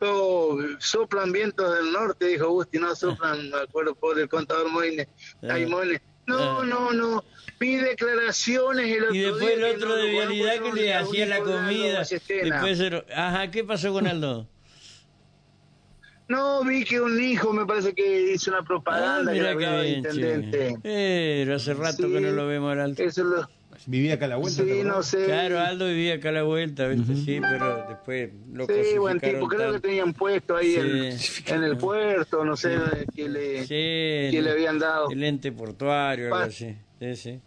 oh, 0.00 0.58
soplan 0.78 1.32
vientos 1.32 1.74
del 1.76 1.92
norte 1.92 2.26
dijo 2.28 2.48
Gusti 2.48 2.78
no 2.78 2.94
soplan 2.96 3.50
me 3.50 3.58
acuerdo 3.58 3.94
por 3.94 4.18
el 4.18 4.28
contador 4.28 4.70
Moine 4.70 5.06
Ay, 5.42 5.66
Moine. 5.66 6.00
No 6.26 6.60
Ah. 6.60 6.64
no 6.64 6.92
no 6.92 7.24
vi 7.60 7.76
declaraciones 7.76 8.90
el 8.96 9.04
otro 9.04 9.14
Y 9.14 9.18
después 9.20 9.42
el 9.50 9.58
día 9.58 9.68
que 9.70 9.76
otro 9.76 9.88
no 9.90 9.94
de 9.96 10.08
vialidad 10.10 10.52
que 10.62 10.72
le 10.72 10.92
no, 10.94 10.98
hacía 11.00 11.26
la 11.26 11.38
comida. 11.40 11.98
Después 12.00 12.78
se- 12.78 13.04
Ajá, 13.14 13.50
¿qué 13.50 13.64
pasó 13.64 13.92
con 13.92 14.06
Aldo? 14.06 14.46
No, 16.26 16.64
vi 16.64 16.84
que 16.84 17.00
un 17.00 17.22
hijo 17.22 17.52
me 17.52 17.66
parece 17.66 17.94
que 17.94 18.32
hizo 18.32 18.50
una 18.50 18.60
Ah, 18.60 18.64
propaganda 18.64 19.30
que 19.32 19.38
mira 19.38 19.50
de 19.50 19.56
bien, 19.82 19.96
intendente. 19.98 20.68
che. 20.72 20.78
Pero 20.82 21.54
hace 21.56 21.74
rato 21.74 22.06
Sí. 22.06 22.12
que 22.12 22.20
no 22.20 22.30
lo 22.32 22.46
vemos 22.46 22.76
al. 22.78 22.94
Eso 22.98 23.24
lo, 23.24 23.48
Vivía 23.86 24.14
acá 24.14 24.24
a 24.24 24.28
la 24.28 24.36
vuelta. 24.36 24.64
¿te 24.64 24.72
sí, 24.74 24.82
no 24.82 25.02
sé. 25.02 25.24
Claro, 25.26 25.60
Aldo 25.60 25.86
vivía 25.88 26.14
acá 26.14 26.30
a 26.30 26.32
la 26.32 26.42
vuelta, 26.42 26.88
¿viste? 26.88 27.14
Sí, 27.16 27.38
pero 27.40 27.84
después 27.88 28.30
lo 28.52 28.66
Sí, 28.66 28.98
buen 28.98 29.20
tipo, 29.20 29.46
creo 29.46 29.48
que 29.48 29.56
tanto. 29.58 29.80
tenían 29.80 30.12
puesto 30.14 30.56
ahí 30.56 30.72
Sí. 30.72 30.80
en, 31.50 31.54
en 31.56 31.64
el 31.64 31.76
puerto, 31.76 32.44
no 32.44 32.56
sé 32.56 32.78
qué 33.14 33.28
le, 33.28 33.60
Sí, 33.62 33.66
qué 34.34 34.40
le 34.42 34.50
habían 34.52 34.78
dado. 34.78 35.10
el 35.10 35.22
ente 35.22 35.52
portuario, 35.52 36.26
algo 36.26 36.36
así. 36.38 36.74
Sí, 36.98 37.16
sí. 37.16 37.32
Sí, 37.34 37.40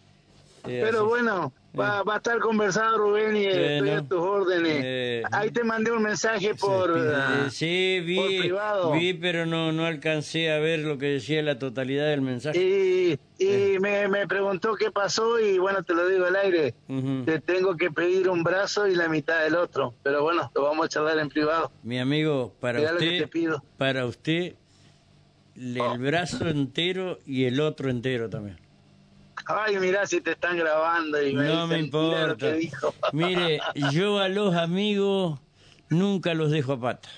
Pero 0.63 0.99
así. 0.99 1.07
bueno, 1.07 1.53
va, 1.79 2.03
va 2.03 2.13
a 2.15 2.17
estar 2.17 2.39
conversado 2.39 2.97
Rubén 2.97 3.35
y 3.35 3.45
estoy 3.45 3.79
Bueno. 3.79 3.97
a 3.99 4.03
tus 4.03 4.19
órdenes. 4.19 4.81
Eh. 4.83 5.23
Ahí 5.31 5.51
te 5.51 5.63
mandé 5.63 5.91
un 5.91 6.03
mensaje 6.03 6.55
por... 6.55 6.89
Eh, 6.97 7.11
ah, 7.15 7.47
sí, 7.51 7.97
por 8.15 8.27
vi, 8.29 8.39
privado. 8.39 8.91
vi, 8.93 9.13
pero 9.13 9.45
no, 9.45 9.71
no 9.71 9.85
alcancé 9.85 10.51
a 10.51 10.59
ver 10.59 10.79
lo 10.79 10.97
que 10.97 11.05
decía 11.07 11.41
la 11.41 11.59
totalidad 11.59 12.07
del 12.07 12.21
mensaje. 12.21 12.57
y 12.59 13.19
y 13.39 13.77
me, 13.79 14.07
me 14.07 14.25
preguntó 14.27 14.73
qué 14.75 14.89
pasó 14.89 15.39
y 15.39 15.59
bueno, 15.59 15.83
te 15.83 15.93
lo 15.93 16.07
digo 16.07 16.25
al 16.25 16.35
aire. 16.37 16.73
Te 17.25 17.39
tengo 17.39 17.77
que 17.77 17.91
pedir 17.91 18.29
un 18.29 18.43
brazo 18.43 18.87
y 18.87 18.95
la 18.95 19.07
mitad 19.09 19.43
del 19.43 19.55
otro. 19.55 19.93
Pero 20.01 20.23
bueno, 20.23 20.51
lo 20.55 20.63
vamos 20.63 20.85
a 20.87 20.89
charlar 20.89 21.19
en 21.19 21.29
privado. 21.29 21.71
Mi 21.83 21.99
amigo, 21.99 22.55
para 22.59 22.79
Mirá 22.79 22.93
usted, 22.93 23.19
te 23.19 23.27
pido. 23.27 23.63
para 23.77 24.05
usted, 24.07 24.55
el 25.55 25.99
brazo 25.99 26.47
entero 26.49 27.19
y 27.27 27.45
el 27.45 27.59
otro 27.59 27.89
entero 27.91 28.27
también. 28.29 28.57
Ay, 29.47 29.77
mirá 29.79 30.05
si 30.05 30.19
te 30.21 30.31
están 30.31 30.57
grabando 30.57 31.21
y 31.21 31.33
me 31.33 31.45
No 31.45 31.67
me 31.67 31.77
dicen, 31.77 31.99
"Mira 32.01 32.27
lo 32.27 32.37
que 32.37 32.47
importa. 32.47 32.51
dijo". 32.53 32.93
Mire, 33.13 33.61
yo 33.93 34.19
a 34.19 34.27
los 34.27 34.55
amigos 34.55 35.39
nunca 35.89 36.33
los 36.33 36.51
dejo 36.51 36.73
a 36.73 36.79
pata. 36.81 37.09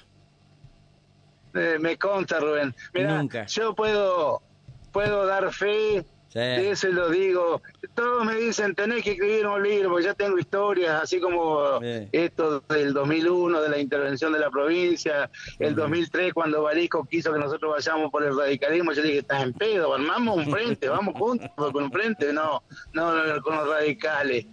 Eh, 1.55 1.77
me 1.79 1.97
consta, 1.97 2.39
Rubén. 2.39 2.75
Mira, 2.93 3.17
Nunca. 3.17 3.45
yo 3.47 3.73
puedo 3.73 4.41
puedo 4.91 5.25
dar 5.25 5.51
fe 5.53 6.05
Sí. 6.29 6.87
lo 6.91 7.09
digo. 7.09 7.61
Todos 7.95 8.23
me 8.25 8.35
dicen, 8.35 8.75
tenés 8.75 9.03
que 9.03 9.11
escribir 9.11 9.47
un 9.47 9.63
libro, 9.63 9.89
porque 9.89 10.05
ya 10.05 10.13
tengo 10.13 10.37
historias, 10.37 11.01
así 11.03 11.19
como 11.19 11.79
Sí. 11.81 12.07
esto 12.11 12.61
del 12.69 12.93
2001, 12.93 13.61
de 13.61 13.69
la 13.69 13.79
intervención 13.79 14.31
de 14.33 14.39
la 14.39 14.49
provincia, 14.49 15.29
el 15.57 15.75
2003, 15.75 16.33
cuando 16.33 16.61
Barico 16.63 17.05
quiso 17.05 17.33
que 17.33 17.39
nosotros 17.39 17.71
vayamos 17.71 18.11
por 18.11 18.23
el 18.23 18.37
radicalismo, 18.37 18.91
yo 18.93 19.01
dije, 19.01 19.19
estás 19.19 19.43
en 19.43 19.53
pedo, 19.53 19.93
armamos 19.93 20.37
un 20.37 20.51
frente, 20.51 20.87
vamos 20.89 21.15
juntos 21.17 21.49
con 21.55 21.83
un 21.83 21.91
frente, 21.91 22.31
no, 22.31 22.63
no, 22.93 23.23
no, 23.25 23.41
con 23.41 23.55
los 23.55 23.67
radicales. 23.67 24.45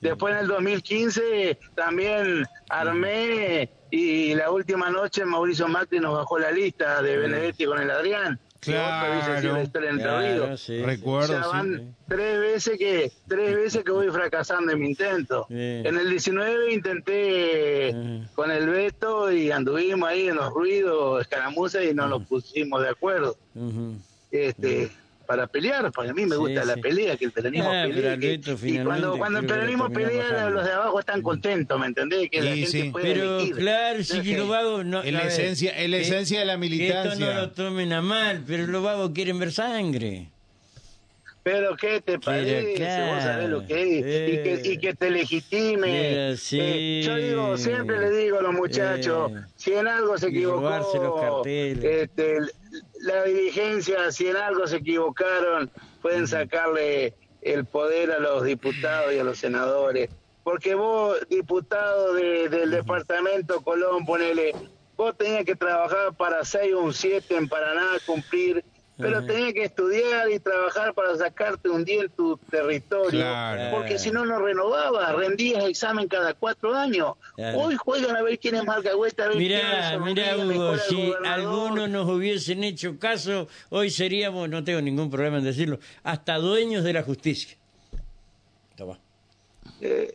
Después 0.00 0.34
en 0.34 0.40
el 0.40 0.48
2015 0.48 1.58
también 1.76 2.44
armé 2.68 3.70
y 3.90 4.34
la 4.34 4.50
última 4.50 4.90
noche 4.90 5.24
Mauricio 5.24 5.68
Macri 5.68 6.00
nos 6.00 6.14
bajó 6.14 6.38
la 6.40 6.50
lista 6.50 7.00
de 7.02 7.16
Benedetti 7.18 7.66
con 7.66 7.80
el 7.80 7.90
Adrián. 7.90 8.40
Vos 8.64 8.74
Claro. 8.74 9.54
la 9.54 9.62
historia 9.64 9.88
de 9.88 9.94
Entre 9.96 10.08
Claro, 10.08 10.56
sí, 10.56 10.82
Recuerdo, 10.82 11.32
Ya 11.32 11.42
sí. 11.42 11.48
van 11.52 11.96
tres 12.06 12.38
veces 12.40 12.78
que 12.78 13.10
tres 13.26 13.56
veces 13.56 13.82
que 13.82 13.90
voy 13.90 14.08
fracasando 14.10 14.70
en 14.70 14.78
mi 14.78 14.90
intento. 14.90 15.46
Sí. 15.48 15.54
En 15.56 15.98
el 15.98 16.08
19 16.08 16.72
intenté 16.72 17.90
Ajá. 17.90 18.30
con 18.36 18.52
el 18.52 18.68
Beto 18.68 19.32
y 19.32 19.50
anduvimos 19.50 20.08
ahí 20.08 20.28
en 20.28 20.36
los 20.36 20.52
ruidos, 20.52 21.22
escaramuzas 21.22 21.84
y 21.84 21.92
no 21.92 22.06
nos 22.06 22.22
pusimos 22.28 22.80
de 22.82 22.88
acuerdo. 22.90 23.36
Este, 24.30 24.90
para 25.26 25.46
pelear, 25.46 25.90
porque 25.92 26.10
a 26.10 26.14
mí 26.14 26.24
me 26.26 26.36
Sí, 26.36 26.36
gusta 26.36 26.64
la 26.64 26.74
sí. 26.74 26.80
pelea, 26.80 27.16
que 27.16 27.24
el 27.26 27.32
peronismo 27.32 27.68
Ah, 27.70 27.84
que- 27.86 27.92
Alberto, 28.08 28.56
y 28.66 28.78
cuando, 28.84 29.16
cuando 29.18 29.38
el 29.40 29.46
peronismo 29.46 29.90
pelea, 29.90 30.22
pasando. 30.28 30.50
los 30.50 30.64
de 30.64 30.72
abajo 30.72 31.00
están 31.00 31.22
contentos, 31.22 31.80
¿me 31.80 31.86
entendés? 31.86 32.30
Que 32.30 32.40
la 32.42 32.52
Sí, 32.54 32.60
gente 32.66 32.82
sí. 32.82 32.90
puede 32.90 33.12
Pero 33.14 33.36
elegir. 33.38 33.56
claro, 33.56 34.04
si 34.04 34.16
No 34.18 34.22
que 34.24 34.36
los 34.38 34.48
vagos 34.48 34.84
no... 34.84 35.02
Es 35.02 35.12
la 35.12 35.22
esencia- 35.22 35.70
es 35.76 35.88
la 35.90 35.96
esencia 35.98 36.40
de 36.40 36.44
la 36.46 36.58
que 36.58 36.66
Esto 36.66 36.74
no 36.74 36.76
militancia. 36.76 37.34
lo 37.34 37.50
tomen 37.52 37.92
a 37.92 38.02
mal, 38.02 38.42
pero 38.46 38.66
los 38.66 38.82
vagos 38.82 39.10
quieren 39.14 39.38
ver 39.38 39.52
sangre. 39.52 40.28
Pero 41.44 41.74
¿qué 41.76 42.00
te 42.00 42.20
parece? 42.20 42.74
claro, 42.74 43.14
Vos 43.14 43.22
sabés 43.24 43.48
lo 43.48 43.66
que 43.66 43.82
es. 43.82 43.88
Y, 43.88 44.08
eh. 44.08 44.60
que, 44.62 44.68
y 44.74 44.78
que 44.78 44.94
te 44.94 45.10
legitime. 45.10 46.10
Mira, 46.10 46.36
sí. 46.36 46.58
Eh, 46.60 47.02
yo 47.04 47.16
digo, 47.16 47.58
siempre 47.58 47.98
le 47.98 48.10
digo 48.16 48.38
a 48.38 48.42
los 48.42 48.52
muchachos, 48.54 49.32
Eh. 49.32 49.40
si 49.56 49.72
en 49.72 49.88
algo 49.88 50.16
se 50.18 50.26
Y 50.26 50.36
equivocó, 50.36 50.70
los 50.70 51.20
carteles. 51.20 51.84
este, 51.84 52.36
la 53.02 53.24
dirigencia, 53.24 54.10
si 54.12 54.28
en 54.28 54.36
algo 54.36 54.66
se 54.66 54.76
equivocaron, 54.76 55.70
pueden 56.00 56.26
sacarle 56.26 57.14
el 57.42 57.64
poder 57.64 58.12
a 58.12 58.18
los 58.20 58.44
diputados 58.44 59.12
y 59.12 59.18
a 59.18 59.24
los 59.24 59.38
senadores. 59.38 60.08
Porque 60.44 60.74
vos, 60.74 61.16
diputado 61.28 62.14
de- 62.14 62.48
del 62.48 62.70
departamento 62.70 63.60
Colón, 63.62 64.04
ponele, 64.04 64.54
vos 64.96 65.16
tenías 65.16 65.44
que 65.44 65.56
trabajar 65.56 66.14
para 66.16 66.44
6 66.44 66.74
o 66.74 66.80
un 66.80 66.94
7 66.94 67.36
en 67.36 67.48
Paraná, 67.48 67.88
cumplir, 68.06 68.64
pero 69.02 69.18
Ajá. 69.18 69.26
tenías 69.26 69.52
que 69.52 69.64
estudiar 69.64 70.30
y 70.30 70.38
trabajar 70.38 70.94
para 70.94 71.16
sacarte 71.16 71.68
un 71.68 71.84
día 71.84 72.02
en 72.02 72.10
tu 72.10 72.36
territorio. 72.50 73.10
Claro. 73.10 73.76
Porque 73.76 73.98
si 73.98 74.10
no, 74.10 74.24
no 74.24 74.38
renovabas, 74.38 75.14
rendías 75.16 75.64
examen 75.64 76.08
cada 76.08 76.34
cuatro 76.34 76.74
años. 76.74 77.14
Claro. 77.34 77.58
Hoy 77.58 77.76
juegan 77.76 78.16
a 78.16 78.22
ver 78.22 78.38
quién 78.38 78.54
es 78.54 78.64
quién 78.64 78.94
Mirá, 79.36 79.98
mirá, 79.98 80.36
Hugo, 80.36 80.76
si 80.78 81.12
algunos 81.24 81.90
nos 81.90 82.08
hubiesen 82.08 82.64
hecho 82.64 82.98
caso, 82.98 83.48
hoy 83.70 83.90
seríamos, 83.90 84.48
no 84.48 84.62
tengo 84.62 84.80
ningún 84.80 85.10
problema 85.10 85.38
en 85.38 85.44
decirlo, 85.44 85.78
hasta 86.02 86.36
dueños 86.38 86.84
de 86.84 86.92
la 86.92 87.02
justicia. 87.02 87.58
Toma. 88.76 88.98
Eh, 89.80 90.14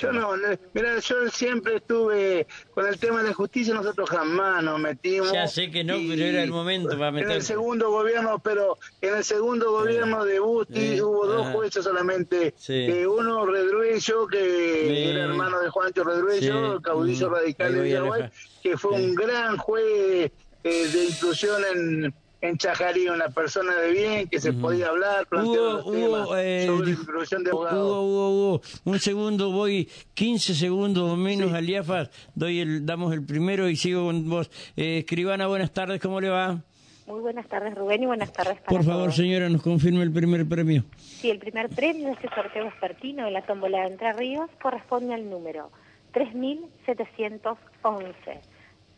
yo 0.00 0.12
no, 0.12 0.30
mira, 0.72 0.98
yo 0.98 1.28
siempre 1.28 1.76
estuve 1.76 2.46
con 2.74 2.86
el 2.86 2.98
tema 2.98 3.22
de 3.22 3.28
la 3.28 3.34
justicia, 3.34 3.74
nosotros 3.74 4.08
jamás 4.08 4.62
nos 4.62 4.80
metimos. 4.80 5.32
Ya 5.32 5.46
sé 5.46 5.70
que 5.70 5.84
no, 5.84 5.94
pero 6.08 6.24
era 6.24 6.42
el 6.42 6.50
momento 6.50 6.98
para 6.98 7.20
En 7.20 7.30
el 7.30 7.42
segundo 7.42 7.90
gobierno, 7.90 8.38
pero 8.38 8.78
en 9.00 9.16
el 9.16 9.24
segundo 9.24 9.70
gobierno 9.70 10.24
de 10.24 10.38
Busti 10.40 10.94
Eh, 10.94 11.02
hubo 11.02 11.26
dos 11.26 11.46
ah. 11.46 11.52
jueces 11.52 11.84
solamente. 11.84 12.54
Sí. 12.56 12.72
Eh, 12.74 13.06
uno, 13.06 13.46
Redruello, 13.46 14.26
que 14.26 15.10
era 15.10 15.24
hermano 15.24 15.60
de 15.60 15.68
Juancho 15.68 16.04
Redruello, 16.04 16.76
Sí. 16.76 16.82
caudillo 16.82 17.28
Mm. 17.30 17.32
radical 17.34 17.74
de 17.74 18.00
Uruguay, 18.00 18.30
que 18.62 18.76
fue 18.78 18.92
un 18.92 19.14
gran 19.14 19.56
juez 19.56 20.30
eh, 20.62 20.88
de 20.92 21.04
inclusión 21.06 21.62
en, 21.74 22.14
en 22.42 22.56
Chajarí, 22.56 23.08
una 23.08 23.28
persona 23.28 23.74
de 23.76 23.90
bien, 23.92 24.28
que 24.28 24.40
se 24.40 24.52
podía 24.52 24.88
hablar, 24.88 25.26
plantear 25.26 25.82
Hugo, 25.84 26.36
eh, 26.36 26.64
sobre 26.66 26.86
di- 26.86 26.92
inclusión 26.92 27.44
de 27.44 27.50
Hugo, 27.52 27.66
abogados. 27.66 28.04
Hugo, 28.04 28.30
Hugo, 28.30 28.60
un 28.84 28.98
segundo, 28.98 29.50
voy 29.52 29.88
15 30.14 30.54
segundos 30.54 31.10
o 31.10 31.16
menos 31.16 31.52
al 31.52 31.68
IAFAS, 31.68 32.10
doy 32.34 32.60
el, 32.60 32.86
damos 32.86 33.12
el 33.12 33.24
primero 33.26 33.68
y 33.68 33.76
sigo 33.76 34.06
con 34.06 34.28
vos. 34.30 34.50
Eh, 34.76 34.98
escribana, 35.00 35.46
buenas 35.48 35.72
tardes, 35.72 36.00
¿cómo 36.00 36.20
le 36.20 36.30
va? 36.30 36.62
Muy 37.06 37.20
buenas 37.20 37.46
tardes, 37.48 37.74
Rubén, 37.74 38.04
y 38.04 38.06
buenas 38.06 38.32
tardes 38.32 38.54
para 38.60 38.68
Por 38.68 38.84
favor, 38.84 39.02
todos. 39.06 39.16
señora, 39.16 39.48
nos 39.48 39.62
confirme 39.62 40.02
el 40.02 40.12
primer 40.12 40.46
premio. 40.48 40.84
Sí, 40.96 41.28
el 41.28 41.40
primer 41.40 41.68
premio 41.68 42.06
de 42.06 42.12
este 42.12 42.28
sorteo 42.34 42.64
vespertino 42.66 43.24
de 43.24 43.32
la 43.32 43.42
tómbola 43.42 43.80
de 43.80 43.86
Entre 43.88 44.12
Ríos 44.12 44.48
corresponde 44.62 45.12
al 45.12 45.28
número 45.28 45.70
3711. 46.12 48.40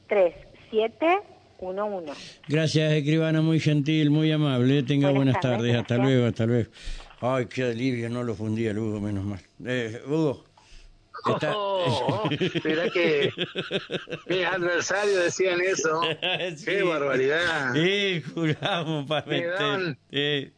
3711. 0.08 1.41
Gracias, 2.48 2.92
escribana, 2.92 3.40
muy 3.40 3.60
gentil, 3.60 4.10
muy 4.10 4.32
amable. 4.32 4.82
Tenga 4.82 5.10
buenas, 5.10 5.34
Buenas 5.34 5.40
tardes, 5.40 5.72
tardes, 5.72 5.76
hasta 5.76 5.96
luego, 5.96 6.26
hasta 6.26 6.46
luego. 6.46 6.70
Ay, 7.20 7.46
qué 7.46 7.62
alivio, 7.62 8.10
no 8.10 8.24
lo 8.24 8.34
fundía 8.34 8.72
el 8.72 8.78
Hugo, 8.78 9.00
menos 9.00 9.24
mal. 9.24 9.40
Eh, 9.64 10.02
Hugo, 10.04 10.44
está... 11.32 11.56
Oh, 11.56 11.84
oh, 12.24 12.30
mirá 12.64 12.90
que 12.90 13.30
mis 14.26 14.44
adversarios 14.44 15.22
decían 15.22 15.60
eso. 15.60 16.00
Sí. 16.56 16.64
Qué 16.64 16.82
barbaridad. 16.82 17.72
Sí, 17.74 18.22
juramos 18.34 19.06
para 19.06 19.26
Me 19.26 19.42
meter. 19.42 20.52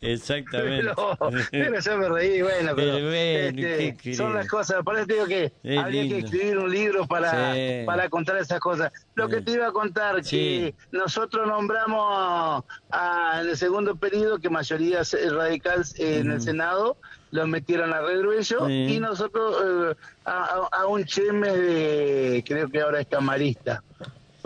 Eh, 0.00 0.12
Exactamente. 0.12 0.92
Pero, 0.96 1.18
pero 1.50 1.80
yo 1.80 1.98
me 1.98 2.08
reí, 2.08 2.42
bueno, 2.42 2.72
pero, 2.76 2.94
Pero 2.94 3.06
bueno, 3.06 3.58
este, 3.58 3.96
¿qué 3.96 4.14
son 4.14 4.34
las 4.34 4.46
cosas, 4.48 4.82
por 4.84 4.96
eso 4.96 5.06
te 5.06 5.14
digo 5.14 5.26
que 5.26 5.52
Es 5.62 5.78
habría 5.78 6.02
que 6.08 6.18
escribir 6.18 6.58
un 6.58 6.70
libro 6.70 7.06
para, 7.06 7.54
Sí. 7.54 7.82
para 7.86 8.08
contar 8.08 8.36
esas 8.36 8.60
cosas. 8.60 8.92
Lo 9.14 9.28
que 9.28 9.40
te 9.40 9.52
iba 9.52 9.68
a 9.68 9.72
contar, 9.72 10.22
Sí. 10.24 10.36
que 10.36 10.74
nosotros 10.92 11.46
nombramos 11.46 12.64
a- 12.90 13.40
en 13.42 13.48
el 13.48 13.56
segundo 13.56 13.96
periodo, 13.96 14.38
que 14.38 14.50
mayoría 14.50 15.00
radical 15.30 15.82
eh, 15.98 16.18
en 16.18 16.30
el 16.30 16.40
Senado, 16.40 16.96
lo 17.32 17.46
metieron 17.46 17.92
a 17.92 18.00
Redruello, 18.00 18.66
Sí. 18.66 18.72
y 18.94 19.00
nosotros 19.00 19.56
eh, 19.64 19.94
a, 20.24 20.44
a- 20.44 20.68
a 20.82 20.86
un 20.86 21.04
cheme 21.04 21.50
de, 21.50 22.44
creo 22.46 22.68
que 22.68 22.80
ahora 22.80 23.00
es 23.00 23.06
camarista 23.08 23.82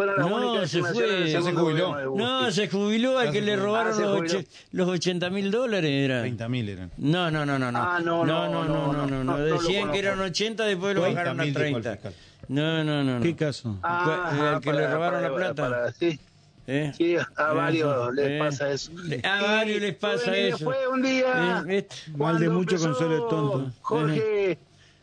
fueron 0.00 0.16
las 0.16 0.28
no, 0.28 0.66
se 0.66 0.82
fue. 0.82 1.28
Se 1.28 1.52
jubiló. 1.52 2.16
No, 2.16 2.50
se 2.50 2.68
jubiló 2.68 3.18
al 3.18 3.30
que 3.30 3.40
le 3.40 3.56
robaron 3.56 4.26
los 4.72 4.88
80 4.88 5.30
mil 5.30 5.50
dólares. 5.50 5.90
Era. 5.90 6.20
30 6.20 6.48
mil 6.48 6.68
eran. 6.68 6.90
No, 6.96 7.30
no, 7.30 7.44
no, 7.44 7.58
no. 7.58 7.66
Ah, 7.74 8.00
no, 8.02 8.24
no, 8.24 8.48
no, 8.48 8.64
no, 8.64 9.06
no, 9.06 9.24
no, 9.24 9.38
Decían 9.38 9.92
que 9.92 9.98
eran 9.98 10.20
80, 10.20 10.64
después 10.64 10.94
lo 10.94 11.02
bajaron 11.02 11.40
a 11.40 11.52
30. 11.52 11.98
No, 12.48 12.82
no, 12.82 13.04
no. 13.04 13.20
¿Qué 13.20 13.36
caso? 13.36 13.78
Eh, 13.82 13.86
al 13.86 14.60
que 14.60 14.72
le 14.72 14.90
robaron 14.90 15.22
la 15.22 15.54
plata. 15.54 15.94
¿Eh? 16.66 16.92
Sí, 16.96 17.16
a 17.16 17.22
eh, 17.22 17.54
varios 17.54 18.08
eh, 18.10 18.12
les 18.14 18.38
pasa 18.40 18.70
eso. 18.70 18.92
A 19.24 19.42
varios 19.42 19.80
les 19.80 19.94
pasa 19.96 20.24
fue, 20.26 20.48
eso. 20.48 20.64
Fue 20.64 20.88
un 20.88 21.02
día. 21.02 21.64
Eh, 21.66 21.78
este. 21.78 21.96
mal 22.16 22.38
de 22.38 22.48
mucho 22.48 22.78
consuelo 22.78 23.26
tonto. 23.26 23.72
Jorge 23.80 24.52
eh. 24.52 24.58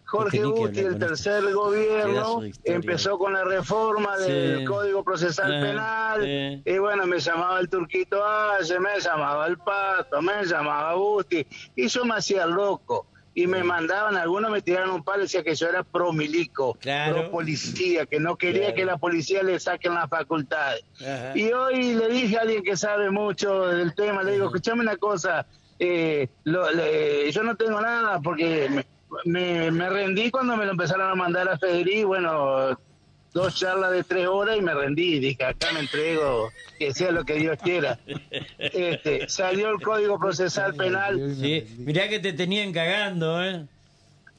Jorge 0.07 0.39
hablar 0.41 0.77
el 0.77 0.99
tercer 0.99 1.53
gobierno, 1.53 2.41
empezó 2.63 3.17
con 3.17 3.33
la 3.33 3.43
reforma 3.43 4.17
del 4.17 4.59
Sí. 4.59 4.65
Código 4.65 5.03
Procesal 5.03 5.53
Ah, 5.53 5.61
Penal. 5.61 6.61
Y 6.65 6.77
bueno, 6.77 7.05
me 7.05 7.19
llamaba 7.19 7.59
el 7.59 7.69
Turquito 7.69 8.23
Aye, 8.25 8.79
me 8.79 8.99
llamaba 8.99 9.47
el 9.47 9.57
Pato, 9.57 10.21
me 10.21 10.45
llamaba 10.45 10.93
Busti. 10.95 11.45
Y 11.75 11.87
yo 11.87 12.05
me 12.05 12.15
hacía 12.15 12.45
loco. 12.45 13.05
Y 13.35 13.45
me 13.45 13.63
mandaban, 13.63 14.15
algunos 14.17 14.49
me 14.49 14.63
tiraron 14.63 14.89
un 14.89 15.03
palo 15.03 15.19
y 15.19 15.21
decía 15.23 15.43
que 15.43 15.53
yo 15.53 15.67
era 15.67 15.83
pro 15.83 16.11
milico, 16.11 16.73
Claro. 16.79 17.13
pro 17.21 17.29
policía, 17.31 18.07
que 18.07 18.19
no 18.19 18.35
quería 18.35 18.61
Claro. 18.61 18.75
que 18.75 18.85
la 18.85 18.97
policía 18.97 19.43
le 19.43 19.59
saquen 19.59 19.93
las 19.93 20.09
facultades. 20.09 20.83
Ajá. 21.01 21.37
Y 21.37 21.51
hoy 21.51 21.93
le 21.93 22.07
dije 22.07 22.37
a 22.37 22.41
alguien 22.41 22.63
que 22.63 22.75
sabe 22.75 23.11
mucho 23.11 23.67
del 23.67 23.93
tema, 23.93 24.23
le 24.23 24.31
digo, 24.31 24.45
escuchame 24.47 24.81
una 24.81 24.97
cosa, 24.97 25.45
eh, 25.77 26.29
lo- 26.45 26.71
le- 26.71 27.31
yo 27.31 27.43
no 27.43 27.55
tengo 27.55 27.79
nada 27.79 28.19
porque 28.21 28.69
me, 28.71 28.87
me- 29.25 29.71
me 29.71 29.89
rendí 29.89 30.29
cuando 30.31 30.55
me 30.57 30.65
lo 30.65 30.71
empezaron 30.71 31.09
a 31.09 31.15
mandar 31.15 31.47
a 31.49 31.57
Federico, 31.57 32.07
bueno, 32.09 32.77
dos 33.33 33.55
charlas 33.55 33.91
de 33.91 34.03
tres 34.03 34.27
horas 34.27 34.57
y 34.57 34.61
me 34.61 34.73
rendí, 34.73 35.19
dije, 35.19 35.43
acá 35.43 35.71
me 35.73 35.81
entrego, 35.81 36.49
que 36.79 36.93
sea 36.93 37.11
lo 37.11 37.23
que 37.23 37.35
Dios 37.35 37.57
quiera. 37.63 37.99
Este, 38.57 39.29
salió 39.29 39.69
el 39.69 39.81
Código 39.81 40.17
Procesal 40.19 40.73
Penal. 40.75 41.35
Sí, 41.39 41.63
mirá 41.79 42.07
que 42.09 42.19
te 42.19 42.33
tenían 42.33 42.71
cagando, 42.73 43.43
¿eh? 43.43 43.65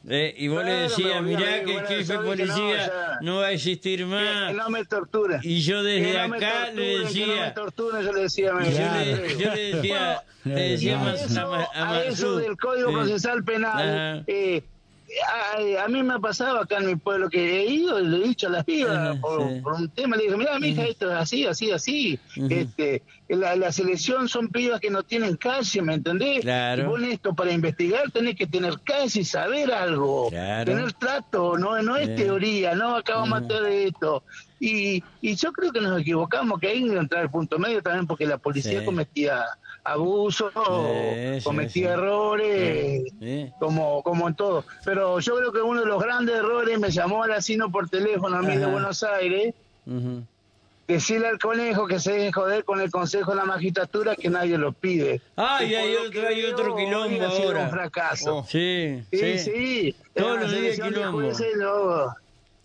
Eh, 0.08 0.34
y 0.38 0.48
vos 0.48 0.64
le 0.64 0.70
Claro, 0.70 0.82
decías, 0.88 1.14
volví 1.16 1.34
a 1.34 1.38
mirá 1.38 1.52
que 1.54 1.60
el 1.60 1.72
bueno, 1.72 1.88
jefe 1.88 2.14
no, 2.14 2.22
policía 2.24 2.76
ya- 2.86 3.18
no 3.20 3.36
va 3.38 3.46
a 3.46 3.52
existir 3.52 3.98
Que 3.98 4.04
más. 4.06 4.54
no 4.54 4.70
me 4.70 4.84
tortura. 4.84 5.40
Y 5.42 5.60
yo 5.60 5.82
desde 5.82 6.12
Que 6.12 6.28
no 6.28 6.34
acá 6.34 6.70
le 6.70 6.72
torturen, 6.72 6.74
que 6.74 6.80
no 6.80 6.82
me 6.98 7.04
decía, 7.04 7.54
torturen, 7.54 8.02
yo 8.06 8.12
le 8.12 8.20
decía, 8.22 8.52
yo 8.52 8.60
le, 8.60 9.36
yo 9.38 9.54
le 9.54 9.74
decía, 9.74 10.22
le 10.44 10.62
decía 10.70 11.02
a 11.04 11.14
eso, 11.14 11.52
a, 11.54 11.68
a 11.74 11.90
a 11.94 12.04
eso 12.04 12.36
del 12.36 12.56
Código 12.56 12.88
sí. 12.90 12.94
Procesal 12.94 13.44
Penal, 13.44 14.24
eh, 14.28 14.62
a, 15.26 15.84
a 15.84 15.88
mí 15.88 16.02
me 16.02 16.14
ha 16.14 16.18
pasado 16.18 16.58
acá 16.60 16.78
en 16.78 16.86
mi 16.86 16.96
pueblo 16.96 17.28
que 17.30 17.60
he 17.60 17.64
ido 17.66 17.98
y 18.00 18.06
le 18.06 18.16
he 18.18 18.28
dicho 18.28 18.46
a 18.48 18.50
las 18.50 18.64
pibas 18.64 19.16
por, 19.18 19.48
sí. 19.48 19.60
por 19.62 19.72
un 19.74 19.88
tema, 19.90 20.16
le 20.16 20.24
dije, 20.24 20.36
mira, 20.36 20.58
mi 20.58 20.68
hija, 20.68 20.84
esto 20.84 21.10
es 21.10 21.16
así, 21.16 21.46
así, 21.46 21.70
así. 21.70 22.20
este 22.36 23.02
la, 23.28 23.56
la 23.56 23.70
selección 23.72 24.26
son 24.28 24.48
pibas 24.48 24.80
que 24.80 24.90
no 24.90 25.02
tienen 25.02 25.36
calle, 25.36 25.82
¿me 25.82 25.94
entendés? 25.94 26.40
Claro. 26.40 26.82
Y 26.82 26.86
vos 26.86 27.00
en 27.02 27.10
esto 27.12 27.34
para 27.34 27.52
investigar 27.52 28.10
tenés 28.10 28.36
que 28.36 28.46
tener 28.46 28.80
calle 28.84 29.20
y 29.20 29.24
saber 29.24 29.72
algo, 29.72 30.28
Claro. 30.30 30.64
tener 30.72 30.92
trato, 30.94 31.58
no, 31.58 31.80
no 31.82 31.96
es 31.96 32.14
teoría, 32.16 32.74
no, 32.74 32.96
acá 32.96 33.16
vamos 33.16 33.42
a 33.50 33.68
esto. 33.68 34.22
Y, 34.60 35.04
y 35.20 35.34
yo 35.36 35.52
creo 35.52 35.72
que 35.72 35.80
nos 35.80 36.00
equivocamos, 36.00 36.58
que 36.58 36.68
ahí 36.68 36.82
que 36.88 36.96
entrar 36.96 37.22
al 37.22 37.30
punto 37.30 37.58
medio 37.58 37.82
también 37.82 38.06
porque 38.06 38.26
la 38.26 38.38
policía 38.38 38.80
Sí. 38.80 38.84
cometía 38.84 39.44
abusos, 39.92 40.52
Sí, 40.54 41.38
sí, 41.38 41.44
cometía 41.44 41.88
sí. 41.88 41.92
errores, 41.94 43.02
Sí. 43.20 43.50
como, 43.58 44.02
como 44.02 44.28
en 44.28 44.34
todo. 44.34 44.64
Pero 44.84 45.18
yo 45.20 45.36
creo 45.36 45.52
que 45.52 45.60
uno 45.62 45.80
de 45.80 45.86
los 45.86 46.02
grandes 46.02 46.36
errores 46.36 46.78
me 46.78 46.90
llamó 46.90 47.24
al 47.24 47.32
asino 47.32 47.70
por 47.70 47.88
teléfono 47.88 48.36
a 48.36 48.42
mí 48.42 48.56
de 48.56 48.64
Ajá. 48.64 48.72
Buenos 48.72 49.02
Aires, 49.02 49.54
decirle 50.86 51.28
al 51.28 51.38
conejo 51.38 51.86
que 51.86 51.98
se 52.00 52.12
deje 52.12 52.32
joder 52.32 52.64
con 52.64 52.80
el 52.80 52.90
Consejo 52.90 53.32
de 53.32 53.36
la 53.36 53.44
Magistratura 53.44 54.16
que 54.16 54.30
nadie 54.30 54.56
lo 54.56 54.72
pide. 54.72 55.20
Ay, 55.36 55.72
Y 55.72 55.74
hay 55.74 55.94
otro, 55.96 56.26
hay 56.28 56.44
otro 56.46 56.76
quilombo 56.76 57.24
ahora. 57.24 57.64
un 57.64 57.70
fracaso. 57.70 58.36
Oh. 58.38 58.44
Sí, 58.48 59.02
Sí, 59.12 59.38
sí. 59.38 59.96
Todos 60.14 60.40
los 60.40 60.50
días 60.52 60.76
de 60.78 60.82
quilombo. 60.82 61.20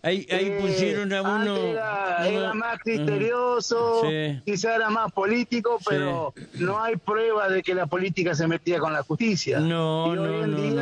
Ahí, 0.06 0.26
ahí 0.30 0.46
Eh, 0.48 0.58
pusieron 0.60 1.10
a 1.14 1.22
uno. 1.22 1.56
era, 1.56 2.26
uno- 2.28 2.54
más 2.56 2.78
criterioso, 2.80 4.02
Sí. 4.02 4.38
quizá 4.44 4.74
era 4.76 4.90
más 4.90 5.10
político, 5.12 5.78
pero 5.88 6.34
no 6.58 6.82
hay 6.82 6.96
prueba 6.96 7.48
de 7.48 7.62
que 7.62 7.74
la 7.74 7.86
política 7.86 8.34
se 8.34 8.46
metía 8.46 8.78
con 8.80 8.92
la 8.92 9.02
justicia. 9.02 9.60
No, 9.60 10.14
no, 10.14 10.26
no, 10.26 10.46
no, 10.46 10.58
no 10.58 10.74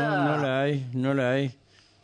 la 0.43 0.63
hay, 0.63 0.87
no 0.93 1.15
la 1.15 1.31
hay. 1.33 1.53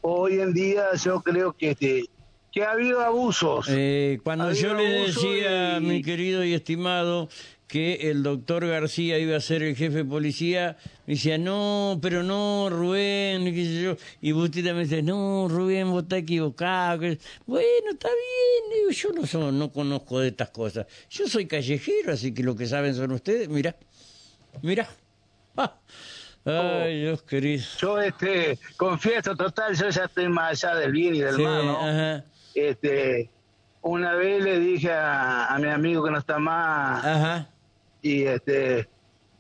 Hoy 0.01 0.41
en 0.41 0.53
día 0.55 0.85
yo 1.03 1.21
creo 1.21 1.53
que 1.53 1.71
este, 1.73 2.05
que 2.53 2.65
ha 2.65 2.71
habido 2.71 3.01
abusos. 3.01 3.67
Eh, 3.69 4.21
cuando 4.23 4.45
Ha 4.45 4.53
yo 4.53 4.75
le 4.75 4.85
decía, 4.85 5.79
y- 5.79 5.81
mi 5.81 6.03
querido 6.03 6.45
y 6.45 6.55
estimado, 6.55 7.29
que 7.69 8.11
el 8.11 8.23
doctor 8.23 8.67
García 8.67 9.19
iba 9.19 9.37
a 9.37 9.41
ser 9.41 9.63
el 9.63 9.77
jefe 9.77 9.99
de 9.99 10.05
policía, 10.07 10.77
me 11.07 11.15
decía, 11.15 11.37
no, 11.39 11.99
pero 12.03 12.23
no, 12.23 12.69
Rubén, 12.71 13.47
y 13.47 13.53
qué 13.55 13.65
sé 13.65 13.83
yo. 13.83 13.97
Y 14.23 14.33
Bustita 14.33 14.73
me 14.73 14.81
dice, 14.85 15.03
no, 15.03 15.47
Rubén, 15.49 15.91
vos 15.91 16.05
estás 16.05 16.21
equivocado. 16.21 16.99
Bueno, 17.47 17.91
está 17.93 18.09
bien, 18.09 18.79
digo, 18.81 18.91
yo 18.91 19.13
no, 19.13 19.27
so- 19.27 19.53
no 19.53 19.71
conozco 19.71 20.19
de 20.21 20.29
estas 20.29 20.49
cosas. 20.49 20.87
Yo 21.11 21.29
soy 21.29 21.47
callejero, 21.47 22.13
así 22.13 22.33
que 22.33 22.43
lo 22.43 22.57
que 22.57 22.67
saben 22.67 22.95
son 22.95 23.13
ustedes. 23.13 23.49
Mira, 23.51 23.77
mira. 24.63 24.89
Ah. 25.57 25.75
Ay, 26.47 27.01
Dios 27.03 27.23
querido. 27.25 27.63
Yo 27.79 28.01
este 28.01 28.59
confieso 28.79 29.37
total, 29.37 29.77
yo 29.77 29.91
ya 29.91 30.05
estoy 30.05 30.29
más 30.29 30.65
allá 30.65 30.77
del 30.77 30.93
bien 30.93 31.15
y 31.17 31.21
del 31.21 31.37
Sí, 31.37 31.43
mal, 31.43 31.67
¿no? 31.67 31.77
ajá, 31.87 32.25
Este, 32.55 33.29
una 33.83 34.15
vez 34.15 34.43
le 34.43 34.59
dije 34.59 34.91
a, 34.91 35.47
a 35.55 35.59
mi 35.59 35.69
amigo 35.69 36.03
que 36.03 36.11
no 36.11 36.19
está 36.19 36.39
más 36.39 37.05
ajá. 37.05 37.51
Y 38.09 38.27
este 38.27 38.89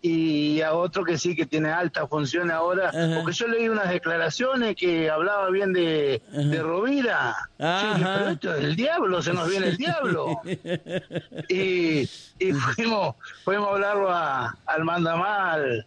y 0.00 0.60
a 0.60 0.74
otro 0.74 1.04
que 1.04 1.18
sí 1.18 1.34
que 1.34 1.44
tiene 1.44 1.70
alta 1.70 2.06
función 2.06 2.52
ahora, 2.52 2.90
Ajá. 2.90 3.16
porque 3.16 3.32
yo 3.32 3.48
leí 3.48 3.68
unas 3.68 3.88
declaraciones 3.90 4.76
que 4.76 5.10
hablaba 5.10 5.50
bien 5.50 5.72
de, 5.72 6.22
de 6.30 6.62
Rovira. 6.62 7.34
Pero 7.56 8.28
esto 8.30 8.54
es 8.54 8.64
el 8.64 8.76
diablo, 8.76 9.20
se 9.22 9.32
nos 9.32 9.50
viene 9.50 9.68
el 9.68 9.76
diablo. 9.76 10.40
y, 11.48 12.08
y 12.38 12.52
fuimos, 12.52 13.16
fuimos 13.44 13.68
a 13.68 13.72
hablarlo 13.72 14.10
a, 14.10 14.56
al 14.66 14.84
mandamal, 14.84 15.84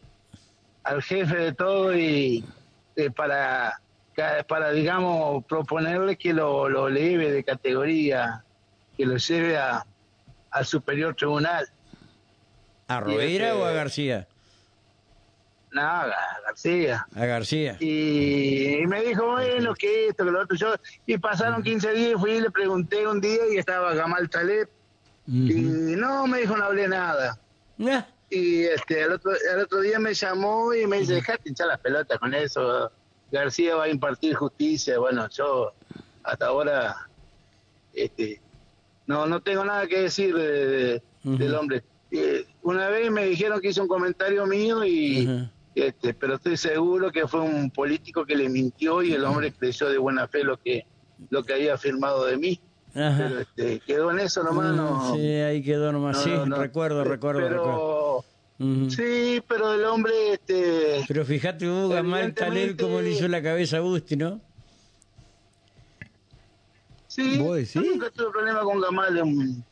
al 0.83 1.01
jefe 1.03 1.37
de 1.37 1.53
todo 1.53 1.95
y 1.95 2.43
eh, 2.97 3.11
para, 3.11 3.79
para 4.45 4.71
digamos 4.71 5.45
proponerle 5.45 6.17
que 6.17 6.33
lo, 6.33 6.67
lo 6.67 6.89
eleve 6.89 7.31
de 7.31 7.45
categoría, 7.45 8.43
que 8.97 9.05
lo 9.05 9.15
lleve 9.15 9.57
a, 9.57 9.85
al 10.51 10.65
superior 10.65 11.15
tribunal. 11.15 11.65
¿A 12.97 12.99
Rovira 12.99 13.47
este- 13.49 13.51
o 13.51 13.65
a 13.65 13.71
García? 13.71 14.27
Nada, 15.71 16.15
García. 16.45 17.07
A 17.15 17.25
García. 17.25 17.77
Y, 17.79 18.81
y 18.81 18.87
me 18.87 19.01
dijo, 19.03 19.25
bueno, 19.31 19.73
que 19.73 20.07
esto, 20.09 20.25
que 20.25 20.31
lo 20.31 20.41
otro. 20.41 20.57
Yo, 20.57 20.73
y 21.05 21.17
pasaron 21.17 21.63
15 21.63 21.93
días 21.93 22.11
y 22.11 22.19
fui 22.19 22.31
y 22.33 22.41
le 22.41 22.51
pregunté 22.51 23.07
un 23.07 23.21
día 23.21 23.39
y 23.53 23.57
estaba 23.57 23.93
Gamal 23.93 24.29
Taleb. 24.29 24.67
Y 25.27 25.53
no, 25.95 26.27
me 26.27 26.39
dijo, 26.39 26.57
no 26.57 26.65
hablé 26.65 26.89
nada. 26.89 27.39
Y 28.29 28.63
este, 28.63 29.01
el 29.03 29.13
otro, 29.13 29.31
el 29.31 29.59
otro 29.61 29.79
día 29.79 29.97
me 29.97 30.13
llamó 30.13 30.73
y 30.73 30.85
me 30.87 30.99
dice, 30.99 31.13
dejate 31.13 31.47
hinchar 31.47 31.67
las 31.67 31.79
pelotas 31.79 32.19
con 32.19 32.33
eso. 32.33 32.91
García 33.31 33.75
va 33.75 33.85
a 33.85 33.89
impartir 33.89 34.35
justicia. 34.35 34.99
Bueno, 34.99 35.29
yo 35.29 35.71
hasta 36.23 36.47
ahora 36.47 37.07
este, 37.93 38.41
no, 39.07 39.25
no 39.25 39.41
tengo 39.41 39.63
nada 39.63 39.87
que 39.87 40.01
decir 40.01 40.35
de- 40.35 40.67
de- 40.67 41.03
Ujú. 41.23 41.37
del 41.37 41.55
hombre. 41.55 41.83
Eh, 42.11 42.45
una 42.63 42.89
vez 42.89 43.09
me 43.11 43.25
dijeron 43.25 43.59
que 43.61 43.69
hizo 43.69 43.81
un 43.81 43.87
comentario 43.87 44.45
mío 44.45 44.85
y... 44.85 45.49
Este, 45.73 46.13
pero 46.13 46.35
estoy 46.35 46.57
seguro 46.57 47.11
que 47.13 47.27
fue 47.29 47.39
un 47.39 47.71
político 47.71 48.25
que 48.25 48.35
le 48.35 48.49
mintió 48.49 49.01
y 49.01 49.13
el 49.13 49.23
hombre 49.23 49.53
creyó 49.53 49.89
de 49.89 49.97
buena 49.97 50.27
fe 50.27 50.43
lo 50.43 50.57
que 50.57 50.85
lo 51.29 51.43
que 51.45 51.53
había 51.53 51.75
afirmado 51.75 52.25
de 52.25 52.35
mí. 52.37 52.59
Ajá. 52.93 53.15
Pero 53.17 53.39
este, 53.39 53.79
quedó 53.79 54.11
en 54.11 54.19
eso 54.19 54.43
nomás, 54.43 54.75
no. 54.75 55.15
Sí, 55.15 55.21
ahí 55.21 55.63
quedó 55.63 55.93
nomás. 55.93 56.17
no, 56.17 56.23
sí, 56.23 56.49
no, 56.49 56.57
recuerdo, 56.57 57.05
recuerdo, 57.05 57.39
pero, 57.41 57.53
recuerdo. 58.59 58.89
Sí, 58.89 59.41
pero 59.47 59.73
el 59.73 59.85
hombre, 59.85 60.33
este, 60.33 61.05
Pero 61.07 61.23
fíjate, 61.25 61.67
vos, 61.69 61.89
Gamal 61.89 62.19
Evidentemente- 62.19 62.83
cómo 62.83 62.99
le 63.01 63.11
hizo 63.11 63.27
la 63.29 63.41
cabeza 63.41 63.77
a 63.77 63.79
Busti, 63.79 64.17
¿no? 64.17 64.41
sí, 67.07 67.37
¿Vos 67.39 67.55
decís? 67.55 67.73
yo 67.73 67.81
nunca 67.81 68.09
tuve 68.11 68.29
problema 68.31 68.61
con 68.61 68.79
Gamal. 68.81 69.17
em, 69.17 69.63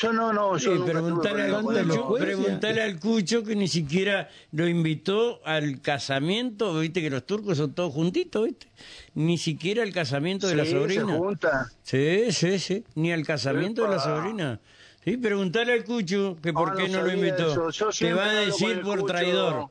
Yo 0.00 0.12
no, 0.12 0.32
no, 0.32 0.56
yo 0.56 0.76
tuve 0.76 0.92
preguntale, 0.92 1.42
al 1.42 1.60
Cucho, 1.64 2.14
preguntale 2.14 2.82
al 2.82 3.00
Cucho 3.00 3.42
que 3.42 3.56
ni 3.56 3.66
siquiera 3.66 4.28
lo 4.52 4.68
invitó 4.68 5.40
al 5.44 5.80
casamiento, 5.80 6.78
viste 6.78 7.02
que 7.02 7.10
los 7.10 7.26
turcos 7.26 7.58
son 7.58 7.72
todos 7.74 7.92
juntitos, 7.92 8.44
viste, 8.44 8.68
ni 9.14 9.38
siquiera 9.38 9.82
al 9.82 9.92
casamiento 9.92 10.46
de 10.46 10.54
la 10.54 10.64
se 10.64 10.70
sobrina. 10.70 11.16
junta. 11.16 11.72
Sí, 11.82 12.30
sí, 12.30 12.60
sí, 12.60 12.84
ni 12.94 13.10
al 13.10 13.24
casamiento 13.26 13.82
de 13.82 13.88
la 13.88 13.98
sobrina. 13.98 14.60
Sí, 15.04 15.16
preguntale 15.16 15.72
al 15.72 15.82
Cucho 15.82 16.36
que 16.40 16.52
por 16.52 16.68
Ah, 16.70 16.74
qué 16.76 16.88
no 16.88 16.98
no 16.98 17.04
lo 17.06 17.12
invitó. 17.12 17.68
Te 17.98 18.12
va 18.12 18.24
a 18.30 18.34
decir 18.34 18.82
por 18.82 19.00
Cucho. 19.00 19.06
traidor. 19.12 19.66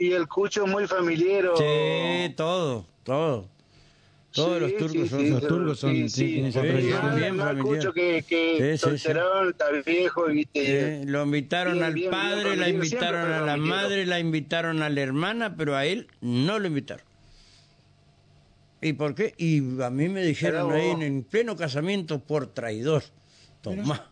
Y 0.00 0.10
el 0.12 0.26
cucho 0.26 0.66
muy 0.66 0.88
familiero. 0.88 1.56
Sí, 1.56 2.34
todo, 2.36 2.86
todo. 3.04 3.48
Todos 4.34 4.54
Sí, 4.56 4.60
los 4.60 4.76
turcos 4.76 4.90
sí, 4.92 5.08
son 5.08 5.20
sí, 5.20 5.30
los 5.30 5.40
sí, 5.42 5.46
turcos 5.46 5.78
son- 5.78 5.94
sí, 5.94 6.08
sí, 6.08 6.08
sí. 6.08 6.26
tienen 6.26 6.46
esa 6.46 6.60
Sí, 6.62 6.66
tradición. 6.68 7.06
no, 7.08 7.14
Bien 7.14 7.36
no, 7.36 7.42
el 7.42 7.48
familiar. 7.56 7.76
cucho 7.78 7.92
que, 7.92 8.24
que 8.28 8.56
Sí, 8.56 8.62
sí, 8.62 8.90
sí. 8.90 8.98
solterón, 8.98 9.48
está 9.50 9.66
viejo, 9.86 10.24
viste. 10.26 11.00
Eh, 11.00 11.04
lo 11.06 11.22
invitaron 11.22 11.74
Bien, 11.74 11.84
al 11.84 11.94
bien, 11.94 12.10
bien 12.10 12.10
padre, 12.10 12.56
la 12.56 12.68
invitaron 12.68 13.14
siempre 13.22 13.34
a 13.36 13.40
la 13.46 13.56
madre, 13.56 14.06
la 14.06 14.18
invitaron 14.18 14.82
a 14.82 14.90
la 14.90 15.00
hermana, 15.00 15.56
pero 15.56 15.76
a 15.76 15.86
él 15.86 16.08
no 16.20 16.58
lo 16.58 16.66
invitaron. 16.66 17.06
¿Y 18.80 18.92
por 18.94 19.14
qué? 19.14 19.34
Y 19.38 19.80
a 19.82 19.90
mí 19.90 20.08
me 20.08 20.22
dijeron 20.24 20.66
Pero 20.68 20.78
ahí 20.80 20.90
en, 20.90 21.02
en 21.02 21.22
pleno 21.22 21.56
casamiento 21.56 22.18
por 22.18 22.48
traidor. 22.48 23.04
Tomá. 23.62 24.10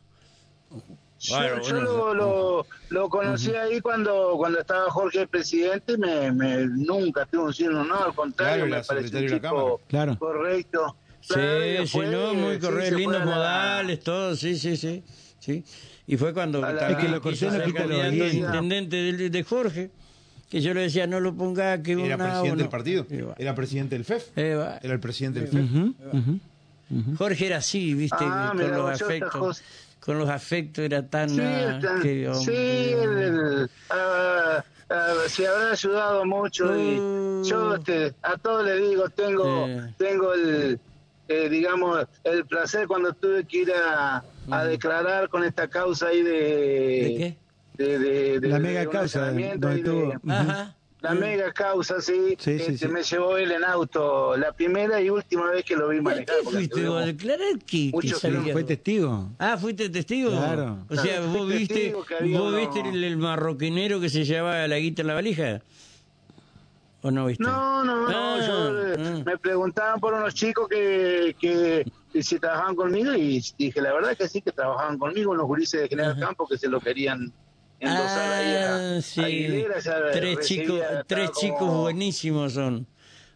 Bueno, 1.30 1.62
yo 1.62 1.74
bueno, 1.76 1.80
lo, 1.82 2.14
lo, 2.14 2.66
lo 2.90 3.08
conocí 3.08 3.50
ahí 3.54 3.80
cuando 3.80 4.34
cuando 4.36 4.58
estaba 4.60 4.90
Jorge 4.90 5.20
el 5.22 5.28
presidente, 5.28 5.96
me, 5.96 6.32
me 6.32 6.66
nunca 6.66 7.24
tuve 7.26 7.44
un 7.44 7.54
signo, 7.54 7.84
no, 7.84 8.04
al 8.04 8.14
contrario, 8.14 8.66
Claro, 8.66 8.80
me 8.82 8.84
pareció 8.84 8.96
un 8.96 9.02
secretario 9.04 9.28
de 9.28 9.34
la 9.34 9.40
tipo 9.40 9.78
Cámara. 9.88 9.88
Claro. 9.88 10.18
correcto. 10.18 10.96
Sí, 11.20 11.34
Claro, 11.34 11.86
sí, 11.86 11.98
no, 12.10 12.34
muy 12.34 12.58
correcto, 12.58 12.96
lindos 12.98 13.22
a 13.22 13.24
la- 13.24 13.34
modales, 13.36 14.00
todo, 14.00 14.34
sí, 14.34 14.56
sí, 14.58 14.76
sí, 14.76 15.04
sí. 15.38 15.64
Y 16.08 16.16
fue 16.16 16.34
cuando 16.34 16.60
la- 16.60 16.88
Es 16.90 16.96
que 16.96 17.08
lo 17.08 17.20
candidato 17.22 18.26
intendente 18.36 18.96
de, 18.96 19.30
de 19.30 19.42
Jorge, 19.44 19.90
que 20.50 20.60
yo 20.60 20.74
le 20.74 20.80
decía, 20.82 21.06
no 21.06 21.20
lo 21.20 21.32
ponga, 21.34 21.80
que 21.82 21.92
Era 21.92 22.16
una, 22.16 22.24
presidente 22.30 22.62
del 22.62 22.68
partido. 22.68 23.06
Era 23.38 23.54
presidente 23.54 23.94
del 23.94 24.04
FEF. 24.04 24.36
Eh, 24.36 24.54
va. 24.56 24.78
Era 24.82 24.92
el 24.94 25.00
presidente 25.00 25.40
del 25.40 25.48
FEF. 25.48 25.62
Ujú, 25.70 25.94
ujú. 26.12 27.16
Jorge 27.16 27.46
era 27.46 27.58
así, 27.58 27.94
viste, 27.94 28.16
Ah, 28.20 28.48
con 28.52 28.58
mira, 28.58 28.76
los 28.76 29.00
afectos. 29.00 29.62
Con 30.04 30.18
los 30.18 30.28
afectos 30.28 30.84
era 30.84 31.06
tan... 31.08 31.28
Sí, 31.30 31.40
ah, 31.40 31.80
que, 32.02 32.28
sí, 32.34 32.94
hombre. 32.94 33.02
el- 33.04 33.18
el- 33.22 33.70
ah, 33.90 34.64
ah, 34.90 35.14
se 35.28 35.46
habrá 35.46 35.70
ayudado 35.72 36.24
mucho 36.24 36.76
y 36.76 36.98
Uh. 36.98 37.44
yo 37.44 37.74
este, 37.76 38.12
a 38.22 38.36
todos 38.36 38.64
les 38.64 38.80
digo, 38.88 39.08
tengo, 39.10 39.66
tengo 39.98 40.34
el, 40.34 40.78
eh, 41.28 41.48
digamos, 41.48 42.04
el 42.24 42.44
placer 42.46 42.86
cuando 42.86 43.12
tuve 43.14 43.44
que 43.44 43.58
ir 43.62 43.72
a, 43.72 44.22
a 44.50 44.64
declarar 44.64 45.28
con 45.28 45.44
esta 45.44 45.68
causa 45.68 46.08
ahí 46.08 46.22
de... 46.22 46.30
¿De 46.32 47.14
qué? 47.18 47.38
de, 47.84 47.98
de- 47.98 48.40
de- 48.40 48.48
La 48.48 48.56
de 48.56 48.62
mega 48.62 48.86
causa 48.90 49.26
donde 49.30 49.44
y 49.78 49.82
de- 49.82 49.82
tuvo. 49.82 50.12
Ajá. 50.28 50.76
La 51.02 51.14
mega 51.14 51.52
causa, 51.52 52.00
sí. 52.00 52.36
Sí, 52.38 52.58
sí, 52.58 52.62
Este, 52.72 52.78
sí. 52.78 52.88
Me 52.88 53.02
llevó 53.02 53.36
él 53.36 53.50
en 53.50 53.64
auto 53.64 54.36
la 54.36 54.52
primera 54.52 55.00
y 55.00 55.10
última 55.10 55.50
vez 55.50 55.64
que 55.64 55.74
lo 55.74 55.88
vi 55.88 55.96
¿Y 55.96 55.98
a 55.98 56.02
manejar. 56.02 56.36
qué 56.44 56.48
fuiste 56.50 56.88
vos 56.88 57.02
a 57.02 57.06
declarar 57.06 57.58
que. 57.66 57.90
Fue 58.52 58.62
testigo. 58.64 59.28
Ah, 59.38 59.56
¿fuiste 59.58 59.88
testigo? 59.90 60.30
Claro. 60.30 60.78
O 60.88 60.94
sea, 60.96 61.20
vos 61.22 61.48
viste, 61.48 61.94
había 62.20 62.38
vos 62.38 62.48
uno- 62.48 62.56
viste 62.58 62.80
el, 62.88 63.02
el 63.02 63.16
marroquinero 63.16 64.00
que 64.00 64.08
se 64.08 64.24
llevaba 64.24 64.66
la 64.68 64.78
guita 64.78 65.02
en 65.02 65.08
la 65.08 65.14
valija. 65.14 65.60
¿O 67.04 67.10
no 67.10 67.26
viste? 67.26 67.42
No, 67.42 67.84
no, 67.84 68.08
no. 68.08 68.08
Ah, 68.08 68.38
yo, 68.46 68.86
eh, 68.92 68.96
ah. 68.96 69.22
Me 69.26 69.36
preguntaban 69.38 69.98
por 69.98 70.14
unos 70.14 70.34
chicos 70.34 70.68
que, 70.68 71.34
que, 71.40 71.84
si 72.22 72.38
trabajaban 72.38 72.76
conmigo 72.76 73.12
y 73.14 73.42
dije, 73.58 73.80
la 73.80 73.92
verdad 73.92 74.16
que 74.16 74.28
sí, 74.28 74.40
que 74.40 74.52
trabajaban 74.52 74.98
conmigo, 74.98 75.32
unos 75.32 75.46
gurises 75.46 75.80
de 75.80 75.88
General 75.88 76.16
Campo 76.16 76.46
que 76.46 76.56
se 76.56 76.68
lo 76.68 76.78
querían 76.80 77.32
endosar 77.82 78.32
ahí 78.32 78.54
a, 78.56 78.96
Ah, 78.96 79.00
sí. 79.02 79.20
a 79.20 79.24
Aguilera, 79.24 79.78
ya 79.80 80.10
tres 80.12 80.38
chicos, 80.46 80.80
tres 81.06 81.30
como- 81.30 81.40
chicos 81.40 81.68
buenísimos 81.74 82.52
son. 82.54 82.86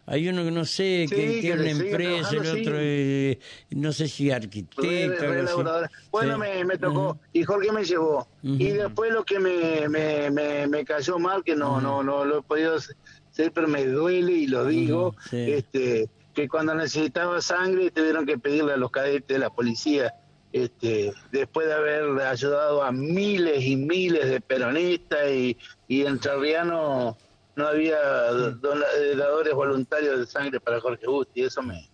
Hay 0.09 0.29
uno 0.29 0.41
que 0.45 0.51
no 0.51 0.63
sé, 0.63 1.05
Sí, 1.09 1.15
que 1.15 1.39
tiene 1.41 1.61
una 1.63 1.69
empresa, 1.71 2.29
el 2.31 2.37
otro, 2.39 2.77
sí. 2.77 2.81
eh, 2.81 3.39
no 3.71 3.91
sé 3.91 4.07
si 4.07 4.31
arquitecto, 4.31 4.81
re. 4.81 5.43
Bueno, 6.11 6.35
Sí. 6.35 6.39
me, 6.39 6.63
me 6.63 6.77
tocó 6.77 7.19
y 7.33 7.43
Jorge 7.43 7.73
me 7.73 7.83
llevó. 7.83 8.25
Y 8.41 8.69
después 8.69 9.11
lo 9.11 9.25
que 9.25 9.37
me, 9.39 9.89
me, 9.89 10.31
me, 10.31 10.65
me 10.67 10.85
cayó 10.85 11.19
mal, 11.19 11.43
que 11.43 11.57
no, 11.57 11.81
no, 11.81 12.03
no 12.03 12.23
lo 12.23 12.39
he 12.39 12.41
podido 12.41 12.75
hacer, 12.75 13.51
pero 13.53 13.67
me 13.67 13.85
duele 13.85 14.31
y 14.31 14.47
lo 14.47 14.65
digo, 14.65 15.13
este, 15.29 16.07
que 16.33 16.47
cuando 16.47 16.73
necesitaba 16.73 17.41
sangre 17.41 17.91
tuvieron 17.91 18.25
que 18.25 18.37
pedirle 18.37 18.73
a 18.73 18.77
los 18.77 18.91
cadetes 18.91 19.27
de 19.27 19.39
la 19.39 19.49
policía, 19.49 20.13
este, 20.51 21.13
después 21.31 21.67
de 21.67 21.73
haber 21.73 22.21
ayudado 22.21 22.83
a 22.83 22.91
miles 22.91 23.63
y 23.63 23.75
miles 23.75 24.29
de 24.29 24.41
peronistas 24.41 25.29
y, 25.31 25.57
y 25.87 26.05
entrerrianos 26.05 27.15
no 27.55 27.67
había 27.67 27.99
dona- 28.61 28.85
eh, 28.99 29.15
dadores 29.15 29.53
voluntarios 29.53 30.19
de 30.19 30.25
sangre 30.27 30.59
para 30.59 30.79
Jorge 30.79 31.07
Busti, 31.07 31.43
eso 31.43 31.61
me, 31.63 31.89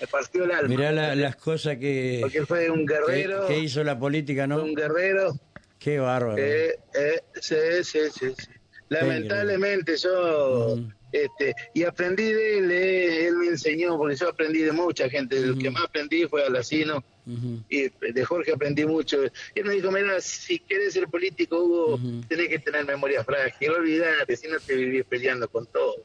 me 0.00 0.06
partió 0.08 0.44
el 0.44 0.50
alma. 0.50 0.68
Mirá 0.68 0.92
la- 0.92 1.14
las 1.14 1.36
cosas 1.36 1.76
que, 1.78 2.20
Porque 2.22 2.44
fue 2.44 2.70
un 2.70 2.84
guerrero, 2.84 3.46
que 3.46 3.60
hizo 3.60 3.84
la 3.84 3.98
política, 3.98 4.46
¿no? 4.46 4.62
un 4.62 4.74
guerrero, 4.74 5.34
Qué 5.78 5.98
bárbaro. 5.98 6.38
eh, 6.38 6.74
eh, 6.94 7.20
sí, 7.40 7.56
sí, 7.84 7.98
sí, 8.10 8.34
sí. 8.36 8.50
Lamentablemente 8.88 9.96
yo, 9.96 10.72
Ujú. 10.72 10.92
Este, 11.12 11.54
y 11.74 11.84
aprendí 11.84 12.32
de 12.32 12.58
él, 12.58 12.70
eh, 12.70 13.26
él 13.26 13.36
me 13.36 13.46
enseñó, 13.46 13.96
porque 13.96 14.16
yo 14.16 14.28
aprendí 14.28 14.60
de 14.62 14.72
mucha 14.72 15.08
gente, 15.08 15.36
el 15.36 15.56
que 15.58 15.70
más 15.70 15.84
aprendí 15.84 16.26
fue 16.26 16.44
Alacino, 16.44 17.02
Ujú. 17.26 17.62
y 17.68 17.88
de 18.12 18.24
Jorge 18.24 18.52
aprendí 18.52 18.84
mucho. 18.86 19.22
Él 19.54 19.64
me 19.64 19.74
dijo, 19.74 19.90
mira, 19.90 20.20
si 20.20 20.58
quieres 20.60 20.94
ser 20.94 21.08
político, 21.08 21.58
Hugo, 21.62 21.94
Ujú. 21.94 22.20
tenés 22.28 22.48
que 22.48 22.58
tener 22.58 22.84
memoria 22.86 23.22
frágil, 23.24 23.70
olvídate, 23.70 24.36
si 24.36 24.48
no 24.48 24.58
te 24.60 24.74
vivís 24.74 25.04
peleando 25.04 25.48
con 25.48 25.66
todo. 25.66 25.96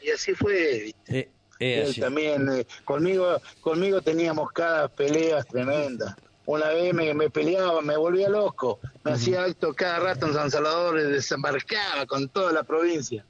Y 0.00 0.10
así 0.10 0.34
fue. 0.34 0.88
Eh, 0.88 0.92
eh, 1.08 1.30
Él 1.58 1.82
así. 1.90 2.00
también, 2.00 2.48
eh, 2.50 2.66
conmigo, 2.84 3.40
conmigo 3.60 4.02
teníamos 4.02 4.50
cada 4.52 4.88
peleas 4.88 5.46
tremendas. 5.46 6.14
Una 6.46 6.68
vez 6.68 6.94
me, 6.94 7.12
me 7.12 7.28
peleaba, 7.28 7.82
me 7.82 7.96
volvía 7.96 8.28
loco, 8.28 8.78
me 9.04 9.12
hacía 9.12 9.42
acto 9.44 9.74
cada 9.74 9.98
rato 9.98 10.26
en 10.26 10.34
San 10.34 10.50
Salvador, 10.50 10.98
y 11.00 11.02
desembarcaba 11.12 12.06
con 12.06 12.28
toda 12.28 12.52
la 12.52 12.62
provincia. 12.62 13.24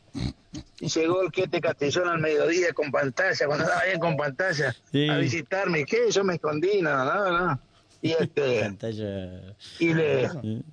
Y 0.81 0.89
llegó 0.89 1.23
el 1.23 1.33
Quete 1.33 1.61
Castellón 1.61 2.09
al 2.09 2.19
mediodía 2.21 2.73
con 2.75 2.91
pantalla, 2.91 3.47
cuando 3.47 3.65
estaba 3.65 3.85
bien 3.85 3.99
con 4.01 4.17
pantalla, 4.17 4.75
Sí. 4.93 5.09
a 5.09 5.17
visitarme. 5.19 5.85
¿Qué? 5.87 6.11
Yo 6.11 6.25
me 6.25 6.35
escondí, 6.35 6.83
no, 6.83 7.05
no, 7.05 7.31
no. 7.47 7.61
Y 8.03 8.13
este, 8.13 8.61
Pantalla. 8.65 9.55
y 9.79 9.95
le, 9.95 10.31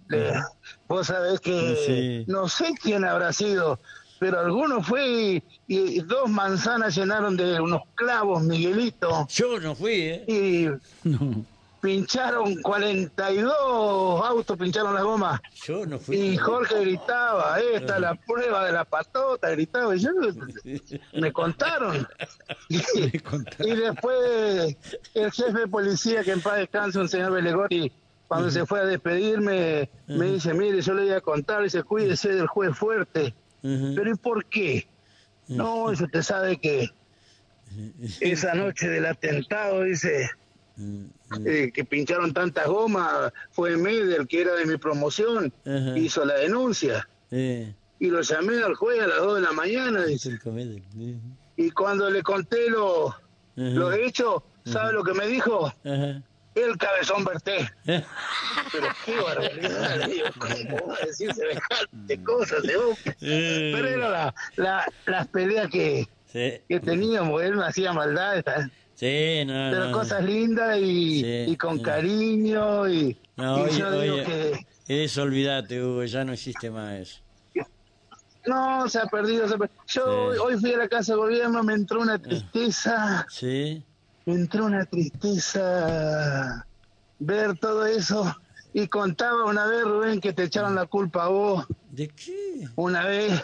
le- 0.10 0.34
vos 0.90 1.08
sabés 1.08 1.40
que 1.40 1.76
Sí. 1.86 2.32
no 2.32 2.50
sé 2.50 2.74
quién 2.82 3.06
habrá 3.06 3.32
sido, 3.32 3.80
pero 4.20 4.40
alguno 4.42 4.84
fue 4.84 5.08
y, 5.08 5.44
y 5.68 6.00
dos 6.02 6.30
manzanas 6.30 6.96
llenaron 6.96 7.36
de 7.38 7.60
unos 7.62 7.82
clavos, 7.96 8.44
Miguelito, 8.44 9.26
Yo 9.30 9.60
no 9.62 9.74
fui, 9.76 9.94
¿eh? 10.02 10.26
y 10.28 10.68
No. 11.08 11.46
Pincharon 11.84 12.56
42 12.62 13.54
autos, 14.26 14.58
pincharon 14.58 14.96
las 14.96 15.04
gomas. 15.04 15.42
Yo 15.66 15.86
no 15.86 16.00
fui. 16.00 16.16
Y 16.16 16.38
Jorge 16.38 16.80
gritaba, 16.80 17.60
esta 17.60 17.96
es 17.96 18.02
la 18.02 18.16
prueba 18.16 18.66
de 18.66 18.72
la 18.72 18.86
patota, 18.86 19.50
gritaba, 19.50 19.94
y 19.94 20.00
yo 20.00 20.12
me 21.14 21.32
contaron. 21.34 22.08
Y, 22.70 22.78
y 23.60 23.76
después 23.76 24.78
el 25.14 25.32
jefe 25.32 25.60
de 25.60 25.68
policía, 25.68 26.24
que 26.24 26.32
en 26.32 26.42
paz 26.42 26.58
descanse, 26.58 26.98
un 26.98 27.10
señor 27.10 27.34
Belegotti, 27.34 27.92
cuando 28.28 28.50
se 28.50 28.66
fue 28.66 28.80
a 28.80 28.86
despedirme, 28.86 29.90
me 30.08 30.26
dice, 30.28 30.54
mire, 30.54 30.82
yo 30.82 30.94
le 30.94 31.04
voy 31.04 31.12
a 31.12 31.22
contar, 31.22 31.62
dice, 31.62 31.84
cuídese 31.84 32.30
del 32.30 32.48
juez 32.48 32.76
fuerte. 32.76 33.36
Pero 33.62 34.10
¿y 34.10 34.16
por 34.16 34.46
qué? 34.46 34.88
No, 35.48 35.90
dice, 35.90 36.06
usted 36.06 36.22
sabe 36.22 36.58
que 36.58 36.90
esa 38.22 38.54
noche 38.54 38.88
del 38.88 39.06
atentado, 39.06 39.84
dice, 39.84 40.30
eh, 41.46 41.72
que 41.74 41.84
pincharon 41.86 42.34
tantas 42.34 42.68
gomas, 42.68 43.32
fue 43.52 43.76
Medel, 43.78 44.28
que 44.28 44.42
era 44.42 44.54
de 44.56 44.66
mi 44.66 44.78
promoción, 44.78 45.54
Ajá. 45.66 45.98
hizo 45.98 46.26
la 46.26 46.36
denuncia. 46.36 47.08
Eh, 47.32 47.74
Y 48.00 48.08
lo 48.10 48.22
llamé 48.22 48.62
al 48.64 48.76
juez 48.76 49.02
a 49.02 49.08
las 49.08 49.18
2 49.18 49.36
de 49.36 49.42
la 49.42 49.52
mañana, 49.54 50.04
dice. 50.06 50.38
Y 51.56 51.72
cuando 51.72 52.10
le 52.10 52.22
conté 52.24 52.70
lo- 52.70 53.10
Ajá. 53.10 53.20
los 53.56 53.94
hechos, 53.96 54.44
¿sabe 54.66 54.94
lo 54.94 55.04
que 55.04 55.14
me 55.14 55.28
dijo? 55.28 55.72
El 56.56 56.78
cabezón 56.78 57.24
Berté. 57.24 57.68
Eh, 57.88 58.04
Pero 58.72 58.88
qué 59.06 59.16
barbaridad, 59.20 60.08
digo, 60.08 60.28
¿cómo 60.38 60.88
va 60.88 60.96
a 61.02 61.06
decir 61.06 61.34
semejante 61.34 62.24
cosas? 62.24 62.64
Le 62.64 62.74
digo? 62.74 62.94
Pero 63.20 63.88
era 63.88 64.10
la, 64.10 64.36
la- 64.58 64.86
las 65.08 65.28
peleas 65.30 65.70
que, 65.72 66.08
Sí, 66.32 66.54
que 66.68 66.80
teníamos, 66.80 67.42
él 67.44 67.56
me 67.56 67.66
hacía 67.66 67.94
maldades. 67.94 68.44
Sí, 68.96 69.44
no, 69.46 69.54
pero 69.72 69.86
no. 69.88 69.92
cosas 69.92 70.24
lindas 70.24 70.78
y, 70.80 71.22
Sí, 71.22 71.52
y 71.52 71.56
con 71.58 71.80
cariño 71.80 72.88
y, 72.90 73.18
No, 73.38 73.60
y 73.60 73.62
oye, 73.64 73.78
yo 73.80 74.02
digo 74.02 74.16
oye, 74.16 74.24
que 74.26 75.04
eso 75.06 75.24
olvídate, 75.24 75.84
Hugo, 75.84 76.04
ya 76.06 76.24
no 76.24 76.34
existe 76.34 76.70
más 76.70 76.94
eso. 77.00 77.20
no 78.46 78.90
se 78.90 79.00
ha 79.00 79.06
perdido, 79.06 79.48
se 79.48 79.56
ha 79.56 79.58
per- 79.58 79.72
yo 79.88 80.34
Sí. 80.34 80.40
hoy, 80.40 80.58
fui 80.60 80.74
a 80.74 80.78
la 80.78 80.88
casa 80.90 81.14
de 81.14 81.18
gobierno 81.18 81.64
me 81.64 81.74
entró 81.74 82.02
una 82.02 82.20
tristeza 82.20 83.26
¿Sí? 83.30 83.86
me 84.26 84.34
entró 84.34 84.66
una 84.66 84.86
tristeza 84.86 86.66
ver 87.20 87.58
todo 87.58 87.86
eso. 87.86 88.34
Y 88.74 88.88
contaba 88.88 89.46
una 89.46 89.68
vez, 89.68 89.84
Rubén, 89.84 90.20
que 90.20 90.34
te 90.34 90.44
echaron 90.44 90.74
la 90.76 90.88
culpa 90.88 91.26
a 91.26 91.28
vos. 91.28 91.66
¿De 91.92 92.08
qué? 92.08 92.68
Una 92.76 93.06
vez 93.06 93.44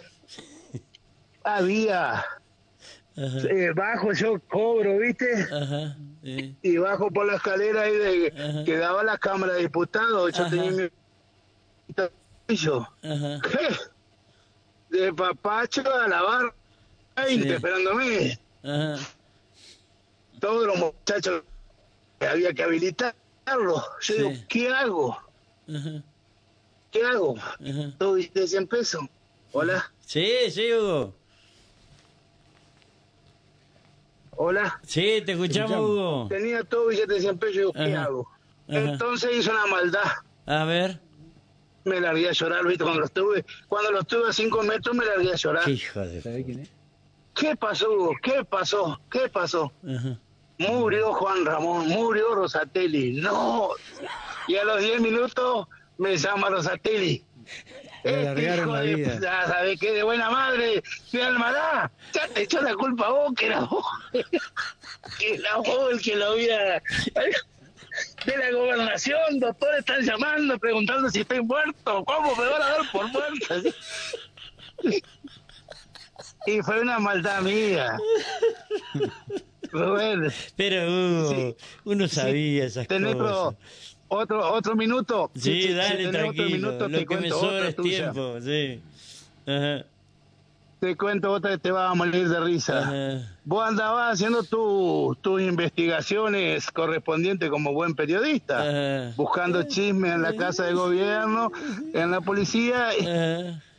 había 1.43 2.25
eh, 3.21 3.71
bajo, 3.75 4.13
yo 4.13 4.39
cobro, 4.47 4.97
¿viste? 4.99 5.29
ajá, 5.51 5.97
sí, 6.23 6.55
Y 6.61 6.77
bajo 6.77 7.11
por 7.11 7.25
la 7.27 7.35
escalera 7.35 7.81
ahí 7.81 7.95
de, 7.97 8.33
Ajá. 8.37 8.63
que 8.63 8.77
daba 8.77 9.03
la 9.03 9.17
Cámara 9.17 9.53
de 9.53 9.61
Diputados. 9.63 10.31
Yo 10.33 10.41
Ajá. 10.43 10.49
tenía 10.49 10.71
mi. 10.71 10.89
De 14.89 15.13
papacho 15.13 15.83
a 15.93 16.07
la 16.07 16.21
barra 16.21 16.53
20 17.17 17.47
Sí. 17.47 17.53
esperándome. 17.53 18.39
Todos 20.39 20.65
los 20.67 20.77
muchachos 20.77 21.43
que 22.19 22.27
había 22.27 22.53
que 22.53 22.63
habilitarlos. 22.63 23.83
Yo 24.01 24.15
digo. 24.15 24.31
¿qué 24.47 24.69
hago? 24.69 25.17
¿Qué 26.91 27.03
hago? 27.05 27.35
Todo 27.97 28.15
de 28.15 28.47
100 28.47 28.67
pesos. 28.67 29.01
Hola, 29.51 29.91
Sí, 30.05 30.49
sí, 30.49 30.71
Hugo. 30.73 31.13
Hola. 34.41 34.79
Sí, 34.83 35.21
te 35.25 35.33
escuchamos. 35.33 35.77
Hugo. 35.77 36.27
Tenía 36.29 36.63
todo 36.63 36.87
billete 36.87 37.15
de 37.15 37.19
100 37.21 37.37
pesos. 37.37 37.55
Yo 37.55 37.59
digo, 37.61 37.73
¿qué 37.73 37.93
Ajá. 37.93 38.03
hago? 38.05 38.29
Ajá. 38.69 38.79
Entonces 38.79 39.31
hizo 39.37 39.51
una 39.51 39.65
maldad. 39.67 40.11
A 40.45 40.63
ver. 40.63 40.99
Me 41.83 41.99
largué 41.99 42.29
a 42.29 42.31
llorar, 42.31 42.65
¿viste? 42.65 42.83
Cuando 42.83 43.01
los 43.01 43.11
tuve, 43.11 43.45
cuando 43.67 43.91
los 43.91 44.07
tuve 44.07 44.29
a 44.29 44.33
5 44.33 44.63
metros 44.63 44.95
me 44.95 45.05
largué 45.05 45.33
a 45.33 45.35
llorar. 45.35 45.65
Qué 45.65 45.71
hijo 45.71 45.99
de... 45.99 46.21
¿Sabe 46.21 46.45
quién 46.45 46.59
es? 46.61 46.71
¿Qué 47.35 47.55
pasó, 47.55 47.91
Hugo? 47.91 48.11
¿Qué 48.21 48.43
pasó? 48.45 48.99
¿Qué 49.09 49.29
pasó? 49.29 49.71
Ajá. 49.87 50.17
Murió 50.57 51.13
Juan 51.13 51.45
Ramón, 51.45 51.87
murió 51.87 52.35
Rosatelli. 52.35 53.21
No. 53.21 53.69
Y 54.47 54.55
a 54.55 54.63
los 54.65 54.81
10 54.81 55.01
minutos 55.01 55.67
me 55.97 56.17
llama 56.17 56.49
Rosatelli. 56.49 57.23
Le 58.03 58.11
Este 58.11 58.19
alargaron 58.29 58.59
hijo 58.67 58.73
la 58.75 58.81
de 58.81 58.95
vida. 58.95 59.13
puta, 59.15 59.47
¿sabe 59.47 59.77
qué? 59.77 59.91
De 59.91 60.03
buena 60.03 60.29
madre, 60.29 60.83
de 61.11 61.23
Almará. 61.23 61.91
Ya 62.13 62.27
te 62.29 62.43
echó 62.43 62.61
la 62.61 62.73
culpa 62.75 63.07
a 63.07 63.09
vos, 63.11 63.33
que 63.35 63.45
era 63.47 63.59
vos. 63.61 63.85
que 65.19 65.33
era 65.35 65.57
vos 65.57 65.91
el 65.91 66.01
que 66.01 66.15
lo 66.15 66.31
había... 66.31 66.81
De 68.25 68.37
la 68.37 68.51
gobernación, 68.51 69.39
doctor, 69.39 69.75
están 69.75 70.01
llamando, 70.03 70.57
preguntando 70.59 71.09
si 71.09 71.21
estoy 71.21 71.41
muerto. 71.41 72.05
¿Cómo 72.05 72.35
me 72.35 72.45
van 72.45 72.61
a 72.61 72.69
dar 72.69 72.91
por 72.91 73.07
muerto? 73.11 73.55
y 76.45 76.61
fue 76.61 76.79
una 76.81 76.99
maldad 76.99 77.41
mía. 77.41 77.97
Pero, 80.55 80.87
Hugo, 80.87 81.29
Sí. 81.29 81.55
uno 81.83 82.07
sabía 82.07 82.65
esas 82.65 82.87
tenés 82.87 83.15
cosas. 83.15 83.55
Otro, 84.09 84.53
otro 84.53 84.75
minuto. 84.75 85.31
Sí, 85.35 85.41
Si- 85.41 85.61
si 85.69 85.73
dale, 85.73 86.07
otro 86.07 86.19
tranquilo. 86.19 86.49
minuto, 86.49 86.87
Lo 86.87 86.89
te 86.89 86.99
que 86.99 87.05
cuento 87.05 87.23
me 87.27 87.31
otra 87.33 87.49
sobra 87.49 87.67
es 87.69 87.75
tuya. 87.75 88.11
tiempo, 88.11 88.41
sí. 88.41 88.81
Ajá, 89.47 89.85
Te 90.79 90.95
cuento 90.95 91.31
otra 91.33 91.51
que 91.51 91.57
te 91.57 91.71
va 91.71 91.89
a 91.89 91.93
morir 91.93 92.29
de 92.29 92.39
risa. 92.39 92.79
ajá. 92.79 93.37
Vos 93.43 93.67
andabas 93.67 94.13
haciendo 94.13 94.43
tu- 94.43 95.17
tus 95.19 95.41
investigaciones 95.41 96.71
correspondientes 96.71 97.49
como 97.49 97.73
buen 97.73 97.95
periodista, 97.95 98.61
Ajá. 98.61 99.13
buscando 99.17 99.63
chismes 99.63 100.13
en 100.13 100.21
la 100.21 100.33
casa 100.37 100.63
de 100.65 100.73
gobierno, 100.73 101.51
en 101.93 102.11
la 102.11 102.21
policía, 102.21 102.91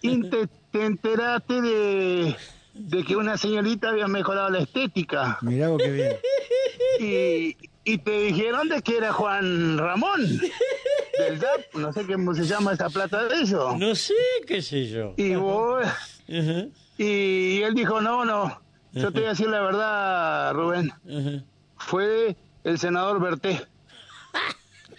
y 0.03 0.20
te, 0.28 0.47
te 0.70 0.85
enteraste 0.85 1.62
de, 1.62 2.37
de 2.74 3.03
que 3.05 3.16
una 3.16 3.39
señorita 3.39 3.89
había 3.89 4.07
mejorado 4.07 4.51
la 4.51 4.59
estética. 4.59 5.39
Mirá 5.41 5.68
vos 5.68 5.81
qué 5.83 5.91
bien. 5.91 6.12
Y, 7.01 7.57
y 7.85 7.99
te 7.99 8.11
dijeron 8.22 8.68
de 8.68 8.83
que 8.83 8.99
era 8.99 9.12
Juan 9.12 9.78
Ramón, 9.78 10.20
del 11.18 11.39
DAP, 11.39 11.74
no 11.74 11.93
sé 11.93 12.07
cómo 12.07 12.35
se 12.35 12.45
llama 12.45 12.72
esa 12.72 12.89
plata 12.89 13.24
de 13.24 13.41
ellos. 13.41 13.76
No 13.78 13.95
sé, 13.95 14.14
qué 14.47 14.62
sé 14.62 14.89
yo. 14.89 15.14
Y 15.16 15.35
vos, 15.35 15.87
y 16.28 17.62
él 17.62 17.74
dijo, 17.74 18.01
no, 18.01 18.24
no, 18.24 18.61
yo 18.93 19.12
te 19.12 19.20
voy 19.20 19.26
a 19.26 19.31
decir 19.31 19.49
la 19.49 19.61
verdad, 19.61 20.53
Rubén. 20.55 20.93
fue 21.76 22.37
el 22.64 22.78
senador 22.78 23.20
Berté. 23.20 23.66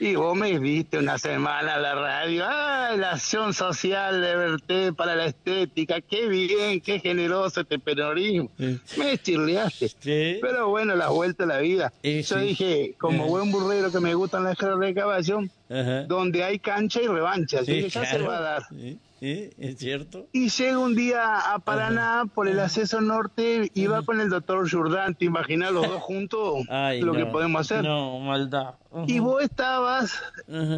Y 0.03 0.15
vos 0.15 0.35
me 0.35 0.57
viste 0.57 0.97
una 0.97 1.19
semana 1.19 1.75
a 1.75 1.79
la 1.79 1.93
radio. 1.93 2.43
¡Ah, 2.47 2.95
la 2.97 3.11
acción 3.11 3.53
social 3.53 4.19
de 4.19 4.35
Berté 4.35 4.93
para 4.93 5.15
la 5.15 5.25
estética! 5.27 6.01
¡Qué 6.01 6.27
bien, 6.27 6.81
qué 6.81 6.99
generoso 6.99 7.61
este 7.61 7.77
peronismo! 7.77 8.49
Me 8.97 9.17
chirleaste. 9.21 9.89
Sí. 9.89 10.39
Pero 10.41 10.69
bueno, 10.69 10.95
la 10.95 11.09
vuelta 11.09 11.43
a 11.43 11.47
la 11.47 11.59
vida. 11.59 11.93
Eh, 12.01 12.23
Yo 12.23 12.39
sí. 12.39 12.45
dije, 12.47 12.95
como 12.97 13.25
Eh. 13.25 13.29
buen 13.29 13.51
burrero 13.51 13.91
que 13.91 13.99
me 13.99 14.15
gustan 14.15 14.43
las 14.43 14.57
carreras 14.57 14.79
de 14.79 14.93
caballo, 14.95 15.39
Ajá. 15.71 16.03
donde 16.03 16.43
hay 16.43 16.59
cancha 16.59 17.01
y 17.01 17.07
revancha. 17.07 17.63
Sí, 17.63 17.87
ya 17.89 18.05
se 18.05 18.17
claro. 18.17 18.27
va 18.27 18.37
a 18.37 18.41
dar. 18.41 18.63
Sí, 18.69 18.99
sí, 19.19 19.49
es 19.57 19.77
cierto. 19.77 20.27
Y 20.33 20.49
llega 20.49 20.77
un 20.79 20.95
día 20.95 21.53
a 21.53 21.59
Paraná 21.59 22.25
por 22.33 22.47
el 22.47 22.59
acceso 22.59 22.99
norte 22.99 23.71
y 23.73 23.87
va 23.87 24.03
con 24.03 24.19
el 24.19 24.29
doctor 24.29 24.69
Jourdan. 24.69 25.15
¿Te 25.15 25.25
imaginas 25.25 25.71
los 25.71 25.87
dos 25.87 26.01
juntos 26.01 26.65
Ay, 26.69 27.01
lo 27.01 27.13
no. 27.13 27.19
que 27.19 27.25
podemos 27.27 27.61
hacer? 27.61 27.83
No, 27.83 28.19
maldad. 28.19 28.75
Y 29.07 29.19
vos 29.19 29.41
estabas 29.41 30.21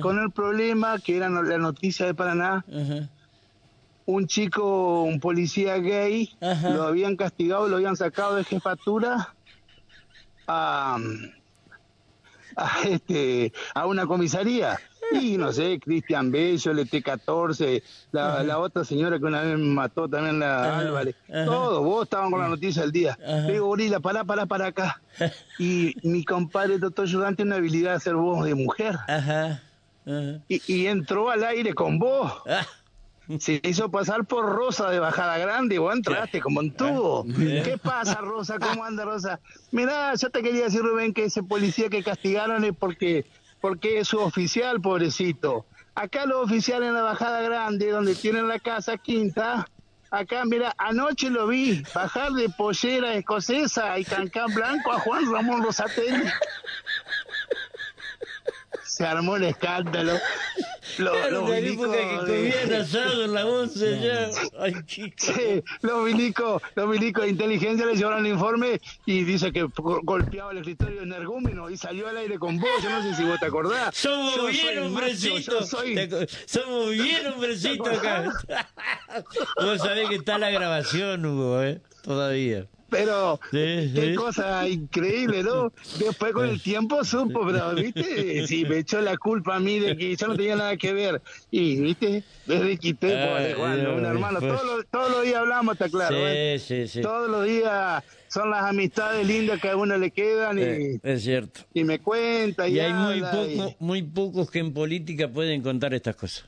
con 0.02 0.20
el 0.20 0.32
problema 0.32 1.00
que 1.00 1.18
era 1.18 1.30
la 1.30 1.58
noticia 1.58 2.06
de 2.06 2.14
Paraná, 2.14 2.64
un 4.06 4.28
chico, 4.28 5.04
un 5.04 5.20
policía 5.20 5.78
gay, 5.78 6.30
lo 6.42 6.84
habían 6.84 7.16
castigado, 7.16 7.68
lo 7.70 7.78
habían 7.78 7.96
sacado 7.96 8.36
de 8.36 8.44
jefatura 8.44 9.34
a, 10.48 10.98
a, 12.56 12.82
este, 12.88 13.52
a 13.74 13.86
una 13.86 14.06
comisaría. 14.06 14.80
Y 15.12 15.38
no 15.38 15.52
sé, 15.52 15.80
Cristian 15.80 16.32
Bello, 16.32 16.72
el 16.72 16.80
ET14, 16.90 17.84
la, 18.14 18.42
la 18.42 18.58
otra 18.58 18.84
señora 18.84 19.20
que 19.20 19.26
una 19.26 19.42
vez 19.42 19.60
me 19.60 19.66
mató 19.66 20.08
también, 20.08 20.40
la 20.40 20.64
Ajá, 20.64 20.80
Álvarez. 20.80 21.16
ajá. 21.30 21.46
Todos, 21.46 21.84
vos 21.84 22.04
estaban 22.04 22.32
con 22.32 22.40
la 22.40 22.48
noticia 22.48 22.82
del 22.84 22.92
día. 22.94 23.18
Ajá. 23.22 23.42
Le 23.42 23.54
digo, 23.54 23.68
Gorila, 23.68 24.00
pará, 24.00 24.24
pará, 24.24 24.46
pará 24.46 24.68
acá. 24.68 25.02
Y 25.60 25.94
mi 26.04 26.24
compadre, 26.24 26.80
doctor 26.80 27.12
Jordán, 27.12 27.36
tiene 27.36 27.50
una 27.50 27.58
habilidad 27.58 27.92
de 27.92 27.98
hacer 27.98 28.16
voz 28.16 28.46
de 28.46 28.56
mujer. 28.56 28.98
Y, 30.48 30.62
y 30.74 30.88
entró 30.88 31.30
al 31.30 31.44
aire 31.44 31.74
con 31.74 32.00
vos. 32.00 32.32
Se 33.40 33.62
hizo 33.64 33.90
pasar 33.90 34.26
por 34.26 34.46
Rosa 34.46 34.90
de 34.90 35.00
Bajada 35.00 35.38
Grande. 35.38 35.80
Vos 35.80 35.96
entraste 35.96 36.42
como 36.42 36.62
en 36.62 36.74
tubo. 36.74 37.26
¿Qué 37.26 37.80
pasa, 37.82 38.16
Rosa? 38.16 38.60
¿Cómo 38.60 38.84
anda, 38.84 39.06
Rosa? 39.06 39.40
Mirá, 39.72 40.14
yo 40.16 40.30
te 40.30 40.42
quería 40.42 40.66
decir, 40.66 40.82
Rubén, 40.82 41.14
que 41.14 41.26
ese 41.26 41.42
policía 41.44 41.90
que 41.90 42.04
castigaron 42.04 42.64
es 42.66 42.74
porque, 42.78 43.26
porque 43.62 44.00
es 44.00 44.10
su 44.10 44.20
oficial, 44.20 44.82
pobrecito. 44.82 45.66
Acá 45.96 46.26
los 46.26 46.46
oficiales 46.46 46.90
en 46.90 46.96
la 46.96 47.04
Bajada 47.04 47.42
Grande, 47.42 47.92
donde 47.92 48.16
tienen 48.16 48.48
la 48.48 48.60
casa 48.60 48.98
quinta, 48.98 49.68
acá, 50.12 50.44
mira, 50.46 50.74
anoche 50.78 51.30
lo 51.30 51.48
vi 51.48 51.84
bajar 51.94 52.32
de 52.34 52.50
pollera 52.50 53.14
escocesa 53.14 53.98
y 53.98 54.06
cancán 54.06 54.54
blanco 54.54 54.92
a 54.92 55.00
Juan 55.00 55.32
Ramón 55.32 55.64
Rosatelli. 55.64 56.24
Se 58.96 59.06
armó 59.06 59.36
el 59.38 59.44
escándalo. 59.46 60.14
Lo- 61.00 61.12
Claro, 61.14 61.32
los 61.42 61.50
milicos 61.50 61.88
que 61.88 61.98
de- 61.98 62.52
comían 62.52 62.82
asado 62.82 63.24
en 63.24 63.34
la 63.34 63.46
once 63.48 64.00
ya. 64.00 64.30
Ay, 64.60 64.74
chico. 64.86 65.16
Sí, 65.18 65.64
los 65.82 66.04
milicos, 66.04 66.62
los 66.76 66.88
milicos 66.88 67.24
de 67.24 67.30
inteligencia 67.32 67.86
le 67.88 67.96
llevaron 67.96 68.24
el 68.26 68.34
informe 68.34 68.80
y 69.08 69.24
dice 69.24 69.52
que 69.52 69.64
go- 69.64 70.02
golpeaba 70.04 70.52
el 70.52 70.60
escritorio 70.60 70.98
de 70.98 71.04
energúmeno 71.04 71.70
y 71.72 71.78
salió 71.78 72.08
al 72.08 72.18
aire 72.18 72.38
con 72.38 72.60
vos. 72.60 72.70
Yo 72.84 72.90
no 72.92 73.02
sé 73.02 73.16
si 73.16 73.24
vos 73.24 73.40
te 73.40 73.48
acordás. 73.48 73.96
Somos 73.96 74.36
Yo 74.36 74.46
bien 74.48 74.78
hombrecitos. 74.84 75.70
soy- 75.70 75.98
Somos 76.46 76.92
bien 76.92 77.26
hombrecitos 77.28 77.88
acá. 77.98 78.32
Vos 79.58 79.80
sabés 79.80 80.10
que 80.10 80.16
está 80.16 80.38
la 80.38 80.50
grabación, 80.52 81.26
Hugo, 81.26 81.62
¿eh? 81.64 81.82
Todavía. 82.04 82.68
Pero 82.94 83.40
Sí, 83.52 83.92
qué 83.94 84.10
sí. 84.10 84.16
cosa 84.16 84.68
increíble, 84.68 85.44
¿no? 85.44 85.72
Después 86.00 86.32
con 86.34 86.48
el 86.48 86.62
tiempo 86.62 87.04
supo, 87.04 87.46
pero 87.46 87.74
viste, 87.76 88.48
si 88.48 88.66
me 88.66 88.78
echó 88.80 89.02
la 89.02 89.18
culpa 89.18 89.56
a 89.56 89.60
mí 89.60 89.80
de 89.80 89.98
que 89.98 90.16
yo 90.16 90.28
no 90.28 90.36
tenía 90.36 90.56
nada 90.56 90.78
que 90.78 90.94
ver. 90.94 91.22
Y 91.52 91.80
viste, 91.82 92.24
desde 92.46 92.78
quité, 92.78 93.08
pobre 93.28 93.54
Juan, 93.56 93.80
Dios, 93.80 93.98
un 93.98 94.06
hermano. 94.06 94.40
pues. 94.40 94.52
Todos 94.54 94.66
los, 94.66 94.86
todos 94.88 95.12
los 95.12 95.24
días 95.24 95.36
hablamos, 95.38 95.74
está 95.74 95.90
claro. 95.90 96.16
¿eh? 96.20 96.58
sí, 96.60 96.84
sí, 96.84 96.88
sí. 96.88 97.02
Todos 97.02 97.30
los 97.30 97.46
días 97.46 98.04
son 98.28 98.50
las 98.50 98.64
amistades 98.64 99.26
lindas 99.28 99.60
que 99.62 99.70
a 99.70 99.76
uno 99.76 99.98
le 99.98 100.12
quedan 100.12 100.58
y, 100.58 100.62
Eh, 100.62 101.00
es 101.04 101.24
cierto. 101.24 101.62
y 101.74 101.84
me 101.84 102.00
cuenta 102.00 102.68
y, 102.68 102.76
Y 102.76 102.80
hay 102.80 102.94
muy, 102.94 103.14
habla 103.24 103.46
y- 103.48 103.58
poco, 103.58 103.76
muy 103.80 104.02
pocos 104.04 104.50
que 104.52 104.60
en 104.60 104.74
política 104.74 105.28
pueden 105.28 105.62
contar 105.62 105.94
estas 105.94 106.16
cosas. 106.16 106.46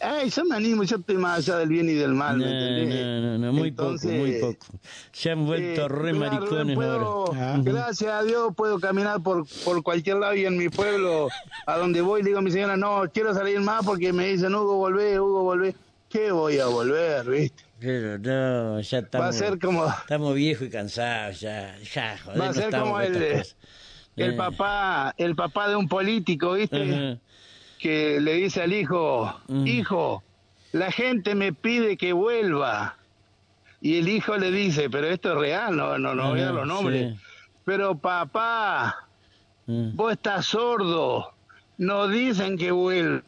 Ay, 0.00 0.28
yo 0.30 0.44
me 0.44 0.56
animo, 0.56 0.82
yo 0.84 0.96
estoy 0.96 1.16
más 1.16 1.38
allá 1.38 1.58
del 1.58 1.68
bien 1.70 1.88
y 1.88 1.94
del 1.94 2.12
mal, 2.12 2.38
No, 2.38 2.44
no, 2.46 3.20
no, 3.20 3.38
no, 3.38 3.52
muy 3.52 3.68
Entonces, 3.68 4.10
poco, 4.10 4.22
muy 4.22 4.40
poco. 4.40 4.66
Se 5.12 5.30
han 5.30 5.46
vuelto 5.46 5.86
eh, 5.86 5.88
re 5.88 6.12
maricones 6.12 6.74
puedo- 6.76 7.00
ahora. 7.26 7.54
Ah. 7.54 7.60
Gracias 7.62 8.10
a 8.12 8.22
Dios 8.22 8.52
puedo 8.56 8.78
caminar 8.78 9.22
por, 9.22 9.46
por 9.64 9.82
cualquier 9.82 10.16
lado 10.18 10.34
y 10.34 10.44
en 10.44 10.56
mi 10.58 10.68
pueblo, 10.68 11.28
a 11.66 11.78
donde 11.78 12.00
voy, 12.02 12.22
le 12.22 12.28
digo 12.28 12.38
a 12.40 12.42
mi 12.42 12.50
señora, 12.50 12.76
no, 12.76 13.04
quiero 13.12 13.32
salir 13.34 13.60
más 13.60 13.84
porque 13.84 14.12
me 14.12 14.26
dicen, 14.28 14.54
Hugo, 14.54 14.76
volvé, 14.76 15.18
Hugo, 15.18 15.42
volvé. 15.42 15.74
¿Qué 16.08 16.30
voy 16.30 16.58
a 16.58 16.66
volver, 16.66 17.28
viste? 17.28 17.64
Pero 17.80 18.18
no, 18.18 18.80
ya 18.80 18.98
estamos, 18.98 19.24
Va 19.24 19.28
a 19.28 19.32
ser 19.32 19.58
como... 19.58 19.86
estamos 19.86 20.34
viejos 20.34 20.66
y 20.68 20.70
cansados, 20.70 21.40
ya, 21.40 21.74
ya, 21.94 22.16
joder, 22.24 22.40
Va 22.40 22.48
a 22.48 22.54
ser 22.54 22.70
como 22.70 23.00
el, 23.00 23.16
el 23.16 23.44
Eh. 24.16 24.32
papá, 24.32 25.14
el 25.18 25.34
papá 25.34 25.68
de 25.68 25.76
un 25.76 25.88
político, 25.88 26.52
¿viste? 26.52 26.82
Ajá. 26.82 27.18
Que 27.78 28.20
le 28.20 28.34
dice 28.34 28.62
al 28.62 28.72
hijo, 28.72 29.34
Mm. 29.48 29.66
hijo, 29.66 30.22
la 30.72 30.90
gente 30.90 31.34
me 31.34 31.52
pide 31.52 31.96
que 31.96 32.12
vuelva. 32.12 32.96
Y 33.80 33.98
el 33.98 34.08
hijo 34.08 34.36
le 34.36 34.50
dice, 34.50 34.88
pero 34.90 35.06
esto 35.08 35.32
es 35.32 35.38
real, 35.38 35.76
no, 35.76 35.98
no, 35.98 36.14
no 36.14 36.30
voy 36.30 36.40
a 36.40 36.50
los 36.52 36.66
nombres. 36.66 37.14
sí. 37.14 37.20
Pero 37.64 37.96
papá, 37.98 38.96
Mm. 39.66 39.96
vos 39.96 40.12
estás 40.12 40.46
sordo, 40.46 41.32
no 41.78 42.06
dicen 42.08 42.56
que 42.56 42.70
vuelva, 42.70 43.22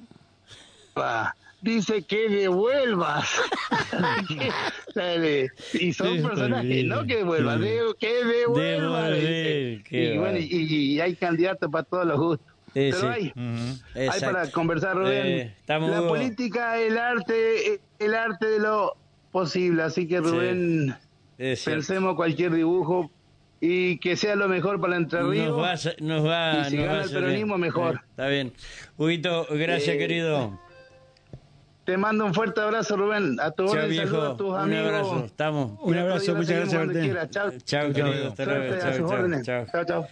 dice 1.61 2.03
que 2.03 2.29
devuelvas. 2.29 3.29
Y 5.75 5.93
son 5.93 6.17
que 6.23 6.63
bien. 6.63 6.89
no 6.89 7.05
que 7.07 7.17
devuelvan, 7.17 7.59
Sí. 7.61 7.65
de- 7.69 7.95
que 7.99 8.25
devuelvan. 8.25 9.13
Devolver, 9.13 9.83
y, 9.91 10.19
bueno, 10.19 10.39
y, 10.39 10.45
y 10.95 11.01
hay 11.01 11.15
candidatos 11.15 11.71
para 11.71 11.85
todos 11.85 12.07
los 12.07 12.19
gustos. 12.19 12.47
Sí, 12.75 12.91
Pero 12.93 12.97
sí. 12.99 13.07
hay, 13.07 14.09
hay 14.09 14.21
para 14.21 14.51
conversar, 14.51 14.97
Rubén. 14.97 15.27
Eh, 15.27 15.55
la 15.67 16.01
política, 16.07 16.79
el 16.79 16.99
arte, 16.99 17.81
el 17.99 18.15
arte 18.15 18.47
de 18.47 18.59
lo 18.61 18.97
posible. 19.33 19.83
Así 19.83 20.07
que 20.07 20.21
Rubén, 20.21 20.95
pensemos 21.37 22.15
cualquier 22.15 22.53
dibujo 22.53 23.11
y 23.61 23.99
que 23.99 24.17
sea 24.17 24.37
lo 24.37 24.49
mejor 24.49 24.81
para 24.81 24.97
Entre 24.97 25.23
Ríos. 25.23 25.49
Nos 25.49 25.59
va, 25.63 25.73
a 25.73 25.77
sa- 25.77 25.93
nos 26.01 26.25
va, 26.27 26.61
Y 26.61 26.71
si 26.71 26.77
nos 26.77 26.87
gana 26.87 27.03
el 27.03 27.11
peronismo, 27.11 27.55
bien. 27.55 27.61
mejor. 27.61 27.95
Eh, 27.97 28.01
Está 28.11 28.27
bien. 28.29 28.53
Huguito, 28.97 29.47
gracias, 29.51 29.97
Eh, 29.97 29.99
querido. 29.99 30.61
Te 31.85 31.97
mando 31.97 32.27
un 32.27 32.35
fuerte 32.35 32.61
abrazo, 32.61 32.97
Rubén. 32.99 33.41
A 33.41 33.51
tu 33.51 33.65
viejo. 33.89 34.21
a 34.23 34.37
tus 34.37 34.49
Un 34.51 34.57
amigos. 34.57 34.87
abrazo. 34.87 35.25
Estamos. 35.25 35.73
Un 35.81 35.97
abrazo, 35.97 36.35
muchas 36.35 36.57
gracias, 36.57 36.87
Martín. 36.87 37.17
Chao, 37.31 37.51
Chao, 37.65 37.93
querido. 37.93 38.29
Hasta 38.29 38.45
luego. 38.45 39.43
Chao, 39.43 39.85
chao. 39.87 40.07